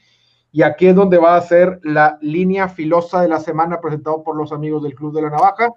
Y 0.51 0.63
aquí 0.63 0.87
es 0.87 0.95
donde 0.95 1.17
va 1.17 1.35
a 1.35 1.41
ser 1.41 1.79
la 1.83 2.17
línea 2.21 2.67
filosa 2.67 3.21
de 3.21 3.27
la 3.27 3.39
semana 3.39 3.79
presentado 3.79 4.23
por 4.23 4.35
los 4.35 4.51
amigos 4.51 4.83
del 4.83 4.95
Club 4.95 5.13
de 5.13 5.21
la 5.21 5.29
Navaja. 5.29 5.73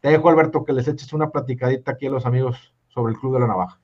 Te 0.00 0.08
dejo, 0.08 0.28
Alberto, 0.28 0.64
que 0.64 0.72
les 0.72 0.88
eches 0.88 1.12
una 1.12 1.30
platicadita 1.30 1.92
aquí 1.92 2.06
a 2.06 2.10
los 2.10 2.24
amigos 2.24 2.72
sobre 2.88 3.12
el 3.12 3.18
Club 3.18 3.34
de 3.34 3.40
la 3.40 3.46
Navaja. 3.46 3.78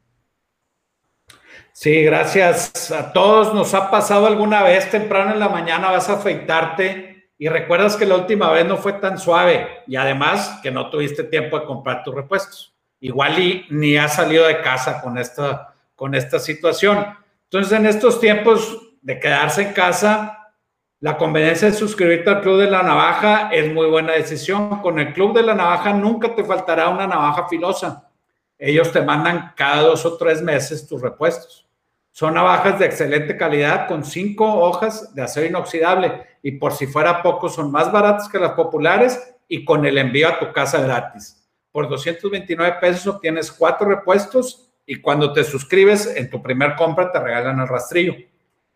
Sí, 1.72 2.04
gracias 2.04 2.90
a 2.92 3.12
todos. 3.12 3.52
Nos 3.52 3.74
ha 3.74 3.90
pasado 3.90 4.26
alguna 4.26 4.62
vez 4.62 4.90
temprano 4.90 5.32
en 5.32 5.40
la 5.40 5.48
mañana, 5.48 5.90
vas 5.90 6.08
a 6.08 6.14
afeitarte 6.14 7.30
y 7.36 7.48
recuerdas 7.48 7.96
que 7.96 8.06
la 8.06 8.16
última 8.16 8.50
vez 8.50 8.64
no 8.64 8.76
fue 8.76 8.94
tan 8.94 9.18
suave 9.18 9.82
y 9.86 9.96
además 9.96 10.60
que 10.62 10.70
no 10.70 10.88
tuviste 10.88 11.24
tiempo 11.24 11.58
de 11.58 11.66
comprar 11.66 12.04
tus 12.04 12.14
repuestos. 12.14 12.73
Igual 13.04 13.38
y 13.38 13.66
ni 13.68 13.98
has 13.98 14.14
salido 14.14 14.46
de 14.46 14.62
casa 14.62 15.02
con 15.02 15.18
esta, 15.18 15.74
con 15.94 16.14
esta 16.14 16.38
situación. 16.38 17.04
Entonces, 17.42 17.78
en 17.78 17.84
estos 17.84 18.18
tiempos 18.18 18.94
de 19.02 19.20
quedarse 19.20 19.60
en 19.60 19.74
casa, 19.74 20.54
la 21.00 21.18
conveniencia 21.18 21.68
de 21.68 21.76
suscribirte 21.76 22.30
al 22.30 22.40
Club 22.40 22.60
de 22.60 22.70
la 22.70 22.82
Navaja 22.82 23.50
es 23.52 23.70
muy 23.74 23.90
buena 23.90 24.14
decisión. 24.14 24.80
Con 24.80 24.98
el 24.98 25.12
Club 25.12 25.34
de 25.36 25.42
la 25.42 25.54
Navaja 25.54 25.92
nunca 25.92 26.34
te 26.34 26.44
faltará 26.44 26.88
una 26.88 27.06
navaja 27.06 27.46
filosa. 27.46 28.08
Ellos 28.56 28.90
te 28.90 29.02
mandan 29.02 29.52
cada 29.54 29.82
dos 29.82 30.06
o 30.06 30.16
tres 30.16 30.40
meses 30.40 30.88
tus 30.88 31.02
repuestos. 31.02 31.68
Son 32.10 32.32
navajas 32.32 32.78
de 32.78 32.86
excelente 32.86 33.36
calidad 33.36 33.86
con 33.86 34.02
cinco 34.02 34.46
hojas 34.46 35.14
de 35.14 35.20
acero 35.20 35.46
inoxidable 35.46 36.38
y 36.42 36.52
por 36.52 36.72
si 36.72 36.86
fuera 36.86 37.22
poco 37.22 37.50
son 37.50 37.70
más 37.70 37.92
baratas 37.92 38.30
que 38.30 38.38
las 38.38 38.52
populares 38.52 39.36
y 39.46 39.62
con 39.62 39.84
el 39.84 39.98
envío 39.98 40.26
a 40.26 40.38
tu 40.38 40.50
casa 40.54 40.80
gratis. 40.80 41.43
Por 41.74 41.88
229 41.88 42.76
pesos 42.80 43.04
obtienes 43.08 43.50
cuatro 43.50 43.88
repuestos 43.88 44.70
y 44.86 45.00
cuando 45.00 45.32
te 45.32 45.42
suscribes 45.42 46.06
en 46.06 46.30
tu 46.30 46.40
primer 46.40 46.76
compra 46.76 47.10
te 47.10 47.18
regalan 47.18 47.58
el 47.58 47.66
rastrillo. 47.66 48.14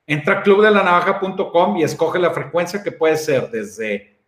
Entra 0.04 0.40
a 0.40 0.42
clubdelanavaja.com 0.42 1.76
y 1.76 1.84
escoge 1.84 2.18
la 2.18 2.32
frecuencia 2.32 2.82
que 2.82 2.90
puede 2.90 3.16
ser 3.16 3.52
desde 3.52 4.18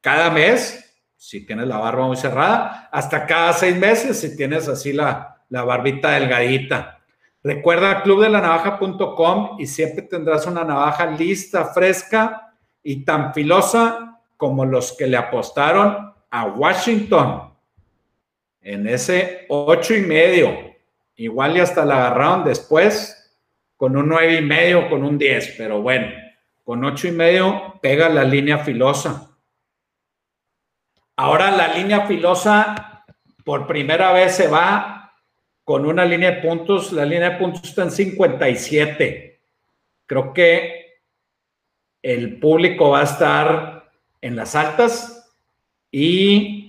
cada 0.00 0.30
mes, 0.30 1.02
si 1.16 1.44
tienes 1.44 1.66
la 1.66 1.78
barba 1.78 2.06
muy 2.06 2.16
cerrada, 2.16 2.88
hasta 2.92 3.26
cada 3.26 3.52
seis 3.54 3.76
meses, 3.76 4.20
si 4.20 4.36
tienes 4.36 4.68
así 4.68 4.92
la, 4.92 5.42
la 5.48 5.64
barbita 5.64 6.12
delgadita. 6.12 7.00
Recuerda 7.42 8.04
clubdelanavaja.com 8.04 9.56
y 9.58 9.66
siempre 9.66 10.02
tendrás 10.02 10.46
una 10.46 10.62
navaja 10.62 11.06
lista, 11.06 11.64
fresca 11.74 12.54
y 12.84 13.04
tan 13.04 13.34
filosa 13.34 14.20
como 14.36 14.64
los 14.64 14.92
que 14.92 15.08
le 15.08 15.16
apostaron 15.16 16.14
a 16.30 16.44
Washington 16.44 17.51
en 18.62 18.88
ese 18.88 19.46
ocho 19.48 19.94
y 19.94 20.02
medio. 20.02 20.72
Igual 21.16 21.56
y 21.56 21.60
hasta 21.60 21.84
la 21.84 21.96
agarraron 21.96 22.44
después 22.44 23.18
con 23.76 23.96
un 23.96 24.08
nueve 24.08 24.36
y 24.36 24.42
medio, 24.42 24.88
con 24.88 25.04
un 25.04 25.18
10, 25.18 25.54
pero 25.58 25.82
bueno, 25.82 26.12
con 26.64 26.84
ocho 26.84 27.08
y 27.08 27.12
medio 27.12 27.78
pega 27.82 28.08
la 28.08 28.24
línea 28.24 28.58
filosa. 28.58 29.36
Ahora 31.16 31.50
la 31.50 31.74
línea 31.74 32.06
filosa 32.06 33.04
por 33.44 33.66
primera 33.66 34.12
vez 34.12 34.36
se 34.36 34.48
va 34.48 35.12
con 35.64 35.86
una 35.86 36.04
línea 36.04 36.32
de 36.32 36.42
puntos. 36.42 36.92
La 36.92 37.04
línea 37.04 37.30
de 37.30 37.38
puntos 37.38 37.64
está 37.64 37.82
en 37.82 37.90
57. 37.90 39.40
Creo 40.06 40.32
que 40.32 41.00
el 42.02 42.38
público 42.40 42.90
va 42.90 43.00
a 43.00 43.04
estar 43.04 43.90
en 44.20 44.36
las 44.36 44.54
altas 44.54 45.30
y 45.90 46.61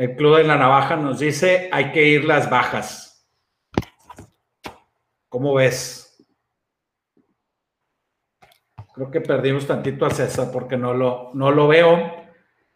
el 0.00 0.16
Club 0.16 0.38
de 0.38 0.44
la 0.44 0.56
Navaja 0.56 0.96
nos 0.96 1.18
dice 1.18 1.68
hay 1.70 1.92
que 1.92 2.06
ir 2.06 2.24
las 2.24 2.48
bajas. 2.48 3.28
¿Cómo 5.28 5.54
ves? 5.54 6.24
Creo 8.94 9.10
que 9.10 9.20
perdimos 9.20 9.66
tantito 9.66 10.06
a 10.06 10.10
César 10.10 10.50
porque 10.52 10.76
no 10.76 10.94
lo, 10.94 11.30
no 11.34 11.50
lo 11.50 11.68
veo. 11.68 12.00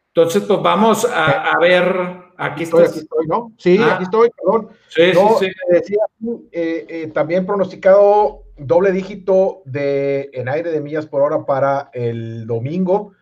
Entonces, 0.09 0.45
pues 0.45 0.63
vamos 0.63 1.05
a 1.07 1.59
ver 1.59 2.25
Aquí 2.37 2.65
estoy, 2.65 2.85
aquí 2.85 2.99
estoy, 2.99 3.27
¿no? 3.27 3.53
Sí, 3.59 3.79
ah. 3.81 3.95
aquí 3.95 4.05
estoy, 4.05 4.31
perdón. 4.31 4.69
Sí, 4.89 5.13
sí, 5.13 5.21
sí. 5.41 5.47
Decía, 5.71 6.05
eh, 6.53 6.87
eh, 6.89 7.07
también 7.09 7.47
pronosticado 7.47 8.45
doble 8.57 8.93
dígito 8.93 9.63
de, 9.65 10.31
en 10.33 10.49
aire 10.49 10.71
de 10.71 10.81
millas 10.81 11.07
por 11.07 11.23
hora 11.23 11.45
para 11.45 11.91
el 11.93 12.47
domingo 12.47 13.13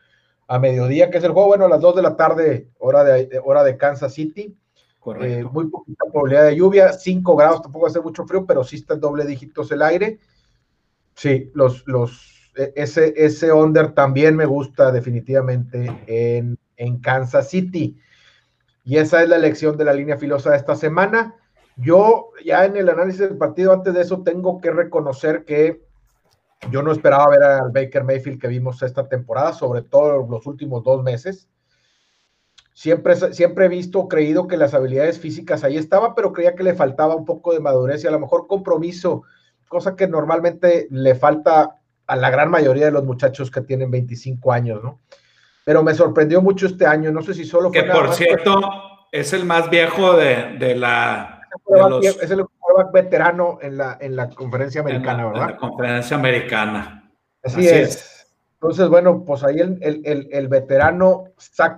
a 0.46 0.58
mediodía, 0.58 1.10
que 1.10 1.18
es 1.18 1.24
el 1.24 1.32
juego, 1.32 1.48
bueno, 1.48 1.66
a 1.66 1.68
las 1.68 1.80
2 1.80 1.96
de 1.96 2.02
la 2.02 2.16
tarde, 2.16 2.68
hora 2.78 3.04
de, 3.04 3.40
hora 3.44 3.64
de 3.64 3.76
Kansas 3.76 4.14
City. 4.14 4.56
Correcto. 4.98 5.50
muy 5.50 5.66
poquita 5.66 6.04
probabilidad 6.04 6.44
de 6.44 6.56
lluvia, 6.56 6.92
5 6.92 7.34
grados, 7.34 7.62
tampoco 7.62 7.90
ser 7.90 8.02
mucho 8.02 8.24
frío, 8.24 8.46
pero 8.46 8.62
sí 8.62 8.76
está 8.76 8.94
en 8.94 9.00
doble 9.00 9.24
dígitos 9.24 9.72
el 9.72 9.82
aire. 9.82 10.20
Sí, 11.16 11.50
los, 11.54 11.82
los, 11.88 12.52
e, 12.56 12.72
ese, 12.76 13.12
ese 13.16 13.52
under 13.52 13.92
también 13.94 14.36
me 14.36 14.46
gusta 14.46 14.92
definitivamente 14.92 15.90
en, 16.06 16.56
en 16.76 17.00
Kansas 17.00 17.48
City. 17.50 17.98
Y 18.84 18.96
esa 18.96 19.22
es 19.22 19.28
la 19.28 19.36
elección 19.36 19.76
de 19.76 19.84
la 19.84 19.92
línea 19.92 20.18
filosa 20.18 20.50
de 20.50 20.56
esta 20.56 20.76
semana. 20.76 21.34
Yo 21.76 22.30
ya 22.44 22.64
en 22.64 22.76
el 22.76 22.88
análisis 22.88 23.20
del 23.20 23.38
partido, 23.38 23.72
antes 23.72 23.94
de 23.94 24.02
eso, 24.02 24.22
tengo 24.22 24.60
que 24.60 24.70
reconocer 24.70 25.44
que 25.44 25.82
yo 26.70 26.82
no 26.82 26.92
esperaba 26.92 27.28
ver 27.28 27.42
al 27.42 27.70
Baker 27.70 28.04
Mayfield 28.04 28.40
que 28.40 28.48
vimos 28.48 28.82
esta 28.82 29.08
temporada, 29.08 29.52
sobre 29.52 29.82
todo 29.82 30.26
los 30.28 30.46
últimos 30.46 30.84
dos 30.84 31.02
meses. 31.02 31.48
Siempre, 32.72 33.16
siempre 33.34 33.66
he 33.66 33.68
visto, 33.68 34.08
creído 34.08 34.46
que 34.46 34.56
las 34.56 34.72
habilidades 34.72 35.18
físicas 35.18 35.62
ahí 35.64 35.76
estaban, 35.76 36.14
pero 36.14 36.32
creía 36.32 36.54
que 36.54 36.62
le 36.62 36.74
faltaba 36.74 37.14
un 37.14 37.24
poco 37.24 37.52
de 37.52 37.60
madurez 37.60 38.02
y 38.02 38.06
a 38.06 38.10
lo 38.10 38.20
mejor 38.20 38.46
compromiso, 38.46 39.22
cosa 39.68 39.94
que 39.94 40.06
normalmente 40.06 40.86
le 40.90 41.14
falta 41.14 41.78
a 42.06 42.16
la 42.16 42.30
gran 42.30 42.50
mayoría 42.50 42.86
de 42.86 42.90
los 42.90 43.04
muchachos 43.04 43.50
que 43.50 43.60
tienen 43.60 43.90
25 43.90 44.52
años, 44.52 44.82
¿no? 44.82 45.00
Pero 45.64 45.82
me 45.82 45.94
sorprendió 45.94 46.42
mucho 46.42 46.66
este 46.66 46.86
año, 46.86 47.12
no 47.12 47.22
sé 47.22 47.34
si 47.34 47.44
solo 47.44 47.70
fue... 47.70 47.84
Que 47.84 47.90
por 47.90 48.12
cierto, 48.14 48.60
es 49.12 49.32
el 49.32 49.44
más 49.44 49.70
viejo 49.70 50.16
de, 50.16 50.74
la... 50.76 51.42
Es 52.02 52.30
el 52.30 52.44
veterano 52.92 53.58
en 53.60 53.76
la, 53.76 53.96
en 54.00 54.16
la 54.16 54.28
conferencia 54.30 54.80
americana, 54.80 55.26
¿verdad? 55.26 55.42
En 55.42 55.50
la 55.50 55.56
conferencia 55.56 56.16
americana. 56.16 57.10
Así, 57.42 57.66
es. 57.66 58.12
Entonces, 58.62 58.88
bueno, 58.88 59.24
pues 59.24 59.42
ahí 59.42 59.58
el, 59.58 60.48
veterano, 60.48 61.24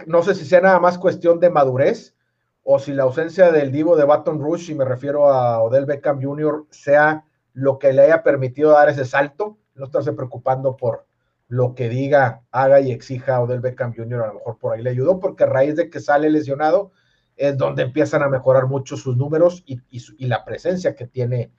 no 0.06 0.22
sé 0.22 0.34
si 0.34 0.44
sea 0.44 0.60
nada 0.60 0.78
más 0.80 0.98
cuestión 0.98 1.40
de 1.40 1.48
madurez 1.48 2.14
o 2.62 2.78
si 2.78 2.92
la 2.92 3.04
ausencia 3.04 3.50
del 3.50 3.72
divo 3.72 3.96
de 3.96 4.04
Baton 4.04 4.38
Rouge, 4.38 4.72
y 4.72 4.74
me 4.74 4.84
refiero 4.84 5.30
a 5.32 5.62
Odell 5.62 5.86
Beckham 5.86 6.22
Jr., 6.22 6.66
sea 6.68 7.24
lo 7.54 7.78
que 7.78 7.92
le 7.94 8.02
haya 8.02 8.22
permitido 8.22 8.72
dar 8.72 8.90
ese 8.90 9.06
salto, 9.06 9.56
no 9.74 9.86
estarse 9.86 10.12
preocupando 10.12 10.76
por 10.76 11.06
lo 11.48 11.74
que 11.74 11.88
diga, 11.88 12.42
haga 12.50 12.80
y 12.80 12.92
exija 12.92 13.40
Odell 13.40 13.60
Beckham 13.60 13.94
Jr., 13.94 14.22
a 14.22 14.26
lo 14.26 14.34
mejor 14.34 14.58
por 14.58 14.74
ahí 14.74 14.82
le 14.82 14.90
ayudó, 14.90 15.20
porque 15.20 15.44
a 15.44 15.46
raíz 15.46 15.76
de 15.76 15.88
que 15.88 16.00
sale 16.00 16.28
lesionado, 16.28 16.92
es 17.36 17.56
donde 17.56 17.82
empiezan 17.82 18.22
a 18.22 18.28
mejorar 18.28 18.66
mucho 18.66 18.96
sus 18.96 19.16
números 19.16 19.64
y, 19.66 19.80
la 20.26 20.44
presencia 20.44 20.94
que 20.94 21.06
tiene 21.06 21.50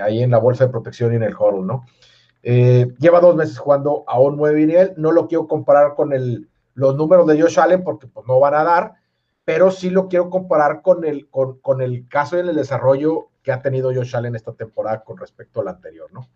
ahí 0.00 0.22
en 0.22 0.30
la 0.30 0.38
bolsa 0.38 0.66
de 0.66 0.70
protección 0.70 1.12
y 1.12 1.16
en 1.16 1.22
el 1.22 1.34
huddle, 1.34 1.66
¿no? 1.66 1.84
Eh, 2.42 2.94
lleva 2.98 3.20
dos 3.20 3.36
meses 3.36 3.58
jugando 3.58 4.04
a 4.06 4.18
un 4.18 4.36
nueve 4.36 4.64
nivel, 4.64 4.94
no 4.96 5.12
lo 5.12 5.28
quiero 5.28 5.46
comparar 5.46 5.94
con 5.94 6.12
el, 6.12 6.48
los 6.74 6.96
números 6.96 7.26
de 7.26 7.40
Josh 7.40 7.60
Allen 7.60 7.84
porque 7.84 8.06
pues, 8.06 8.26
no 8.26 8.40
van 8.40 8.54
a 8.54 8.64
dar, 8.64 8.94
pero 9.44 9.70
sí 9.70 9.90
lo 9.90 10.08
quiero 10.08 10.30
comparar 10.30 10.80
con 10.80 11.04
el, 11.04 11.28
con, 11.28 11.82
el 11.82 12.08
caso 12.08 12.36
y 12.36 12.40
el 12.40 12.56
desarrollo 12.56 13.28
que 13.42 13.52
ha 13.52 13.60
tenido 13.60 13.92
Josh 13.94 14.16
Allen 14.16 14.36
esta 14.36 14.54
temporada 14.54 15.04
con 15.04 15.18
respecto 15.18 15.60
al 15.60 15.68
anterior, 15.68 16.10
¿no? 16.12 16.28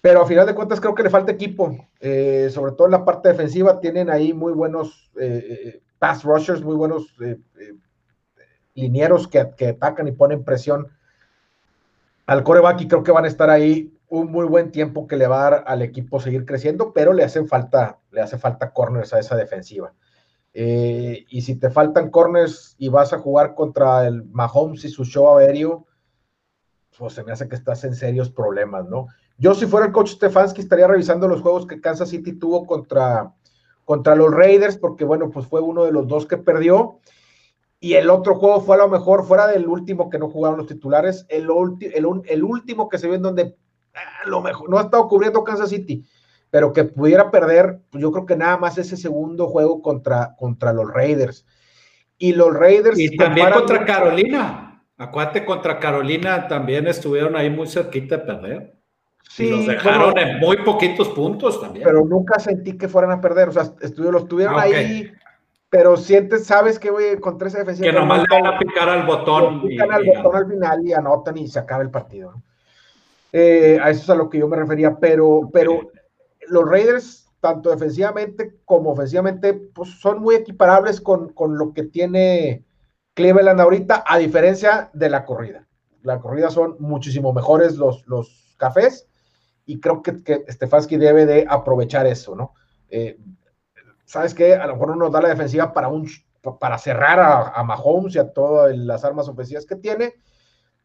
Pero 0.00 0.22
a 0.22 0.26
final 0.26 0.46
de 0.46 0.54
cuentas 0.54 0.80
creo 0.80 0.94
que 0.94 1.02
le 1.02 1.10
falta 1.10 1.32
equipo, 1.32 1.76
eh, 2.00 2.48
sobre 2.50 2.72
todo 2.72 2.86
en 2.86 2.92
la 2.92 3.04
parte 3.04 3.28
defensiva, 3.28 3.80
tienen 3.80 4.08
ahí 4.08 4.32
muy 4.32 4.52
buenos 4.52 5.10
eh, 5.18 5.82
pass 5.98 6.24
rushers, 6.24 6.62
muy 6.62 6.76
buenos 6.76 7.06
eh, 7.20 7.38
eh, 7.58 7.74
linieros 8.74 9.28
que, 9.28 9.38
atacan 9.40 10.08
y 10.08 10.12
ponen 10.12 10.44
presión 10.44 10.88
al 12.26 12.42
coreback 12.42 12.82
y 12.82 12.88
creo 12.88 13.02
que 13.02 13.12
van 13.12 13.24
a 13.24 13.28
estar 13.28 13.50
ahí 13.50 13.92
un 14.08 14.30
muy 14.30 14.46
buen 14.46 14.70
tiempo 14.70 15.06
que 15.06 15.16
le 15.16 15.26
va 15.26 15.46
a 15.46 15.50
dar 15.50 15.64
al 15.66 15.82
equipo 15.82 16.20
seguir 16.20 16.44
creciendo, 16.44 16.92
pero 16.92 17.12
le 17.12 17.24
hacen 17.24 17.48
falta, 17.48 17.98
le 18.10 18.20
hace 18.20 18.38
falta 18.38 18.72
corners 18.72 19.12
a 19.12 19.18
esa 19.18 19.36
defensiva. 19.36 19.92
Eh, 20.52 21.26
y 21.28 21.42
si 21.42 21.56
te 21.56 21.70
faltan 21.70 22.10
corners 22.10 22.74
y 22.78 22.88
vas 22.88 23.12
a 23.12 23.18
jugar 23.18 23.54
contra 23.54 24.06
el 24.06 24.24
Mahomes 24.24 24.84
y 24.84 24.88
su 24.88 25.04
show 25.04 25.36
aéreo, 25.36 25.86
pues 26.96 27.12
se 27.12 27.24
me 27.24 27.32
hace 27.32 27.48
que 27.48 27.56
estás 27.56 27.84
en 27.84 27.94
serios 27.94 28.30
problemas, 28.30 28.86
¿no? 28.88 29.08
Yo 29.38 29.54
si 29.54 29.66
fuera 29.66 29.86
el 29.86 29.92
coach 29.92 30.12
Stefanski 30.12 30.62
estaría 30.62 30.86
revisando 30.86 31.28
los 31.28 31.42
juegos 31.42 31.66
que 31.66 31.80
Kansas 31.80 32.08
City 32.08 32.32
tuvo 32.32 32.66
contra, 32.66 33.34
contra 33.86 34.16
los 34.16 34.34
Raiders, 34.34 34.76
porque 34.76 35.04
bueno, 35.04 35.30
pues 35.30 35.46
fue 35.46 35.60
uno 35.60 35.84
de 35.84 35.92
los 35.92 36.08
dos 36.08 36.26
que 36.26 36.36
perdió. 36.36 36.98
Y 37.78 37.94
el 37.94 38.10
otro 38.10 38.34
juego 38.34 38.60
fue 38.60 38.74
a 38.74 38.80
lo 38.80 38.88
mejor, 38.88 39.24
fuera 39.24 39.46
del 39.46 39.68
último 39.68 40.10
que 40.10 40.18
no 40.18 40.28
jugaron 40.28 40.58
los 40.58 40.66
titulares, 40.66 41.24
el, 41.28 41.48
el, 42.26 42.44
último 42.44 42.88
que 42.88 42.98
se 42.98 43.06
ve 43.06 43.14
en 43.14 43.22
donde 43.22 43.54
ah, 43.94 44.26
lo 44.26 44.42
mejor, 44.42 44.68
no 44.68 44.78
ha 44.78 44.82
estado 44.82 45.06
cubriendo 45.06 45.44
Kansas 45.44 45.70
City, 45.70 46.04
pero 46.50 46.72
que 46.72 46.82
pudiera 46.82 47.30
perder, 47.30 47.78
pues 47.90 48.02
yo 48.02 48.10
creo 48.10 48.26
que 48.26 48.34
nada 48.34 48.56
más 48.56 48.76
ese 48.76 48.96
segundo 48.96 49.46
juego 49.46 49.80
contra, 49.82 50.34
contra 50.36 50.72
los 50.72 50.92
Raiders. 50.92 51.46
Y 52.18 52.32
los 52.32 52.52
Raiders. 52.52 52.98
Y 52.98 53.16
también 53.16 53.52
contra 53.52 53.84
Carolina. 53.84 54.82
Acuérdate, 54.98 55.44
contra 55.44 55.78
Carolina 55.78 56.48
también 56.48 56.88
estuvieron 56.88 57.36
ahí 57.36 57.50
muy 57.50 57.68
cerquita 57.68 58.16
de 58.16 58.24
perder. 58.24 58.75
Sí, 59.28 59.50
los 59.50 59.66
dejaron 59.66 60.16
en 60.18 60.38
muy 60.38 60.56
poquitos 60.58 61.08
puntos 61.10 61.60
también. 61.60 61.84
Pero 61.84 62.04
nunca 62.04 62.38
sentí 62.38 62.78
que 62.78 62.88
fueran 62.88 63.10
a 63.10 63.20
perder. 63.20 63.48
O 63.48 63.52
sea, 63.52 63.70
los 63.96 64.28
tuvieron 64.28 64.54
ah, 64.54 64.62
ahí, 64.62 65.12
pero 65.68 65.96
sientes, 65.96 66.46
sabes 66.46 66.78
que, 66.78 66.90
güey, 66.90 67.18
con 67.18 67.36
tres 67.36 67.52
defensivos. 67.52 67.92
Que 67.92 67.98
nomás 67.98 68.20
le 68.20 68.40
van 68.40 68.46
a 68.46 68.58
picar 68.58 68.88
al 68.88 69.04
botón. 69.04 69.62
Pican 69.62 69.92
al 69.92 70.04
botón 70.04 70.36
al 70.36 70.46
final 70.46 70.86
y 70.86 70.92
anotan 70.92 71.36
y 71.36 71.48
se 71.48 71.58
acaba 71.58 71.82
el 71.82 71.90
partido. 71.90 72.34
Eh, 73.32 73.78
a 73.82 73.90
eso 73.90 74.02
es 74.02 74.10
a 74.10 74.14
lo 74.14 74.30
que 74.30 74.38
yo 74.38 74.48
me 74.48 74.56
refería. 74.56 74.96
Pero, 74.98 75.50
pero 75.52 75.90
los 76.48 76.68
Raiders, 76.68 77.28
tanto 77.40 77.70
defensivamente 77.70 78.56
como 78.64 78.92
ofensivamente, 78.92 79.52
pues 79.52 79.90
son 80.00 80.22
muy 80.22 80.36
equiparables 80.36 81.00
con, 81.00 81.30
con 81.30 81.58
lo 81.58 81.74
que 81.74 81.82
tiene 81.82 82.64
Cleveland 83.14 83.60
ahorita, 83.60 84.04
a 84.06 84.18
diferencia 84.18 84.88
de 84.94 85.10
la 85.10 85.24
corrida. 85.24 85.66
La 86.02 86.20
corrida 86.20 86.48
son 86.48 86.76
muchísimo 86.78 87.32
mejores 87.32 87.76
los, 87.76 88.06
los 88.06 88.54
cafés 88.56 89.08
y 89.66 89.80
creo 89.80 90.00
que, 90.00 90.22
que 90.22 90.44
Stefanski 90.48 90.96
debe 90.96 91.26
de 91.26 91.44
aprovechar 91.48 92.06
eso, 92.06 92.34
¿no? 92.34 92.54
Eh, 92.88 93.18
¿Sabes 94.04 94.32
qué? 94.32 94.54
A 94.54 94.66
lo 94.66 94.74
mejor 94.74 94.90
no 94.90 94.96
nos 94.96 95.12
da 95.12 95.20
la 95.20 95.28
defensiva 95.28 95.72
para, 95.72 95.88
un, 95.88 96.08
para 96.60 96.78
cerrar 96.78 97.18
a, 97.52 97.62
Mahomes 97.64 98.14
y 98.14 98.18
a 98.20 98.32
todas 98.32 98.74
las 98.76 99.04
armas 99.04 99.28
ofensivas 99.28 99.66
que 99.66 99.74
tiene. 99.74 100.14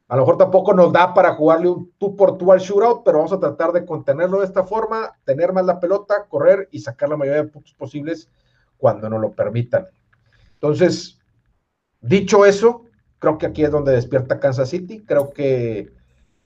A 0.08 0.16
lo 0.16 0.24
mejor 0.24 0.38
tampoco 0.38 0.74
nos 0.74 0.92
da 0.92 1.14
para 1.14 1.36
jugarle 1.36 1.70
un 1.70 1.94
tú 2.00 2.16
por 2.16 2.38
tú 2.38 2.52
al 2.52 2.60
shootout, 2.60 3.04
pero 3.06 3.20
vamos 3.20 3.32
a 3.32 3.40
tratar 3.40 3.72
de 3.72 3.86
contenerlo 3.86 4.40
de 4.40 4.46
esta 4.46 4.64
forma, 4.64 5.16
tener 5.24 5.54
más 5.54 5.66
la 5.66 5.80
pelota, 5.80 6.26
correr 6.28 6.68
y 6.72 6.80
sacar 6.80 7.10
la 7.10 7.18
mayoría 7.18 7.44
de 7.44 7.50
puntos 7.50 7.74
posibles 7.76 8.30
cuando 8.78 9.08
nos 9.08 9.22
lo 9.22 9.32
permitan. 9.32 9.88
Entonces, 10.56 11.20
dicho 12.02 12.44
eso, 12.46 12.86
creo 13.20 13.38
que 13.38 13.46
aquí 13.46 13.64
es 13.64 13.72
donde 13.72 13.94
despierta 13.94 14.40
Kansas 14.40 14.70
City. 14.70 15.04
Creo 15.06 15.32
que 15.32 15.94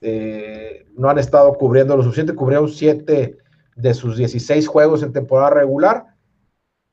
eh, 0.00 0.86
no 0.96 1.08
han 1.08 1.18
estado 1.18 1.54
cubriendo 1.54 1.96
lo 1.96 2.02
suficiente, 2.02 2.34
cubrieron 2.34 2.68
7 2.68 3.38
de 3.76 3.94
sus 3.94 4.16
16 4.16 4.66
juegos 4.68 5.02
en 5.02 5.12
temporada 5.12 5.50
regular. 5.50 6.14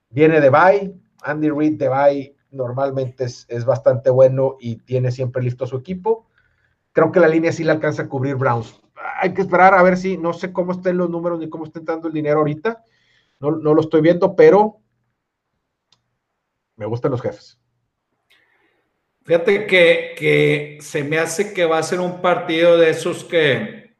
Viene 0.10 0.42
de 0.42 0.50
bye, 0.50 0.96
Andy 1.24 1.50
Reid 1.50 1.78
de 1.78 1.90
bye 1.90 2.36
normalmente 2.52 3.26
es, 3.26 3.66
bastante 3.66 4.10
bueno 4.10 4.58
y 4.60 4.78
tiene 4.78 5.12
siempre 5.12 5.44
listo 5.44 5.64
a 5.64 5.68
su 5.68 5.78
equipo. 5.78 6.28
Creo 6.92 7.12
que 7.12 7.20
la 7.20 7.28
línea 7.28 7.52
sí 7.52 7.64
le 7.64 7.72
alcanza 7.72 8.04
a 8.04 8.08
cubrir 8.08 8.36
Browns. 8.36 8.80
Hay 9.20 9.34
que 9.34 9.42
esperar 9.42 9.74
a 9.74 9.82
ver 9.82 9.98
si, 9.98 10.18
no 10.18 10.34
sé 10.34 10.54
cómo 10.54 10.72
estén 10.72 10.98
los 10.98 11.10
números 11.10 11.40
ni 11.40 11.50
cómo 11.50 11.66
está 11.66 11.80
entrando 11.80 12.08
el 12.08 12.14
dinero 12.14 12.40
ahorita. 12.40 12.84
No, 13.40 13.52
no 13.52 13.74
lo 13.74 13.82
estoy 13.82 14.02
viendo, 14.02 14.36
pero 14.36 14.78
me 16.76 16.86
gustan 16.86 17.12
los 17.12 17.22
jefes. 17.22 17.60
Fíjate 19.24 19.66
que, 19.66 20.78
se 20.82 21.04
me 21.04 21.18
hace 21.18 21.54
que 21.54 21.66
va 21.66 21.78
a 21.78 21.84
ser 21.84 22.00
un 22.02 22.22
partido 22.22 22.78
de 22.78 22.90
esos 22.90 23.24
que 23.24 23.94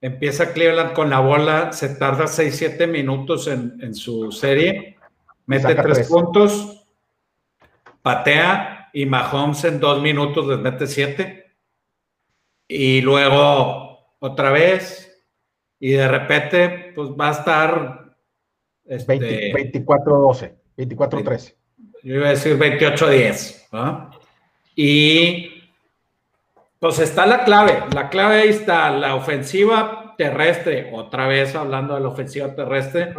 empieza 0.00 0.52
Cleveland 0.52 0.94
con 0.94 1.10
la 1.10 1.20
bola, 1.20 1.72
se 1.72 1.90
tarda 1.96 2.24
6-7 2.24 2.86
minutos 2.88 3.46
en, 3.46 3.94
su 3.94 4.32
serie, 4.32 4.96
mete 5.44 5.74
tres, 5.74 6.08
puntos, 6.08 6.86
patea 8.00 8.88
y 8.94 9.04
Mahomes 9.04 9.64
en 9.64 9.80
dos 9.80 10.00
minutos 10.00 10.46
les 10.46 10.58
mete 10.58 10.86
siete. 10.86 11.52
Y 12.66 13.02
luego 13.02 14.14
otra 14.18 14.50
vez, 14.50 15.24
y 15.78 15.92
de 15.92 16.08
repente, 16.08 16.92
pues 16.94 17.10
va 17.10 17.28
a 17.28 17.32
estar. 17.32 18.16
Este, 18.84 19.52
24-12, 19.52 20.54
24-13. 20.76 21.54
Yo 22.02 22.14
iba 22.14 22.28
a 22.28 22.30
decir 22.30 22.58
28-10. 22.58 23.68
¿no? 23.72 24.17
Y 24.80 25.72
pues 26.78 27.00
está 27.00 27.26
la 27.26 27.42
clave. 27.42 27.82
La 27.92 28.08
clave 28.08 28.42
ahí 28.42 28.50
está 28.50 28.88
la 28.92 29.16
ofensiva 29.16 30.14
terrestre, 30.16 30.90
otra 30.92 31.26
vez 31.26 31.56
hablando 31.56 31.96
de 31.96 32.00
la 32.00 32.06
ofensiva 32.06 32.54
terrestre 32.54 33.12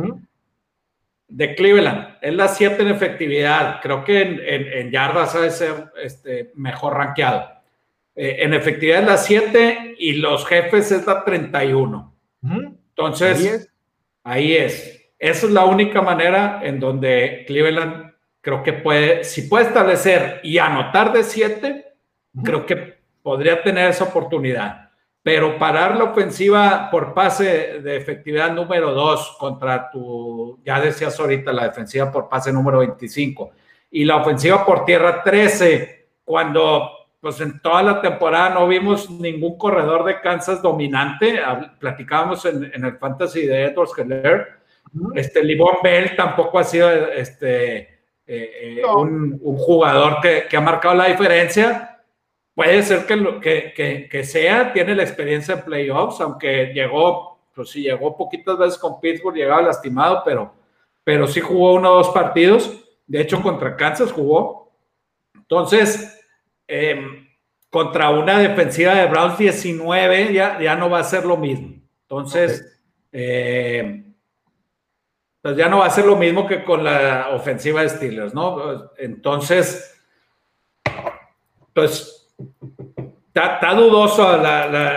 de 1.28 1.56
Cleveland. 1.56 2.16
Es 2.22 2.34
la 2.34 2.48
7 2.48 2.82
en 2.82 2.88
efectividad. 2.88 3.82
Creo 3.82 4.06
que 4.06 4.22
en, 4.22 4.90
yardas 4.90 5.36
ha 5.36 5.42
de 5.42 5.52
ser 5.52 5.92
este, 6.02 6.52
mejor 6.56 6.94
rankeado. 6.94 7.46
Eh, 8.16 8.38
en 8.40 8.54
efectividad 8.54 9.02
es 9.02 9.08
la 9.08 9.18
7 9.18 9.96
y 10.00 10.14
los 10.14 10.46
jefes 10.46 10.94
es 10.94 11.06
la 11.06 11.26
31. 11.26 12.16
Entonces, 12.42 13.38
ahí 13.38 13.48
es. 13.48 13.70
ahí 14.24 14.56
es. 14.56 15.12
Esa 15.20 15.46
es 15.46 15.52
la 15.52 15.66
única 15.66 16.02
manera 16.02 16.62
en 16.64 16.80
donde 16.80 17.44
Cleveland 17.46 18.09
creo 18.42 18.64
que 18.64 18.74
puede, 18.74 19.24
si 19.24 19.44
puede 19.44 19.66
establecer 19.66 20.40
y 20.44 20.58
anotar 20.58 21.12
de 21.14 21.24
7, 21.24 21.94
creo 22.44 22.66
que 22.66 23.00
podría 23.22 23.62
tener 23.62 23.90
esa 23.90 24.06
oportunidad. 24.06 24.90
Pero 25.22 25.58
parar 25.58 25.98
la 25.98 26.06
ofensiva 26.06 26.90
por 26.90 27.14
pase 27.14 27.82
de 27.82 27.98
efectividad 27.98 28.54
número 28.54 28.94
2 28.94 29.38
contra 29.38 29.92
tu, 29.92 30.60
ya 30.64 30.80
decías 30.80 31.20
ahorita, 31.20 31.52
la 31.52 31.66
defensiva 31.66 32.12
por 32.12 32.30
pase 32.30 32.54
número 32.54 32.80
25 32.80 33.52
y 33.92 34.06
la 34.06 34.18
ofensiva 34.18 34.66
por 34.66 34.86
tierra 34.86 35.22
13, 35.24 36.08
cuando 36.24 36.90
pues 37.20 37.42
en 37.42 37.60
toda 37.60 37.84
la 37.84 38.02
temporada 38.02 38.52
no 38.52 38.68
vimos 38.68 39.10
ningún 39.10 39.58
corredor 39.58 40.06
de 40.06 40.22
Kansas 40.22 40.62
dominante. 40.62 41.40
Platicábamos 41.78 42.46
en, 42.46 42.72
el 42.74 42.98
fantasy 42.98 43.46
de 43.46 43.66
Edwards 43.66 43.94
Keller. 43.94 44.48
Este 45.16 45.44
Livon 45.44 45.78
Bell 45.84 46.16
tampoco 46.16 46.60
ha 46.60 46.64
sido 46.64 46.90
este, 46.90 47.99
eh, 48.30 48.80
eh, 48.80 48.86
un, 48.86 49.40
jugador 49.58 50.22
que, 50.22 50.46
que, 50.50 50.58
ha 50.58 50.62
marcado 50.62 50.96
la 50.96 51.08
diferencia. 51.08 52.02
Puede 52.54 52.84
ser 52.84 53.06
que, 53.06 53.16
lo, 53.16 53.40
que, 53.40 53.74
que, 54.10 54.24
sea, 54.24 54.72
tiene 54.72 54.96
la 54.96 55.04
experiencia 55.04 55.56
en 55.56 55.62
playoffs, 55.62 56.22
aunque 56.22 56.72
llegó, 56.74 57.40
pues 57.56 57.70
sí, 57.70 57.84
llegó 57.84 58.16
poquitas 58.16 58.58
veces 58.58 58.78
con 58.78 59.00
Pittsburgh, 59.00 59.36
llegaba 59.36 59.62
lastimado, 59.62 60.22
pero, 60.24 60.54
pero 61.04 61.26
sí 61.28 61.40
jugó 61.40 61.74
uno 61.74 61.92
o 61.92 61.96
dos 61.96 62.10
partidos. 62.10 62.72
De 63.08 63.22
hecho, 63.22 63.42
contra 63.42 63.76
Kansas 63.76 64.12
jugó. 64.12 64.72
Entonces, 65.36 66.20
Em, 66.72 67.28
contra 67.72 68.12
una 68.12 68.38
defensiva 68.38 68.94
de 68.94 69.08
Browns 69.08 69.40
19 69.40 70.32
ya, 70.32 70.62
ya 70.62 70.76
no 70.76 70.88
va 70.88 71.00
a 71.00 71.04
ser 71.04 71.26
lo 71.26 71.36
mismo. 71.36 71.82
Entonces, 72.04 72.80
eh, 73.12 74.09
pues 75.50 75.58
ya 75.58 75.68
no 75.68 75.80
va 75.80 75.88
a 75.88 75.90
ser 75.90 76.06
lo 76.06 76.16
mismo 76.16 76.46
que 76.46 76.64
con 76.64 76.84
la 76.84 77.30
ofensiva 77.32 77.82
de 77.82 77.90
Steelers, 77.90 78.36
¿no? 78.36 78.92
Entonces, 78.98 80.00
pues 81.74 82.32
está, 83.34 83.74
dudoso 83.74 84.28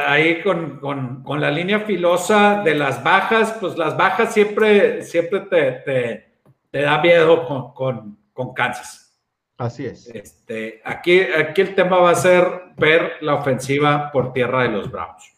ahí 0.07 0.43
con, 0.43 0.79
con, 1.23 1.41
la 1.41 1.51
línea 1.51 1.81
filosa 1.81 2.61
de 2.63 2.75
las 2.75 3.03
bajas, 3.03 3.57
pues 3.59 3.79
las 3.79 3.97
bajas 3.97 4.35
siempre, 4.35 5.03
siempre 5.05 5.41
te, 5.41 6.29
te, 6.71 6.83
da 6.83 7.01
miedo 7.01 7.47
con, 7.47 7.73
con, 7.73 8.19
con 8.35 8.53
Kansas. 8.53 9.19
Así 9.57 9.87
es. 9.87 10.07
Este, 10.09 10.83
aquí, 10.85 11.19
aquí 11.23 11.63
el 11.63 11.75
tema 11.75 11.97
va 11.97 12.11
a 12.11 12.15
ser 12.15 12.45
ver 12.77 13.13
la 13.23 13.37
ofensiva 13.37 14.11
por 14.13 14.35
tierra 14.35 14.65
de 14.65 14.69
los 14.69 14.91
Browns. 14.91 15.33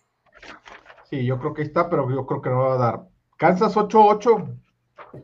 Sí, 1.05 1.25
yo 1.25 1.39
creo 1.39 1.55
que 1.55 1.63
está, 1.63 1.89
pero 1.89 2.11
yo 2.11 2.27
creo 2.27 2.43
que 2.43 2.51
no 2.51 2.65
va 2.65 2.75
a 2.75 2.79
dar. 2.79 3.01
Kansas 3.37 3.77
8-8 3.77 4.64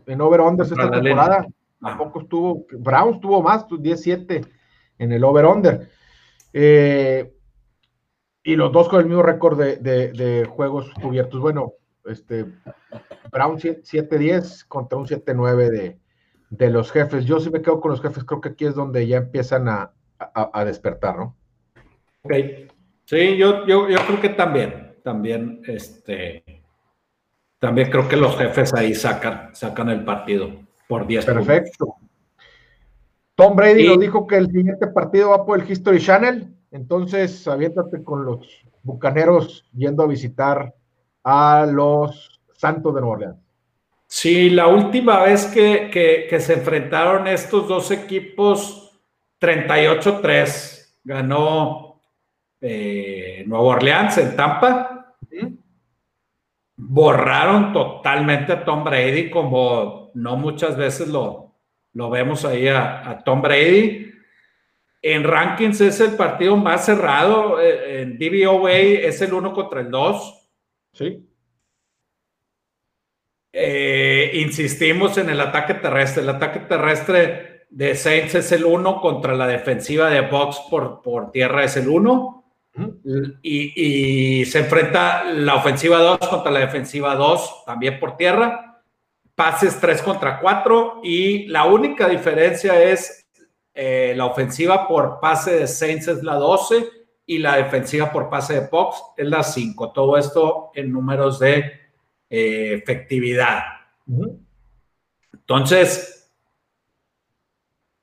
en 0.06 0.20
over-under 0.20 0.66
esta 0.66 0.90
temporada. 0.90 1.46
Tampoco 1.80 2.20
estuvo, 2.20 2.66
Browns 2.72 3.20
tuvo 3.20 3.42
más, 3.42 3.66
17 3.68 4.42
en 4.98 5.12
el 5.12 5.24
over-under. 5.24 5.88
Eh, 6.52 7.32
y 8.42 8.56
los 8.56 8.72
dos 8.72 8.88
con 8.88 9.00
el 9.00 9.06
mismo 9.06 9.22
récord 9.22 9.58
de, 9.58 10.48
juegos 10.50 10.90
cubiertos. 11.00 11.40
Bueno, 11.40 11.74
este, 12.04 12.46
Browns 13.30 13.64
7-10 13.64 14.66
contra 14.66 14.98
un 14.98 15.06
7-9 15.06 15.70
de, 15.70 15.98
de 16.50 16.70
los 16.70 16.90
jefes. 16.90 17.24
Yo 17.24 17.40
sí 17.40 17.50
me 17.50 17.62
quedo 17.62 17.80
con 17.80 17.92
los 17.92 18.02
jefes, 18.02 18.24
creo 18.24 18.40
que 18.40 18.50
aquí 18.50 18.66
es 18.66 18.74
donde 18.74 19.06
ya 19.06 19.18
empiezan 19.18 19.68
a, 19.68 19.92
despertar, 20.66 21.16
¿no? 21.16 21.36
Ok. 22.22 22.32
Sí, 23.06 23.36
yo, 23.38 23.66
yo, 23.66 23.88
yo, 23.88 23.98
creo 24.06 24.20
que 24.20 24.28
también, 24.28 24.94
también, 25.02 25.62
este, 25.66 26.59
también 27.60 27.90
creo 27.90 28.08
que 28.08 28.16
los 28.16 28.36
jefes 28.36 28.74
ahí 28.74 28.94
sacan, 28.94 29.54
sacan 29.54 29.90
el 29.90 30.02
partido 30.02 30.50
por 30.88 31.06
10 31.06 31.26
Perfecto. 31.26 31.94
Tom 33.36 33.54
Brady 33.54 33.86
nos 33.86 34.00
dijo 34.00 34.26
que 34.26 34.36
el 34.36 34.50
siguiente 34.50 34.86
partido 34.88 35.30
va 35.30 35.46
por 35.46 35.60
el 35.60 35.70
History 35.70 36.00
Channel, 36.00 36.48
entonces 36.72 37.46
aviéntate 37.46 38.02
con 38.02 38.24
los 38.24 38.46
bucaneros 38.82 39.64
yendo 39.74 40.02
a 40.02 40.06
visitar 40.06 40.74
a 41.22 41.66
los 41.70 42.40
Santos 42.54 42.94
de 42.94 43.00
Nueva 43.00 43.14
Orleans. 43.14 43.36
Sí, 44.06 44.50
la 44.50 44.66
última 44.66 45.22
vez 45.22 45.46
que, 45.46 46.36
se 46.40 46.54
enfrentaron 46.54 47.28
estos 47.28 47.68
dos 47.68 47.90
equipos, 47.90 49.00
38-3, 49.40 50.96
ganó 51.04 52.00
eh, 52.60 53.44
Nueva 53.46 53.64
Orleans 53.64 54.18
en 54.18 54.34
Tampa. 54.34 54.89
Borraron 56.92 57.72
totalmente 57.72 58.52
a 58.52 58.64
Tom 58.64 58.82
Brady, 58.82 59.30
como 59.30 60.10
no 60.14 60.34
muchas 60.34 60.76
veces 60.76 61.06
lo, 61.06 61.54
lo 61.92 62.10
vemos 62.10 62.44
ahí 62.44 62.66
a, 62.66 63.22
Tom 63.24 63.40
Brady. 63.40 64.10
En 65.00 65.22
rankings 65.22 65.80
es 65.82 66.00
el 66.00 66.16
partido 66.16 66.56
más 66.56 66.84
cerrado, 66.84 67.60
eh, 67.60 68.02
en 68.02 68.18
DVOA 68.18 68.72
es 68.72 69.22
el 69.22 69.32
1 69.32 69.52
contra 69.52 69.82
el 69.82 69.90
2. 69.92 70.50
Sí. 70.92 71.28
Eh, 73.52 74.32
insistimos 74.34 75.16
en 75.16 75.30
el 75.30 75.40
ataque 75.40 75.74
terrestre. 75.74 76.24
El 76.24 76.30
ataque 76.30 76.58
terrestre 76.58 77.66
de 77.70 77.94
Saints 77.94 78.34
es 78.34 78.50
el 78.50 78.64
1 78.64 79.00
contra 79.00 79.36
la 79.36 79.46
defensiva 79.46 80.10
de 80.10 80.22
Box 80.22 80.60
por, 80.68 81.02
por 81.02 81.30
tierra 81.30 81.62
es 81.62 81.76
el 81.76 81.88
1. 81.88 82.39
Y, 83.42 84.44
se 84.46 84.58
enfrenta 84.60 85.24
la 85.24 85.56
ofensiva 85.56 85.98
2 85.98 86.18
contra 86.18 86.50
la 86.50 86.60
defensiva 86.60 87.14
2 87.14 87.64
también 87.66 87.98
por 87.98 88.16
tierra. 88.16 88.82
Pases 89.34 89.78
3 89.80 90.02
contra 90.02 90.38
4 90.40 91.00
y 91.02 91.46
la 91.46 91.64
única 91.64 92.08
diferencia 92.08 92.82
es 92.82 93.26
eh, 93.74 94.12
la 94.16 94.26
ofensiva 94.26 94.86
por 94.86 95.20
pase 95.20 95.60
de 95.60 95.66
Saints 95.66 96.08
es 96.08 96.22
la 96.22 96.34
12 96.34 96.88
y 97.26 97.38
la 97.38 97.56
defensiva 97.56 98.10
por 98.10 98.28
pase 98.28 98.54
de 98.54 98.68
Box 98.68 99.02
es 99.16 99.26
la 99.26 99.42
5. 99.42 99.92
Todo 99.92 100.18
esto 100.18 100.70
en 100.74 100.92
números 100.92 101.38
de 101.38 101.58
eh, 102.28 102.74
efectividad. 102.74 103.62
Entonces, 105.32 106.20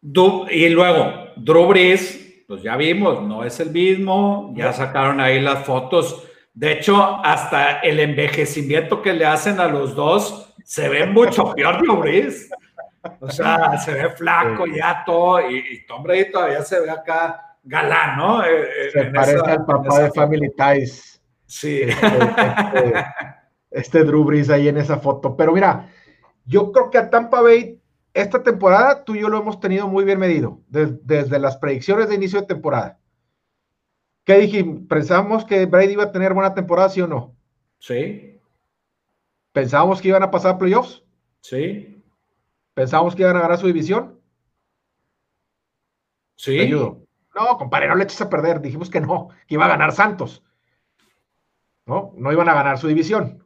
y 0.01 0.69
luego, 0.69 1.33
Drew 1.35 1.67
Brees, 1.67 2.26
pues 2.47 2.63
ya 2.63 2.77
vimos, 2.77 3.21
no 3.21 3.43
es 3.43 3.59
el 3.59 3.71
mismo, 3.71 4.53
ya 4.55 4.71
sacaron 4.71 5.19
ahí 5.19 5.41
las 5.41 5.65
fotos. 5.65 6.23
De 6.53 6.71
hecho, 6.71 7.19
hasta 7.23 7.79
el 7.79 7.99
envejecimiento 7.99 9.01
que 9.01 9.13
le 9.13 9.25
hacen 9.25 9.59
a 9.59 9.67
los 9.67 9.93
dos 9.93 10.55
se 10.63 10.87
ve 10.87 11.05
mucho 11.05 11.53
peor 11.55 11.79
Drew 11.81 11.97
Brees. 11.97 12.49
O 13.19 13.29
sea, 13.29 13.77
se 13.77 13.93
ve 13.93 14.09
flaco 14.11 14.65
ya 14.65 15.03
todo, 15.05 15.39
y, 15.49 15.85
Tom 15.85 16.03
Brady 16.03 16.31
todavía 16.31 16.61
se 16.61 16.79
ve 16.79 16.89
acá 16.89 17.57
galán, 17.63 18.17
¿no? 18.17 18.43
Eh, 18.43 18.63
eh, 18.63 18.89
se 18.91 19.05
parece 19.05 19.51
al 19.51 19.65
papá 19.65 20.03
de 20.03 20.11
Family 20.11 20.51
Ties. 20.57 21.21
Sí. 21.45 21.81
Este, 21.81 22.07
este, 22.07 23.05
este 23.71 24.03
Drew 24.03 24.23
Brees 24.23 24.49
ahí 24.49 24.67
en 24.67 24.77
esa 24.77 24.97
foto. 24.97 25.35
Pero 25.35 25.53
mira, 25.53 25.89
yo 26.45 26.71
creo 26.71 26.89
que 26.89 26.97
a 26.97 27.09
Tampa 27.09 27.41
Bay 27.41 27.79
esta 28.21 28.43
temporada 28.43 29.03
tú 29.03 29.15
y 29.15 29.21
yo 29.21 29.29
lo 29.29 29.39
hemos 29.39 29.59
tenido 29.59 29.87
muy 29.87 30.03
bien 30.03 30.19
medido, 30.19 30.61
desde 30.67 31.39
las 31.39 31.57
predicciones 31.57 32.09
de 32.09 32.15
inicio 32.15 32.41
de 32.41 32.47
temporada. 32.47 32.99
¿Qué 34.23 34.39
dije? 34.39 34.65
¿Pensábamos 34.89 35.45
que 35.45 35.65
Brady 35.65 35.93
iba 35.93 36.03
a 36.03 36.11
tener 36.11 36.33
buena 36.33 36.53
temporada, 36.53 36.89
sí 36.89 36.99
o 36.99 37.07
no? 37.07 37.35
Sí. 37.79 38.41
¿Pensábamos 39.53 40.01
que 40.01 40.09
iban 40.09 40.23
a 40.23 40.31
pasar 40.31 40.57
playoffs? 40.57 41.03
Sí. 41.41 42.03
¿Pensábamos 42.73 43.15
que 43.15 43.21
iban 43.21 43.37
a 43.37 43.41
ganar 43.41 43.57
su 43.57 43.67
división? 43.67 44.19
Sí. 46.35 46.59
ayudo. 46.59 47.05
No, 47.33 47.57
compadre, 47.57 47.87
no 47.87 47.95
le 47.95 48.03
eches 48.03 48.21
a 48.21 48.29
perder. 48.29 48.61
Dijimos 48.61 48.89
que 48.89 48.99
no, 48.99 49.29
que 49.47 49.55
iba 49.55 49.65
a 49.65 49.69
ganar 49.69 49.91
Santos. 49.91 50.43
No, 51.85 52.13
no 52.17 52.31
iban 52.31 52.49
a 52.49 52.53
ganar 52.53 52.77
su 52.77 52.87
división. 52.87 53.45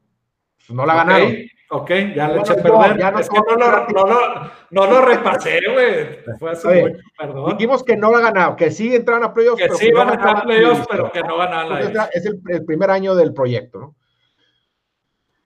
Pues, 0.58 0.72
no 0.72 0.86
la 0.86 0.96
ganaron. 0.96 1.36
Ok, 1.74 1.90
ya 2.14 2.28
le 2.28 2.42
eché 2.42 2.52
a 2.52 2.56
perder. 2.58 2.98
Ya 2.98 3.12
no, 3.12 3.20
es 3.20 3.30
que 3.30 3.40
no, 3.40 3.56
lo, 3.56 3.88
no, 3.88 4.06
lo, 4.06 4.52
no 4.72 4.86
lo 4.88 5.06
repasé, 5.06 5.62
güey. 5.72 6.38
Fue 6.38 6.52
hace 6.52 6.82
mucho, 6.82 7.04
perdón. 7.18 7.58
Dijimos 7.58 7.82
que 7.82 7.96
no 7.96 8.12
la 8.12 8.20
ganado, 8.20 8.58
que 8.58 8.72
sí 8.72 8.94
entraron 8.94 9.24
a 9.24 9.34
playoffs. 9.34 9.64
Que 9.64 9.70
sí 9.76 9.88
iban 9.88 10.10
a 10.10 10.14
entrar 10.16 10.38
a 10.38 10.44
playoffs, 10.44 10.86
pero 10.90 11.10
que 11.14 11.22
no 11.22 11.38
ganaron 11.38 11.94
la 11.94 12.10
Es 12.12 12.26
el, 12.26 12.42
el, 12.50 12.66
primer 12.66 12.92
año 12.92 13.16
del 13.16 13.34
proyecto, 13.34 13.80
¿no? 13.80 13.96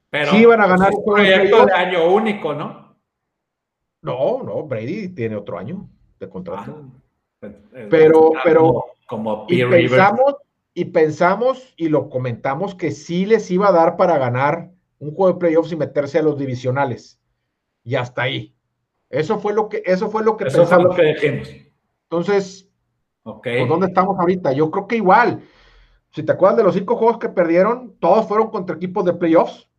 Pero 0.09 0.32
sí 0.32 0.38
iban 0.38 0.61
a 0.61 0.67
ganar 0.67 0.91
un 0.95 1.05
proyecto 1.05 1.65
de 1.67 1.73
año 1.73 2.11
único, 2.11 2.55
¿no? 2.55 2.97
No, 4.01 4.41
no, 4.41 4.63
Brady 4.63 5.09
tiene 5.09 5.36
otro 5.36 5.59
año 5.59 5.88
de 6.19 6.28
contrato. 6.28 6.86
Ah, 7.41 7.49
pero, 7.88 8.32
pero, 8.43 8.86
como, 9.05 9.45
y 9.47 9.63
pensamos, 9.63 10.36
y 10.73 10.86
pensamos 10.86 11.73
y 11.78 11.89
lo 11.89 12.09
comentamos 12.09 12.73
que 12.73 12.89
sí 12.89 13.28
les 13.28 13.51
iba 13.51 13.67
a 13.67 13.71
dar 13.71 13.95
para 13.95 14.17
ganar 14.17 14.71
un 14.99 15.13
juego 15.13 15.33
de 15.33 15.39
playoffs 15.39 15.71
y 15.71 15.75
meterse 15.75 16.19
a 16.19 16.23
los 16.23 16.37
divisionales. 16.37 17.19
Y 17.83 17.95
hasta 17.95 18.23
ahí. 18.23 18.55
Eso 19.09 19.39
fue 19.39 19.53
lo 19.53 19.69
que, 19.69 19.83
eso 19.85 20.09
fue 20.09 20.23
lo 20.23 20.35
que 20.35 20.45
eso 20.45 20.65
Fue 20.65 20.83
lo 20.83 20.89
que 20.95 21.03
dejemos. 21.03 21.49
Entonces, 22.09 22.69
okay. 23.23 23.59
Pues, 23.59 23.69
¿dónde 23.69 23.87
estamos 23.87 24.17
ahorita? 24.19 24.53
Yo 24.53 24.71
creo 24.71 24.87
que 24.87 24.97
igual. 24.97 25.43
Si 26.11 26.23
te 26.23 26.31
acuerdas 26.31 26.57
de 26.57 26.63
los 26.63 26.75
cinco 26.75 26.95
juegos 26.95 27.19
que 27.19 27.29
perdieron, 27.29 27.95
todos 27.99 28.27
fueron 28.27 28.49
contra 28.49 28.75
equipos 28.75 29.05
de 29.05 29.13
playoffs. 29.13 29.69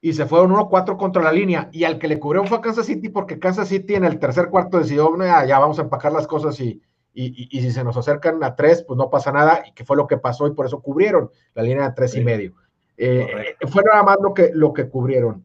y 0.00 0.12
se 0.12 0.26
fueron 0.26 0.52
1-4 0.52 0.96
contra 0.96 1.22
la 1.22 1.32
línea. 1.32 1.68
Y 1.72 1.84
al 1.84 1.98
que 1.98 2.06
le 2.06 2.20
cubrió 2.20 2.44
fue 2.44 2.58
a 2.58 2.60
Kansas 2.60 2.86
City 2.86 3.08
porque 3.08 3.38
Kansas 3.38 3.68
City 3.68 3.94
en 3.94 4.04
el 4.04 4.18
tercer 4.18 4.50
cuarto 4.50 4.78
decidió, 4.78 5.16
ya 5.18 5.58
vamos 5.58 5.78
a 5.78 5.82
empacar 5.82 6.12
las 6.12 6.26
cosas 6.26 6.60
y, 6.60 6.80
y, 7.16 7.60
si 7.62 7.70
se 7.72 7.82
nos 7.82 7.96
acercan 7.96 8.44
a 8.44 8.54
3, 8.54 8.84
pues 8.86 8.98
no 8.98 9.08
pasa 9.08 9.32
nada, 9.32 9.64
y 9.66 9.72
que 9.72 9.84
fue 9.84 9.96
lo 9.96 10.06
que 10.06 10.18
pasó 10.18 10.46
y 10.46 10.52
por 10.52 10.66
eso 10.66 10.82
cubrieron 10.82 11.30
la 11.54 11.62
línea 11.62 11.88
de 11.88 11.94
3 11.94 12.16
y 12.16 12.20
medio. 12.20 12.54
Eh, 12.96 13.56
fue 13.68 13.82
nada 13.84 14.02
más 14.02 14.16
lo 14.22 14.32
que, 14.32 14.50
lo 14.54 14.72
que 14.72 14.88
cubrieron. 14.88 15.44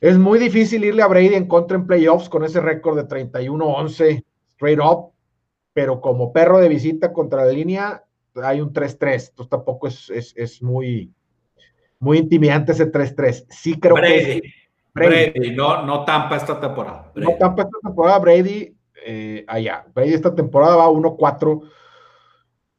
Es 0.00 0.18
muy 0.18 0.38
difícil 0.38 0.84
irle 0.84 1.02
a 1.02 1.06
Brady 1.06 1.34
en 1.34 1.48
contra 1.48 1.76
en 1.76 1.86
playoffs 1.86 2.28
con 2.28 2.44
ese 2.44 2.60
récord 2.60 2.96
de 2.96 3.08
31-11 3.08 4.24
straight 4.54 4.80
up, 4.80 5.12
pero 5.72 6.00
como 6.00 6.32
perro 6.32 6.58
de 6.58 6.68
visita 6.68 7.12
contra 7.12 7.44
la 7.44 7.52
línea 7.52 8.02
hay 8.42 8.60
un 8.60 8.72
3-3, 8.72 9.30
entonces 9.30 9.48
tampoco 9.48 9.88
es, 9.88 10.10
es, 10.36 10.62
muy, 10.62 11.10
muy 11.98 12.18
intimidante 12.18 12.72
ese 12.72 12.92
3-3. 12.92 13.46
Sí 13.48 13.80
creo 13.80 13.96
que... 13.96 14.42
Brady, 14.92 15.54
no, 15.54 15.82
no 15.82 16.04
Tampa 16.06 16.36
esta 16.36 16.58
temporada. 16.58 17.12
No 17.14 17.36
Tampa 17.38 17.62
esta 17.62 17.78
temporada, 17.82 18.18
Brady 18.18 18.74
eh, 19.04 19.44
allá. 19.46 19.86
Brady 19.94 20.14
esta 20.14 20.34
temporada 20.34 20.76
va 20.76 20.88
1-4 20.88 21.62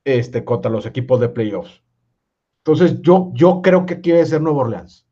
este, 0.03 0.43
contra 0.43 0.71
los 0.71 0.85
equipos 0.85 1.19
de 1.19 1.29
playoffs. 1.29 1.83
Entonces 2.67 3.01
yo, 3.01 3.31
yo 3.33 3.61
creo 3.61 3.85
que 3.85 4.01
quiere 4.01 4.25
ser 4.25 4.41
Nuevo 4.41 4.59
Orleans 4.59 5.07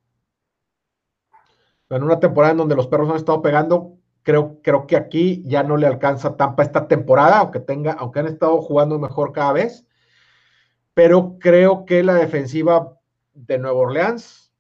en 1.90 2.04
una 2.04 2.20
temporada 2.20 2.52
en 2.52 2.58
donde 2.58 2.76
los 2.76 2.88
perros 2.88 3.10
han 3.10 3.16
estado 3.16 3.42
pegando, 3.42 3.98
creo, 4.24 4.60
creo 4.62 4.86
que 4.88 4.98
aquí 4.98 5.42
ya 5.46 5.64
no 5.64 5.78
le 5.78 5.88
alcanza 5.88 6.36
Tampa 6.36 6.64
esta 6.64 6.90
temporada, 6.90 7.40
aunque 7.40 7.62
tenga, 7.62 7.94
aunque 7.94 8.20
han 8.20 8.28
estado 8.28 8.62
jugando 8.62 9.00
mejor 9.00 9.32
cada 9.32 9.54
vez. 9.54 9.88
Pero 10.94 11.38
creo 11.40 11.86
que 11.86 12.04
la 12.04 12.16
defensiva 12.16 12.98
de 13.34 13.58
Nueva 13.58 13.80
Orleans 13.80 14.54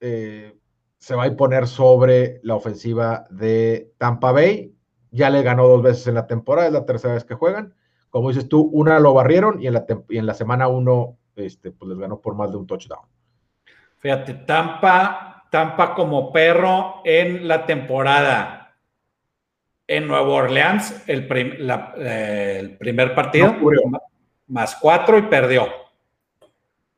eh, 0.00 0.54
se 0.98 1.14
va 1.14 1.22
a 1.22 1.28
imponer 1.28 1.66
sobre 1.66 2.40
la 2.42 2.56
ofensiva 2.56 3.24
de 3.30 3.90
Tampa 3.96 4.32
Bay. 4.32 4.76
Ya 5.10 5.30
le 5.30 5.42
ganó 5.42 5.66
dos 5.66 5.82
veces 5.82 6.08
en 6.08 6.14
la 6.14 6.26
temporada, 6.26 6.66
es 6.66 6.74
la 6.74 6.84
tercera 6.84 7.14
vez 7.14 7.24
que 7.24 7.34
juegan. 7.36 7.74
Como 8.10 8.28
dices 8.28 8.48
tú, 8.48 8.68
una 8.72 9.00
lo 9.00 9.14
barrieron 9.14 9.62
y 9.62 9.66
en 9.66 9.72
la, 9.72 9.86
y 10.10 10.18
en 10.18 10.26
la 10.26 10.34
semana 10.34 10.68
uno 10.68 11.18
este, 11.36 11.70
pues 11.72 11.88
les 11.88 11.98
ganó 11.98 12.20
por 12.20 12.34
más 12.34 12.50
de 12.50 12.56
un 12.56 12.66
touchdown. 12.66 13.06
Fíjate, 13.98 14.34
Tampa 14.34 15.34
Tampa 15.54 15.94
como 15.94 16.32
perro 16.32 17.00
en 17.04 17.46
la 17.46 17.64
temporada. 17.64 18.74
En 19.86 20.08
Nueva 20.08 20.28
Orleans, 20.28 21.04
el, 21.06 21.28
eh, 21.30 22.76
primer 22.76 23.14
partido, 23.14 23.54
más 24.48 24.74
cuatro 24.74 25.16
y 25.16 25.22
perdió. 25.22 25.68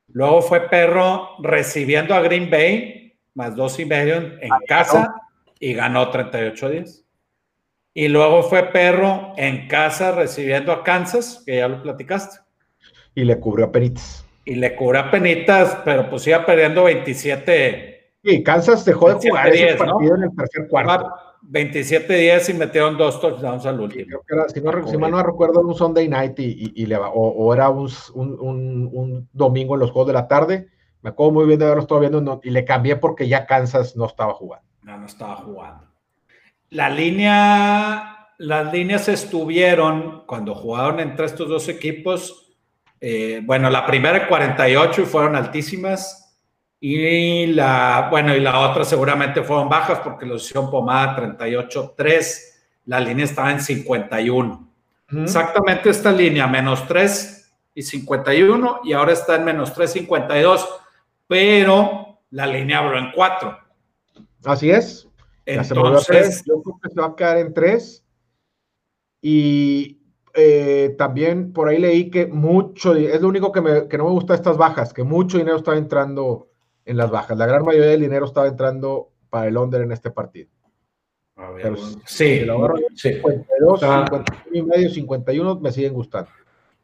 Luego 0.09 0.41
fue 0.41 0.70
perro 0.70 1.37
recibiendo 1.41 2.14
a 2.14 2.20
Green 2.20 2.49
Bay, 2.49 3.18
más 3.34 3.55
dos 3.55 3.78
y 3.78 3.84
medio 3.84 4.16
en, 4.16 4.49
casa 4.66 5.14
y 5.61 5.74
ganó 5.74 6.11
38-10. 6.11 7.05
Y 7.93 8.09
luego 8.09 8.43
fue 8.43 8.62
perro 8.72 9.34
en 9.37 9.68
casa 9.68 10.12
recibiendo 10.12 10.72
a 10.72 10.82
Kansas, 10.82 11.43
que 11.45 11.57
ya 11.57 11.68
lo 11.68 11.82
platicaste. 11.82 12.39
Y 13.14 13.24
le 13.24 13.39
cubrió 13.39 13.66
a 13.66 13.72
Penitas. 13.72 14.26
Y 14.47 14.55
le 14.55 14.74
cubrió 14.74 15.03
a 15.03 15.11
Penitas, 15.11 15.78
pero 15.84 16.09
pues 16.09 16.26
iba 16.26 16.47
perdiendo 16.47 16.84
27 16.84 17.97
Sí, 18.26 18.42
Kansas 18.42 18.84
dejó 18.84 19.14
de 19.14 19.28
jugar 19.28 19.49
ese 19.55 19.76
partido 19.76 20.16
en 20.16 20.24
el 20.24 20.34
tercer 20.34 20.66
cuarto. 20.68 21.14
27-10 21.49 22.51
y 22.51 22.55
metieron 22.55 22.99
dos 22.99 23.20
touchdowns 23.20 23.64
al 23.66 23.78
último. 23.78 24.20
si, 24.53 24.61
no, 24.61 24.99
mal 24.99 25.11
no 25.12 25.22
recuerdo, 25.22 25.61
un 25.61 25.76
Sunday 25.76 26.09
night 26.09 26.36
y, 26.38 26.86
le, 26.86 26.97
o, 26.97 27.55
era 27.55 27.70
un, 27.70 27.88
un, 28.16 29.28
domingo 29.32 29.74
en 29.74 29.80
los 29.80 29.92
juegos 29.92 30.09
de 30.09 30.12
la 30.14 30.26
tarde. 30.26 30.68
Me 31.03 31.11
acuerdo 31.11 31.34
muy 31.34 31.47
bien 31.47 31.61
de 31.61 31.66
haberlo 31.66 31.82
estado 31.82 32.01
viendo 32.01 32.40
y 32.42 32.51
le 32.51 32.64
cambié 32.64 32.97
porque 32.97 33.28
ya 33.28 33.47
Kansas 33.47 33.94
no 33.94 34.07
estaba 34.07 34.34
jugando. 34.34 34.66
No, 34.82 34.99
no 34.99 35.07
estaba 35.07 35.36
jugando. 35.36 35.84
La 36.70 36.90
línea, 36.90 38.30
las 38.38 38.72
líneas 38.72 39.09
estuvieron 39.09 40.24
cuando 40.26 40.53
jugaron 40.53 40.99
entre 40.99 41.26
estos 41.26 41.49
dos 41.49 41.68
equipos. 41.68 42.45
Eh, 43.01 43.40
bueno, 43.44 43.70
la 43.70 43.86
primera 43.86 44.26
48 44.26 45.03
y 45.03 45.05
fueron 45.05 45.36
altísimas 45.36 46.26
y 46.80 47.47
la, 47.47 48.09
bueno, 48.11 48.34
y 48.34 48.40
la 48.40 48.61
otra 48.61 48.84
seguramente 48.84 49.42
fueron 49.42 49.68
bajas 49.68 50.01
porque 50.01 50.26
lo 50.26 50.36
hicieron 50.36 50.70
pomada 50.70 51.16
38.3. 51.16 52.40
La 52.86 53.01
línea 53.01 53.24
estaba 53.24 53.51
en 53.51 53.61
51. 53.61 54.66
Exactamente 55.22 55.90
esta 55.90 56.11
línea, 56.11 56.47
menos 56.47 56.86
3 56.88 57.55
y 57.74 57.82
51, 57.82 58.80
y 58.84 58.92
ahora 58.92 59.12
está 59.12 59.36
en 59.36 59.44
menos 59.44 59.76
3.52, 59.76 60.66
pero 61.28 62.20
la 62.30 62.47
línea 62.47 62.78
abrió 62.78 62.99
en 62.99 63.12
4. 63.12 63.59
Así 64.44 64.70
es. 64.70 65.09
Entonces, 65.44 66.42
yo 66.44 66.61
creo 66.62 66.80
que 66.82 66.90
se 66.90 67.01
va 67.01 67.07
a 67.07 67.16
quedar 67.16 67.38
en 67.38 67.55
3. 67.55 68.05
Y 69.22 69.99
eh, 70.37 70.95
también 70.99 71.53
por 71.53 71.68
ahí 71.68 71.78
leí 71.78 72.11
que 72.11 72.26
mucho, 72.26 72.95
es 72.95 73.20
lo 73.22 73.28
único 73.28 73.51
que, 73.51 73.62
me, 73.62 73.89
que 73.89 73.97
no 73.97 74.05
me 74.05 74.11
gusta 74.11 74.34
de 74.34 74.37
estas 74.37 74.59
bajas, 74.59 74.93
que 74.93 75.03
mucho 75.03 75.39
dinero 75.39 75.57
está 75.57 75.76
entrando 75.76 76.49
en 76.84 76.99
las 76.99 77.11
bajas. 77.11 77.39
La 77.39 77.47
gran 77.47 77.64
mayoría 77.64 77.91
del 77.91 78.03
dinero 78.03 78.26
estaba 78.26 78.47
entrando 78.47 79.11
para 79.30 79.49
el 79.49 79.57
under 79.57 79.80
en 79.80 79.93
este 79.93 80.11
partido. 80.11 80.51
A 81.37 81.51
ver, 81.51 81.76
sí, 82.07 82.41
52, 82.41 83.80
51 83.80 84.24
y 84.53 84.62
medio, 84.62 84.91
51 84.91 85.61
me 85.61 85.72
siguen 85.72 85.95
gustando. 85.95 86.30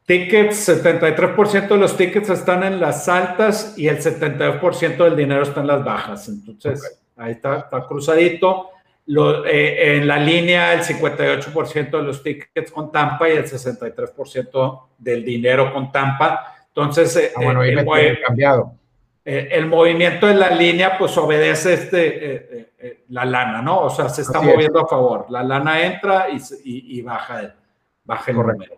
Tickets, 0.05 0.67
73% 0.67 1.67
de 1.69 1.77
los 1.77 1.95
tickets 1.95 2.29
están 2.29 2.63
en 2.63 2.79
las 2.79 3.07
altas 3.07 3.77
y 3.77 3.87
el 3.87 3.99
72% 3.99 4.97
del 4.97 5.15
dinero 5.15 5.43
está 5.43 5.61
en 5.61 5.67
las 5.67 5.83
bajas. 5.83 6.27
Entonces, 6.27 7.01
ahí 7.15 7.31
está, 7.33 7.59
está 7.59 7.87
cruzadito. 7.87 8.69
Lo, 9.05 9.45
eh, 9.45 9.97
en 9.97 10.07
la 10.07 10.17
línea, 10.17 10.73
el 10.73 10.81
58% 10.81 11.97
de 11.97 12.03
los 12.03 12.23
tickets 12.23 12.71
con 12.71 12.91
Tampa 12.91 13.27
y 13.29 13.33
el 13.33 13.45
63% 13.45 14.87
del 14.97 15.25
dinero 15.25 15.73
con 15.73 15.91
Tampa. 15.91 16.55
Entonces, 16.67 17.33
ah, 17.35 17.41
bueno, 17.41 17.63
eh, 17.63 18.19
cambiado. 18.25 18.77
Eh, 19.25 19.49
el 19.51 19.67
movimiento 19.67 20.27
de 20.27 20.33
la 20.33 20.49
línea 20.49 20.97
pues 20.97 21.17
obedece 21.17 21.75
este, 21.75 22.35
eh, 22.35 22.73
eh, 22.77 23.03
la 23.09 23.23
lana, 23.23 23.61
¿no? 23.61 23.83
O 23.83 23.89
sea, 23.89 24.09
se 24.09 24.21
está 24.21 24.41
moviendo 24.41 24.81
a 24.81 24.87
favor. 24.87 25.27
La 25.29 25.43
lana 25.43 25.81
entra 25.81 26.27
y, 26.29 27.01
baja, 27.01 27.39
el, 27.39 27.53
baja 28.03 28.31
el 28.31 28.37
número. 28.37 28.75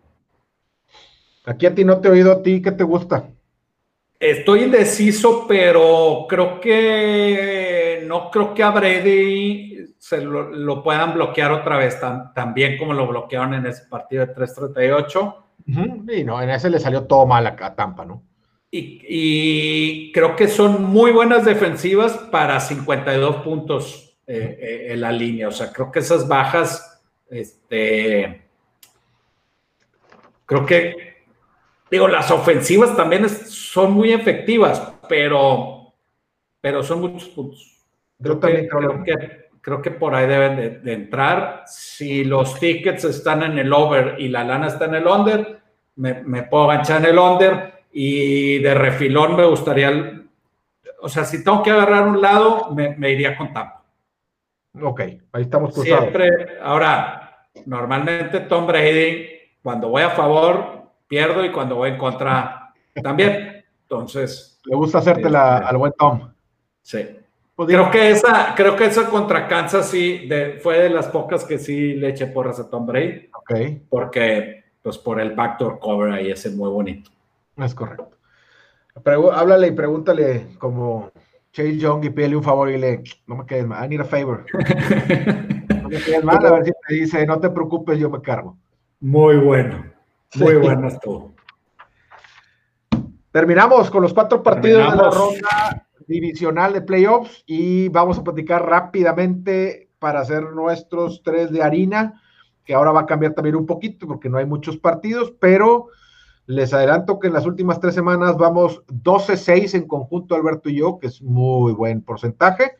Aquí 1.45 1.65
a 1.65 1.73
ti 1.73 1.83
no 1.83 1.99
te 1.99 2.07
he 2.07 2.11
oído 2.11 2.31
a 2.31 2.43
ti, 2.43 2.61
¿qué 2.61 2.71
te 2.71 2.83
gusta? 2.83 3.27
Estoy 4.19 4.63
indeciso, 4.63 5.45
pero 5.47 6.25
creo 6.27 6.59
que 6.59 8.03
no 8.07 8.31
creo 8.31 8.53
que 8.53 8.63
a 8.63 8.71
Brady 8.71 9.93
se 9.97 10.21
lo, 10.21 10.83
puedan 10.83 11.13
bloquear 11.15 11.51
otra 11.51 11.77
vez, 11.77 11.99
tan, 11.99 12.53
bien 12.53 12.77
como 12.77 12.93
lo 12.93 13.07
bloquearon 13.07 13.55
en 13.55 13.65
ese 13.65 13.85
partido 13.85 14.25
de 14.25 14.33
338. 14.33 15.45
Y 15.65 16.23
no, 16.23 16.41
en 16.41 16.49
ese 16.51 16.69
le 16.69 16.79
salió 16.79 17.03
todo 17.03 17.25
mal 17.25 17.47
a 17.47 17.75
Tampa, 17.75 18.05
¿no? 18.05 18.23
Y, 18.77 20.11
creo 20.11 20.35
que 20.35 20.47
son 20.47 20.83
muy 20.83 21.11
buenas 21.11 21.45
defensivas 21.45 22.13
para 22.31 22.59
52 22.59 23.37
puntos 23.37 24.17
eh, 24.27 24.57
eh, 24.59 24.87
en 24.93 25.01
la 25.01 25.11
línea. 25.11 25.47
O 25.47 25.51
sea, 25.51 25.71
creo 25.71 25.91
que 25.91 25.99
esas 25.99 26.27
bajas, 26.27 27.01
este, 27.29 28.43
creo 30.45 30.65
que, 30.65 31.04
digo, 31.89 32.07
las 32.07 32.29
ofensivas 32.31 32.95
también 32.95 33.27
son 33.29 33.93
muy 33.93 34.13
efectivas, 34.13 34.93
pero, 35.07 35.93
pero 36.61 36.83
son 36.83 37.01
muchos 37.01 37.29
puntos. 37.29 37.77
Creo, 38.21 38.39
que, 38.39 38.67
creo, 38.67 39.03
que, 39.03 39.47
creo 39.61 39.81
que 39.81 39.91
por 39.91 40.15
ahí 40.15 40.27
deben 40.27 40.83
de, 40.83 40.93
entrar. 40.93 41.63
Si 41.67 42.23
los 42.23 42.59
tickets 42.59 43.03
están 43.05 43.43
en 43.43 43.59
el 43.59 43.71
over 43.73 44.15
y 44.19 44.29
la 44.29 44.43
lana 44.43 44.67
está 44.67 44.85
en 44.85 44.95
el 44.95 45.07
under, 45.07 45.59
me, 45.95 46.23
me 46.23 46.43
puedo 46.43 46.67
ganchar 46.67 47.03
en 47.03 47.11
el 47.11 47.19
under 47.19 47.75
y 47.97 48.59
de 48.59 48.73
refilón 48.73 49.37
me 49.37 49.45
gustaría, 49.45 50.21
o 50.99 51.07
sea, 51.07 51.23
si 51.23 51.41
tengo 51.41 51.63
que 51.63 51.71
agarrar 51.71 52.05
un 52.05 52.21
lado, 52.21 52.71
me, 52.75 53.09
iría 53.09 53.37
con 53.37 53.53
Tampa. 53.53 53.85
Ok, 54.81 54.99
ahí 55.31 55.43
estamos 55.43 55.73
cruzados. 55.73 56.01
Siempre, 56.01 56.59
ahora, 56.61 57.47
normalmente 57.65 58.41
Tom 58.41 58.67
Brady, 58.67 59.29
cuando 59.63 59.87
voy 59.87 60.01
a 60.01 60.09
favor, 60.09 60.84
pierdo 61.07 61.43
y 61.43 61.51
cuando 61.51 61.75
voy 61.75 61.89
en 61.91 61.97
contra, 61.97 62.73
también. 63.01 63.63
Entonces. 63.81 64.59
Le 64.65 64.75
gusta 64.75 64.97
hacerte 64.97 65.29
la, 65.29 65.57
este, 65.57 65.69
al 65.69 65.77
buen 65.77 65.93
Tom. 65.93 66.31
Sí. 66.81 67.05
Pues 67.55 67.69
creo 67.69 67.89
que 67.89 68.11
esa, 68.11 68.53
creo 68.55 68.75
que 68.75 68.85
esa 68.85 69.09
contra 69.09 69.47
Kansas 69.47 69.89
sí 69.89 70.27
fue 70.61 70.79
de 70.79 70.89
las 70.89 71.07
pocas 71.07 71.45
que 71.45 71.57
sí 71.57 71.93
le 71.93 72.09
eché 72.09 72.27
porras 72.27 72.59
a 72.59 72.69
Tom 72.69 72.85
Brady. 72.85 73.29
Ok. 73.33 73.87
Porque, 73.89 74.65
pues 74.81 74.97
por 74.97 75.21
el 75.21 75.31
backdoor 75.31 75.79
cover 75.79 76.11
ahí 76.11 76.31
es 76.31 76.53
muy 76.53 76.69
bonito. 76.69 77.11
Es 77.57 77.73
correcto. 77.73 78.09
háblale 79.33 79.67
y 79.67 79.71
pregúntale 79.71 80.47
como 80.57 81.11
Chase 81.53 81.77
Young 81.77 82.03
y 82.03 82.09
pídele 82.09 82.35
un 82.35 82.43
favor 82.43 82.69
y 82.69 82.77
le, 82.77 83.01
no 83.27 83.37
me 83.37 83.45
quedes 83.45 83.65
mal, 83.65 83.85
I 83.85 83.87
need 83.87 84.01
a 84.01 84.03
favor. 84.03 84.45
no 84.53 85.89
me 85.89 85.97
quedes 86.01 86.23
mal, 86.23 86.45
a 86.45 86.51
ver 86.51 86.65
si 86.65 86.71
te 86.85 86.93
dice, 86.93 87.25
no 87.25 87.39
te 87.39 87.49
preocupes, 87.49 87.97
yo 87.97 88.09
me 88.09 88.21
cargo. 88.21 88.57
Muy 88.99 89.37
bueno, 89.37 89.85
muy 90.35 90.55
bueno 90.55 90.87
esto. 90.87 91.33
Terminamos 93.31 93.89
con 93.91 94.01
los 94.01 94.13
cuatro 94.13 94.41
partidos 94.41 94.91
de 94.91 94.97
la 94.97 95.09
ronda 95.09 95.87
divisional 96.07 96.73
de 96.73 96.81
playoffs 96.81 97.43
y 97.45 97.89
vamos 97.89 98.17
a 98.17 98.23
platicar 98.23 98.65
rápidamente 98.65 99.89
para 99.99 100.21
hacer 100.21 100.51
nuestros 100.53 101.21
tres 101.23 101.51
de 101.51 101.63
harina, 101.63 102.21
que 102.63 102.73
ahora 102.73 102.91
va 102.91 103.01
a 103.01 103.05
cambiar 103.05 103.33
también 103.33 103.55
un 103.55 103.65
poquito 103.65 104.07
porque 104.07 104.29
no 104.29 104.37
hay 104.37 104.45
muchos 104.45 104.77
partidos, 104.77 105.33
pero 105.39 105.87
les 106.47 106.73
adelanto 106.73 107.19
que 107.19 107.27
en 107.27 107.33
las 107.33 107.45
últimas 107.45 107.79
tres 107.79 107.95
semanas 107.95 108.37
vamos 108.37 108.83
12-6 108.87 109.73
en 109.75 109.87
conjunto, 109.87 110.35
Alberto 110.35 110.69
y 110.69 110.77
yo, 110.77 110.99
que 110.99 111.07
es 111.07 111.21
muy 111.21 111.73
buen 111.73 112.03
porcentaje. 112.03 112.77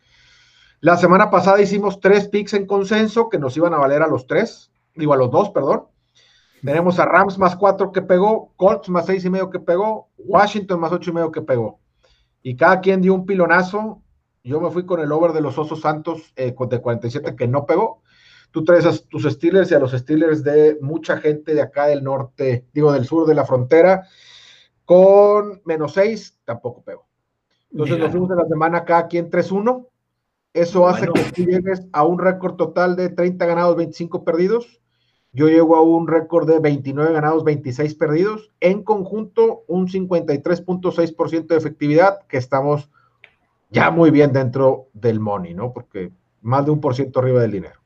La 0.81 0.97
semana 0.97 1.31
pasada 1.31 1.61
hicimos 1.61 1.99
tres 1.99 2.27
picks 2.27 2.53
en 2.53 2.67
consenso 2.67 3.27
que 3.29 3.39
nos 3.39 3.57
iban 3.57 3.73
a 3.73 3.77
valer 3.79 4.03
a 4.03 4.07
los 4.07 4.27
tres, 4.27 4.71
digo 4.93 5.13
a 5.13 5.17
los 5.17 5.31
dos, 5.31 5.49
perdón. 5.49 5.85
Tenemos 6.66 6.99
a 6.99 7.05
Rams 7.05 7.38
más 7.38 7.55
cuatro 7.55 7.91
que 7.91 8.01
pegó, 8.01 8.51
Colts 8.55 8.89
más 8.89 9.05
seis 9.05 9.24
y 9.24 9.30
medio 9.30 9.51
que 9.51 9.59
pegó, 9.59 10.09
Washington 10.18 10.80
más 10.80 10.91
ocho 10.91 11.11
y 11.11 11.13
medio 11.13 11.32
que 11.32 11.43
pegó. 11.43 11.80
Y 12.41 12.55
cada 12.55 12.82
quien 12.82 13.01
dio 13.01 13.13
un 13.13 13.26
pilonazo. 13.26 14.01
Yo 14.43 14.59
me 14.59 14.72
fui 14.72 14.86
con 14.86 14.99
el 14.99 15.11
over 15.11 15.32
de 15.32 15.41
los 15.41 15.57
Osos 15.57 15.82
Santos 15.82 16.34
eh, 16.36 16.55
de 16.57 16.82
47 16.82 17.36
que 17.36 17.47
no 17.47 17.66
pegó. 17.66 18.01
Tú 18.51 18.63
traes 18.63 18.86
a 18.86 18.97
tus 19.09 19.24
Steelers 19.24 19.72
y 19.72 19.76
a 19.76 19.80
los 19.80 19.91
Steelers 19.91 20.43
de 20.43 20.78
mucha 20.82 21.18
gente 21.18 21.53
de 21.53 21.61
acá 21.61 21.88
del 21.88 22.03
norte, 22.03 22.68
digo 22.74 22.91
del 22.91 23.05
sur 23.05 23.28
de 23.28 23.36
la 23.36 23.45
frontera, 23.45 24.07
con 24.86 25.61
menos 25.66 25.93
seis, 25.93 26.39
tampoco 26.45 26.84
pegó. 26.84 27.07
Entonces 27.72 27.99
nos 27.99 28.11
fuimos 28.11 28.30
de 28.30 28.38
la 28.38 28.47
semana 28.47 28.86
cada 28.86 29.07
quien 29.07 29.30
3-1. 29.30 29.88
Eso 30.53 30.88
hace 30.88 31.07
que 31.07 31.22
tú 31.32 31.43
llegues 31.43 31.86
a 31.91 32.05
un 32.05 32.18
récord 32.18 32.55
total 32.55 32.95
de 32.95 33.09
30 33.09 33.45
ganados, 33.45 33.76
25 33.76 34.24
perdidos. 34.24 34.80
Yo 35.36 35.49
llego 35.49 35.75
a 35.75 35.81
un 35.81 36.07
récord 36.07 36.47
de 36.47 36.59
29 36.59 37.11
ganados, 37.11 37.43
26 37.43 37.93
perdidos. 37.95 38.53
En 38.61 38.83
conjunto, 38.83 39.65
un 39.67 39.89
53.6% 39.89 41.47
de 41.47 41.57
efectividad, 41.57 42.25
que 42.27 42.38
estamos 42.38 42.89
ya 43.69 43.91
muy 43.91 44.11
bien 44.11 44.31
dentro 44.31 44.88
del 44.93 45.19
money, 45.19 45.53
¿no? 45.53 45.73
Porque 45.73 46.13
más 46.41 46.63
de 46.63 46.71
un 46.71 46.79
por 46.79 46.95
ciento 46.95 47.19
arriba 47.19 47.41
del 47.41 47.51
dinero. 47.51 47.81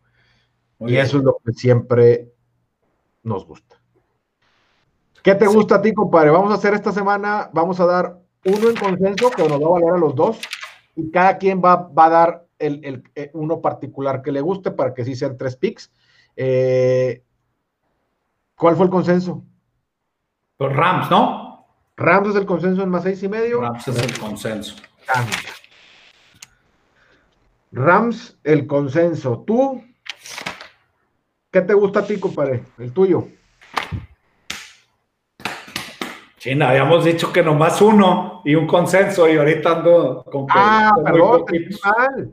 y 0.81 0.97
eso 0.97 1.17
es 1.17 1.23
lo 1.23 1.39
que 1.43 1.53
siempre 1.53 2.31
nos 3.23 3.47
gusta. 3.47 3.81
¿Qué 5.23 5.33
te 5.33 5.47
gusta 5.47 5.77
a 5.77 5.81
ti, 5.81 5.91
compadre? 5.91 6.29
Vamos 6.29 6.51
a 6.51 6.55
hacer 6.55 6.75
esta 6.75 6.91
semana, 6.91 7.49
vamos 7.51 7.79
a 7.79 7.87
dar 7.87 8.19
uno 8.45 8.69
en 8.69 8.75
consenso, 8.75 9.31
que 9.31 9.49
nos 9.49 9.59
va 9.59 9.65
a 9.65 9.71
valer 9.71 9.93
a 9.93 9.97
los 9.97 10.13
dos, 10.13 10.39
y 10.95 11.09
cada 11.09 11.39
quien 11.39 11.63
va, 11.65 11.77
va 11.87 12.05
a 12.05 12.09
dar 12.09 12.45
el, 12.59 12.85
el, 12.85 13.03
eh, 13.15 13.31
uno 13.33 13.59
particular 13.59 14.21
que 14.21 14.31
le 14.31 14.41
guste 14.41 14.69
para 14.69 14.93
que 14.93 15.03
sí 15.03 15.15
sean 15.15 15.35
tres 15.35 15.55
picks. 15.55 15.91
Eh, 16.35 17.23
¿Cuál 18.59 18.75
fue 18.75 18.87
el 18.87 18.91
consenso? 18.91 19.41
Pues 20.57 20.75
Rams, 20.75 21.09
¿no? 21.09 21.65
Rams 21.95 22.27
es 22.27 22.35
el 22.35 22.45
consenso 22.45 22.83
en 22.83 22.89
más 22.89 23.03
seis 23.03 23.23
y 23.23 23.29
medio. 23.29 23.61
Rams 23.61 23.87
es 23.87 24.03
el 24.03 24.19
consenso. 24.19 24.75
Rams, 27.71 28.37
el 28.43 28.67
consenso. 28.67 29.45
¿Tú? 29.47 29.81
¿Qué 31.49 31.61
te 31.61 31.73
gusta 31.73 32.01
a 32.01 32.05
ti, 32.05 32.19
compadre? 32.19 32.65
El 32.77 32.91
tuyo. 32.91 33.29
China, 36.37 36.71
habíamos 36.71 37.05
dicho 37.05 37.31
que 37.31 37.41
nomás 37.41 37.81
uno 37.81 38.41
y 38.43 38.55
un 38.55 38.67
consenso 38.67 39.29
y 39.29 39.37
ahorita 39.37 39.77
ando 39.77 40.25
con 40.29 40.47
Ah, 40.49 40.91
perdón, 41.01 41.45
mal. 41.81 42.31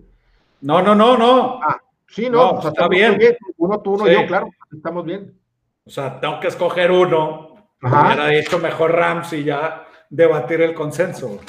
No, 0.61 0.83
no, 0.83 0.93
no, 0.93 1.17
no. 1.17 1.61
Ah, 1.63 1.81
sí, 2.09 2.29
no, 2.29 2.59
está 2.69 2.89
bien. 2.89 3.17
Uno 3.59 3.81
tú, 3.81 3.95
uno 3.95 4.09
yo, 4.09 4.27
claro, 4.27 4.49
estamos 4.73 5.05
bien. 5.05 5.46
O 5.87 5.91
sea, 5.91 6.19
tengo 6.19 6.41
que 6.41 6.49
escoger 6.49 6.91
uno. 6.91 7.55
Hubiera 7.81 8.29
dicho 8.29 8.59
mejor 8.59 8.93
Rams 8.93 9.33
y 9.33 9.45
ya 9.45 9.87
debatir 10.11 10.61
el 10.61 10.75
consenso. 10.75 11.41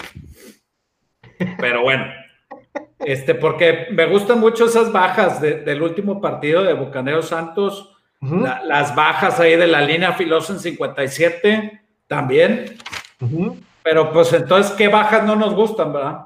Pero 1.59 1.81
bueno, 1.81 2.05
este, 2.99 3.33
porque 3.35 3.87
me 3.91 4.05
gustan 4.05 4.39
mucho 4.39 4.65
esas 4.65 4.91
bajas 4.91 5.41
del 5.41 5.81
último 5.81 6.21
partido 6.21 6.63
de 6.63 6.73
Bucaneros 6.73 7.29
Santos, 7.29 7.95
las 8.21 8.95
bajas 8.95 9.39
ahí 9.39 9.55
de 9.55 9.67
la 9.67 9.81
línea 9.81 10.13
Filoso 10.13 10.53
en 10.53 10.59
57 10.59 11.81
también. 12.07 12.77
Pero 13.83 14.11
pues 14.11 14.33
entonces, 14.33 14.73
¿qué 14.73 14.87
bajas 14.87 15.23
no 15.23 15.35
nos 15.35 15.55
gustan, 15.55 15.93
verdad? 15.93 16.25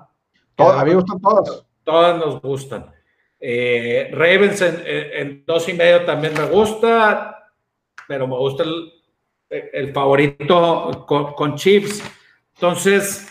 a 0.57 0.83
mí 0.83 0.89
me 0.89 0.95
gustan 0.95 1.21
todas. 1.21 1.65
Todas 1.83 2.17
nos 2.17 2.41
gustan. 2.41 2.91
Eh, 3.39 4.09
Ravens 4.13 4.61
en, 4.61 4.83
en, 4.85 5.43
dos 5.45 5.67
y 5.67 5.73
medio 5.73 6.05
también 6.05 6.33
me 6.35 6.45
gusta 6.45 7.40
pero 8.11 8.27
me 8.27 8.35
gusta 8.35 8.65
el, 9.49 9.93
favorito 9.93 11.05
con, 11.07 11.55
Chiefs. 11.55 12.03
Entonces, 12.55 13.25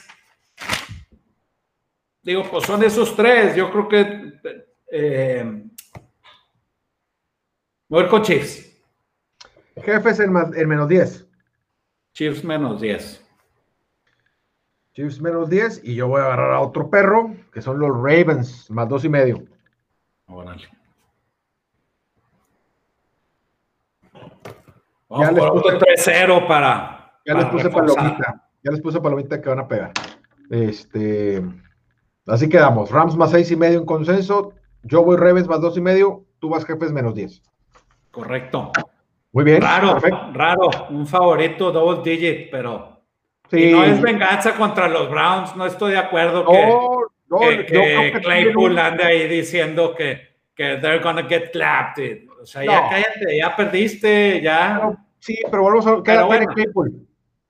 digo, 2.22 2.44
pues 2.50 2.64
son 2.64 2.82
esos 2.82 3.14
tres. 3.14 3.54
Yo 3.54 3.70
creo 3.70 3.88
que 3.88 4.32
eh, 4.90 5.64
voy 7.90 8.08
con 8.08 8.22
Chiefs. 8.22 8.74
Jefes 9.84 10.18
en, 10.20 10.34
el 10.56 10.66
menos 10.66 10.88
10. 10.88 11.28
Chiefs 12.14 12.42
menos 12.42 12.80
10. 12.80 13.22
Chiefs 14.94 15.20
menos 15.20 15.50
10 15.50 15.84
y 15.84 15.94
yo 15.94 16.08
voy 16.08 16.22
a 16.22 16.24
agarrar 16.24 16.52
a 16.54 16.60
otro 16.60 16.88
perro, 16.88 17.36
que 17.52 17.60
son 17.60 17.78
los 17.78 17.94
Ravens, 17.94 18.70
más 18.70 18.88
dos 18.88 19.04
y 19.04 19.10
medio. 19.10 19.44
Órale. 20.26 20.79
Ya 25.18 25.32
les 25.32 25.44
puse 25.44 25.78
3-0 25.78 26.46
para. 26.46 27.12
Ya 27.26 27.34
les 27.34 27.46
puse 27.46 27.70
palomita. 27.70 28.42
Ya 28.62 28.70
les 28.70 28.80
puse 28.80 29.00
palomita 29.00 29.40
que 29.40 29.48
van 29.48 29.58
a 29.58 29.68
pegar. 29.68 29.92
Este. 30.50 31.42
Así 32.26 32.48
quedamos. 32.48 32.90
Rams 32.90 33.16
más 33.16 33.30
6 33.30 33.50
y 33.50 33.56
medio 33.56 33.78
en 33.80 33.86
consenso. 33.86 34.52
Yo 34.82 35.02
voy 35.02 35.16
Ravens 35.16 35.48
más 35.48 35.60
2 35.60 35.78
y 35.78 35.80
medio. 35.80 36.24
Tú 36.38 36.48
vas 36.48 36.64
Jefes 36.64 36.92
menos 36.92 37.14
10. 37.14 37.42
Correcto. 38.10 38.72
Muy 39.32 39.44
bien. 39.44 39.62
Raro, 39.62 39.98
raro. 40.32 40.70
Un 40.90 41.06
favorito 41.06 41.70
double 41.70 42.02
digit, 42.02 42.50
pero. 42.50 43.02
Sí. 43.50 43.72
no 43.72 43.82
es 43.82 44.00
venganza 44.00 44.54
contra 44.54 44.88
los 44.88 45.10
Browns. 45.10 45.56
No 45.56 45.66
estoy 45.66 45.92
de 45.92 45.98
acuerdo 45.98 46.44
que, 47.40 47.66
que, 47.66 48.20
Claypool 48.22 48.78
ande 48.78 49.02
ahí 49.02 49.28
diciendo 49.28 49.92
que, 49.96 50.36
que 50.54 50.76
they're 50.76 51.00
gonna 51.00 51.28
get 51.28 51.50
clapped. 51.50 52.29
O 52.40 52.46
sea, 52.46 52.64
ya 52.64 52.88
cállate, 52.88 53.36
ya 53.36 53.56
perdiste, 53.56 54.40
ya. 54.40 54.98
sí, 55.18 55.38
pero 55.50 55.62
volvemos 55.62 55.86
a 55.86 56.02
quedar 56.02 56.26
bueno. 56.26 56.94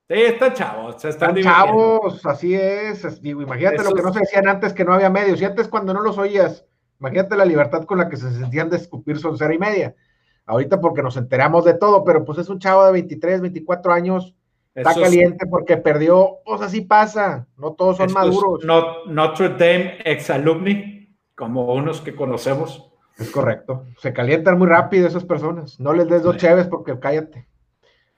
Sí, 0.09 0.17
están 0.17 0.55
chavos, 0.55 1.05
están, 1.05 1.37
chavos, 1.37 2.27
así 2.27 2.53
es. 2.53 3.23
Digo, 3.23 3.43
imagínate 3.43 3.85
lo 3.85 3.95
que 3.95 4.03
no 4.03 4.13
se 4.13 4.19
decían 4.19 4.49
antes 4.49 4.73
que 4.73 4.85
no 4.85 4.93
había 4.93 5.09
medios. 5.09 5.41
Y 5.41 5.45
antes 5.45 5.69
cuando 5.69 5.95
no 5.95 6.01
los 6.01 6.19
oías, 6.19 6.67
imagínate 6.99 7.37
la 7.37 7.45
libertad 7.45 7.85
con 7.85 7.99
la 7.99 8.09
que 8.09 8.17
se 8.17 8.33
sentían 8.33 8.69
de 8.69 8.79
escupir 8.79 9.19
cera 9.21 9.55
y 9.55 9.59
media. 9.59 9.95
Ahorita 10.47 10.81
porque 10.81 11.03
nos 11.03 11.17
enteramos 11.17 11.65
de 11.65 11.75
todo, 11.75 12.03
pero 12.03 12.25
pues 12.25 12.39
es 12.39 12.49
un 12.49 12.59
chavo 12.59 12.85
de 12.87 12.93
23, 12.93 13.41
24 13.41 13.93
años, 13.93 14.35
está 14.75 14.95
caliente 14.95 15.47
porque 15.47 15.77
perdió, 15.77 16.39
pues 16.45 16.61
así 16.61 16.81
pasa, 16.81 17.47
no 17.57 17.75
todos 17.75 17.99
son 17.99 18.13
maduros. 18.13 18.65
Notre 19.07 19.51
Dame 19.51 19.99
ex 20.05 20.29
alumni, 20.29 21.17
como 21.37 21.73
unos 21.73 22.01
que 22.01 22.17
conocemos. 22.17 22.90
Es 23.19 23.31
correcto. 23.31 23.87
Se 23.99 24.13
calientan 24.13 24.59
muy 24.59 24.67
rápido 24.67 25.07
esas 25.07 25.25
personas. 25.25 25.79
No 25.79 25.93
les 25.93 26.09
des 26.09 26.23
dos 26.23 26.37
chéves 26.37 26.67
porque 26.67 26.99
cállate. 26.99 27.47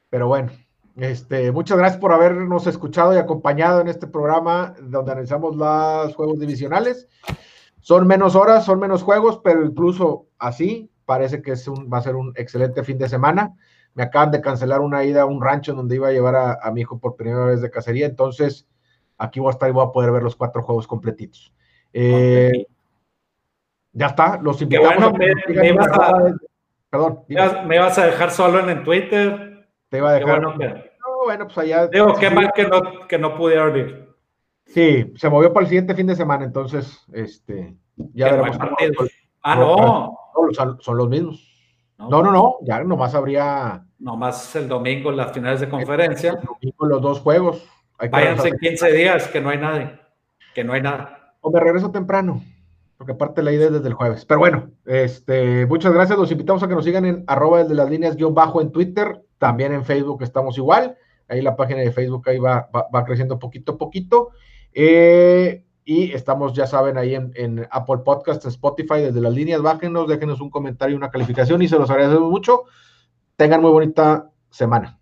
Pero 0.08 0.28
bueno, 0.28 0.52
este, 0.96 1.50
muchas 1.52 1.78
gracias 1.78 2.00
por 2.00 2.12
habernos 2.12 2.66
escuchado 2.66 3.14
y 3.14 3.18
acompañado 3.18 3.80
en 3.80 3.88
este 3.88 4.06
programa 4.06 4.74
donde 4.80 5.12
analizamos 5.12 5.56
los 5.56 6.14
juegos 6.14 6.38
divisionales. 6.38 7.08
Son 7.80 8.06
menos 8.06 8.36
horas, 8.36 8.64
son 8.64 8.78
menos 8.78 9.02
juegos, 9.02 9.40
pero 9.42 9.64
incluso 9.64 10.26
así 10.38 10.90
parece 11.04 11.42
que 11.42 11.52
es 11.52 11.66
un, 11.66 11.90
va 11.92 11.98
a 11.98 12.02
ser 12.02 12.14
un 12.14 12.32
excelente 12.36 12.84
fin 12.84 12.98
de 12.98 13.08
semana. 13.08 13.56
Me 13.94 14.02
acaban 14.02 14.30
de 14.30 14.40
cancelar 14.40 14.80
una 14.80 15.04
ida 15.04 15.22
a 15.22 15.26
un 15.26 15.42
rancho 15.42 15.74
donde 15.74 15.96
iba 15.96 16.08
a 16.08 16.12
llevar 16.12 16.36
a, 16.36 16.70
mi 16.72 16.82
hijo 16.82 16.98
por 16.98 17.16
primera 17.16 17.44
vez 17.46 17.60
de 17.60 17.70
cacería, 17.70 18.06
entonces 18.06 18.66
aquí 19.18 19.40
voy 19.40 19.48
a 19.48 19.52
estar 19.52 19.68
y 19.68 19.72
voy 19.72 19.84
a 19.84 19.92
poder 19.92 20.12
ver 20.12 20.22
los 20.22 20.36
cuatro 20.36 20.62
juegos 20.62 20.86
completitos. 20.86 21.52
Eh, 21.92 22.66
ya 23.92 24.06
está, 24.06 24.38
los 24.42 24.60
invitamos. 24.62 25.12
me, 25.12 25.34
me, 25.54 25.70
a, 25.70 26.34
perdón, 26.88 27.24
me 27.66 27.78
vas 27.78 27.98
a 27.98 28.06
dejar 28.06 28.30
solo 28.30 28.60
en 28.60 28.70
el 28.70 28.82
Twitter. 28.82 29.68
Te 29.88 29.98
iba 29.98 30.10
a 30.10 30.14
dejar. 30.14 30.40
Bueno, 30.40 30.54
no, 30.56 31.24
bueno, 31.24 31.44
pues 31.46 31.58
allá. 31.58 31.86
Digo, 31.88 32.14
qué 32.18 32.30
mal 32.30 32.50
que 32.54 32.66
no, 32.66 33.06
que 33.06 33.18
no 33.18 33.36
pudiera 33.36 33.64
abrir. 33.64 34.08
Sí, 34.66 35.12
se 35.16 35.28
movió 35.28 35.52
para 35.52 35.64
el 35.64 35.68
siguiente 35.68 35.94
fin 35.94 36.06
de 36.06 36.16
semana, 36.16 36.44
entonces, 36.44 37.04
este, 37.12 37.76
ya 38.14 38.30
veremos. 38.30 38.58
Ah, 39.42 39.56
no. 39.56 40.18
Son, 40.52 40.96
los 40.96 41.08
mismos. 41.08 41.48
No, 41.98 42.22
no, 42.22 42.32
no, 42.32 42.56
ya 42.62 42.82
nomás 42.82 43.14
habría. 43.14 43.84
Nomás 43.98 44.56
el 44.56 44.68
domingo 44.68 45.12
las 45.12 45.32
finales 45.32 45.60
de 45.60 45.68
conferencia. 45.68 46.30
El 46.30 46.46
domingo 46.46 46.86
los 46.86 47.02
dos 47.02 47.20
juegos. 47.20 47.68
Váyanse 48.10 48.48
en 48.48 48.58
15 48.58 48.92
días, 48.92 49.28
que 49.28 49.40
no 49.40 49.50
hay 49.50 49.58
nadie. 49.58 50.00
Que 50.54 50.64
no 50.64 50.72
hay 50.72 50.80
nada. 50.82 51.34
O 51.40 51.50
me 51.50 51.60
regreso 51.60 51.90
temprano 51.90 52.42
porque 53.02 53.14
aparte 53.14 53.42
la 53.42 53.50
idea 53.50 53.66
es 53.66 53.72
desde 53.72 53.88
el 53.88 53.94
jueves. 53.94 54.24
Pero 54.24 54.38
bueno, 54.38 54.70
este, 54.86 55.66
muchas 55.66 55.92
gracias. 55.92 56.16
Los 56.16 56.30
invitamos 56.30 56.62
a 56.62 56.68
que 56.68 56.76
nos 56.76 56.84
sigan 56.84 57.04
en 57.04 57.24
arroba 57.26 57.64
desde 57.64 57.74
las 57.74 57.90
líneas 57.90 58.14
guion 58.14 58.32
bajo 58.32 58.60
en 58.60 58.70
Twitter, 58.70 59.24
también 59.38 59.72
en 59.72 59.84
Facebook 59.84 60.22
estamos 60.22 60.56
igual. 60.56 60.96
Ahí 61.26 61.42
la 61.42 61.56
página 61.56 61.80
de 61.80 61.90
Facebook 61.90 62.28
ahí 62.28 62.38
va, 62.38 62.70
va, 62.72 63.04
creciendo 63.04 63.40
poquito 63.40 63.72
a 63.72 63.76
poquito. 63.76 64.28
Eh, 64.72 65.64
y 65.84 66.12
estamos, 66.12 66.52
ya 66.52 66.68
saben, 66.68 66.96
ahí 66.96 67.16
en, 67.16 67.66
Apple 67.72 68.02
Podcast, 68.04 68.46
Spotify, 68.46 69.00
desde 69.00 69.20
las 69.20 69.32
líneas, 69.32 69.62
bájenos, 69.62 70.06
déjenos 70.06 70.40
un 70.40 70.50
comentario, 70.50 70.96
una 70.96 71.10
calificación 71.10 71.60
y 71.60 71.66
se 71.66 71.80
los 71.80 71.90
agradecemos 71.90 72.30
mucho. 72.30 72.66
Tengan 73.34 73.62
muy 73.62 73.72
bonita 73.72 74.30
semana. 74.48 75.01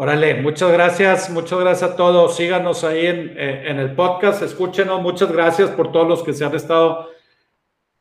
Órale, 0.00 0.40
muchas 0.40 0.70
gracias, 0.70 1.28
muchas 1.28 1.58
gracias 1.58 1.90
a 1.90 1.96
todos. 1.96 2.36
Síganos 2.36 2.84
ahí 2.84 3.06
en, 3.06 3.34
eh, 3.36 3.68
el 3.68 3.96
podcast, 3.96 4.40
escúchenos. 4.42 5.02
Muchas 5.02 5.32
gracias 5.32 5.70
por 5.70 5.90
todos 5.90 6.06
los 6.06 6.22
que 6.22 6.32
se 6.32 6.44
han 6.44 6.54
estado 6.54 7.08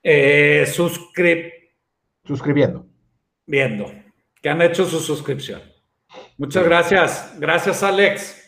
eh, 0.04 0.68
suscribiendo. 0.68 2.86
Viendo, 3.48 3.92
que 4.40 4.48
han 4.48 4.62
hecho 4.62 4.86
su 4.86 5.00
suscripción. 5.00 5.60
Muchas 6.38 6.66
gracias. 6.66 7.34
Gracias, 7.40 7.82
Alex. 7.82 8.47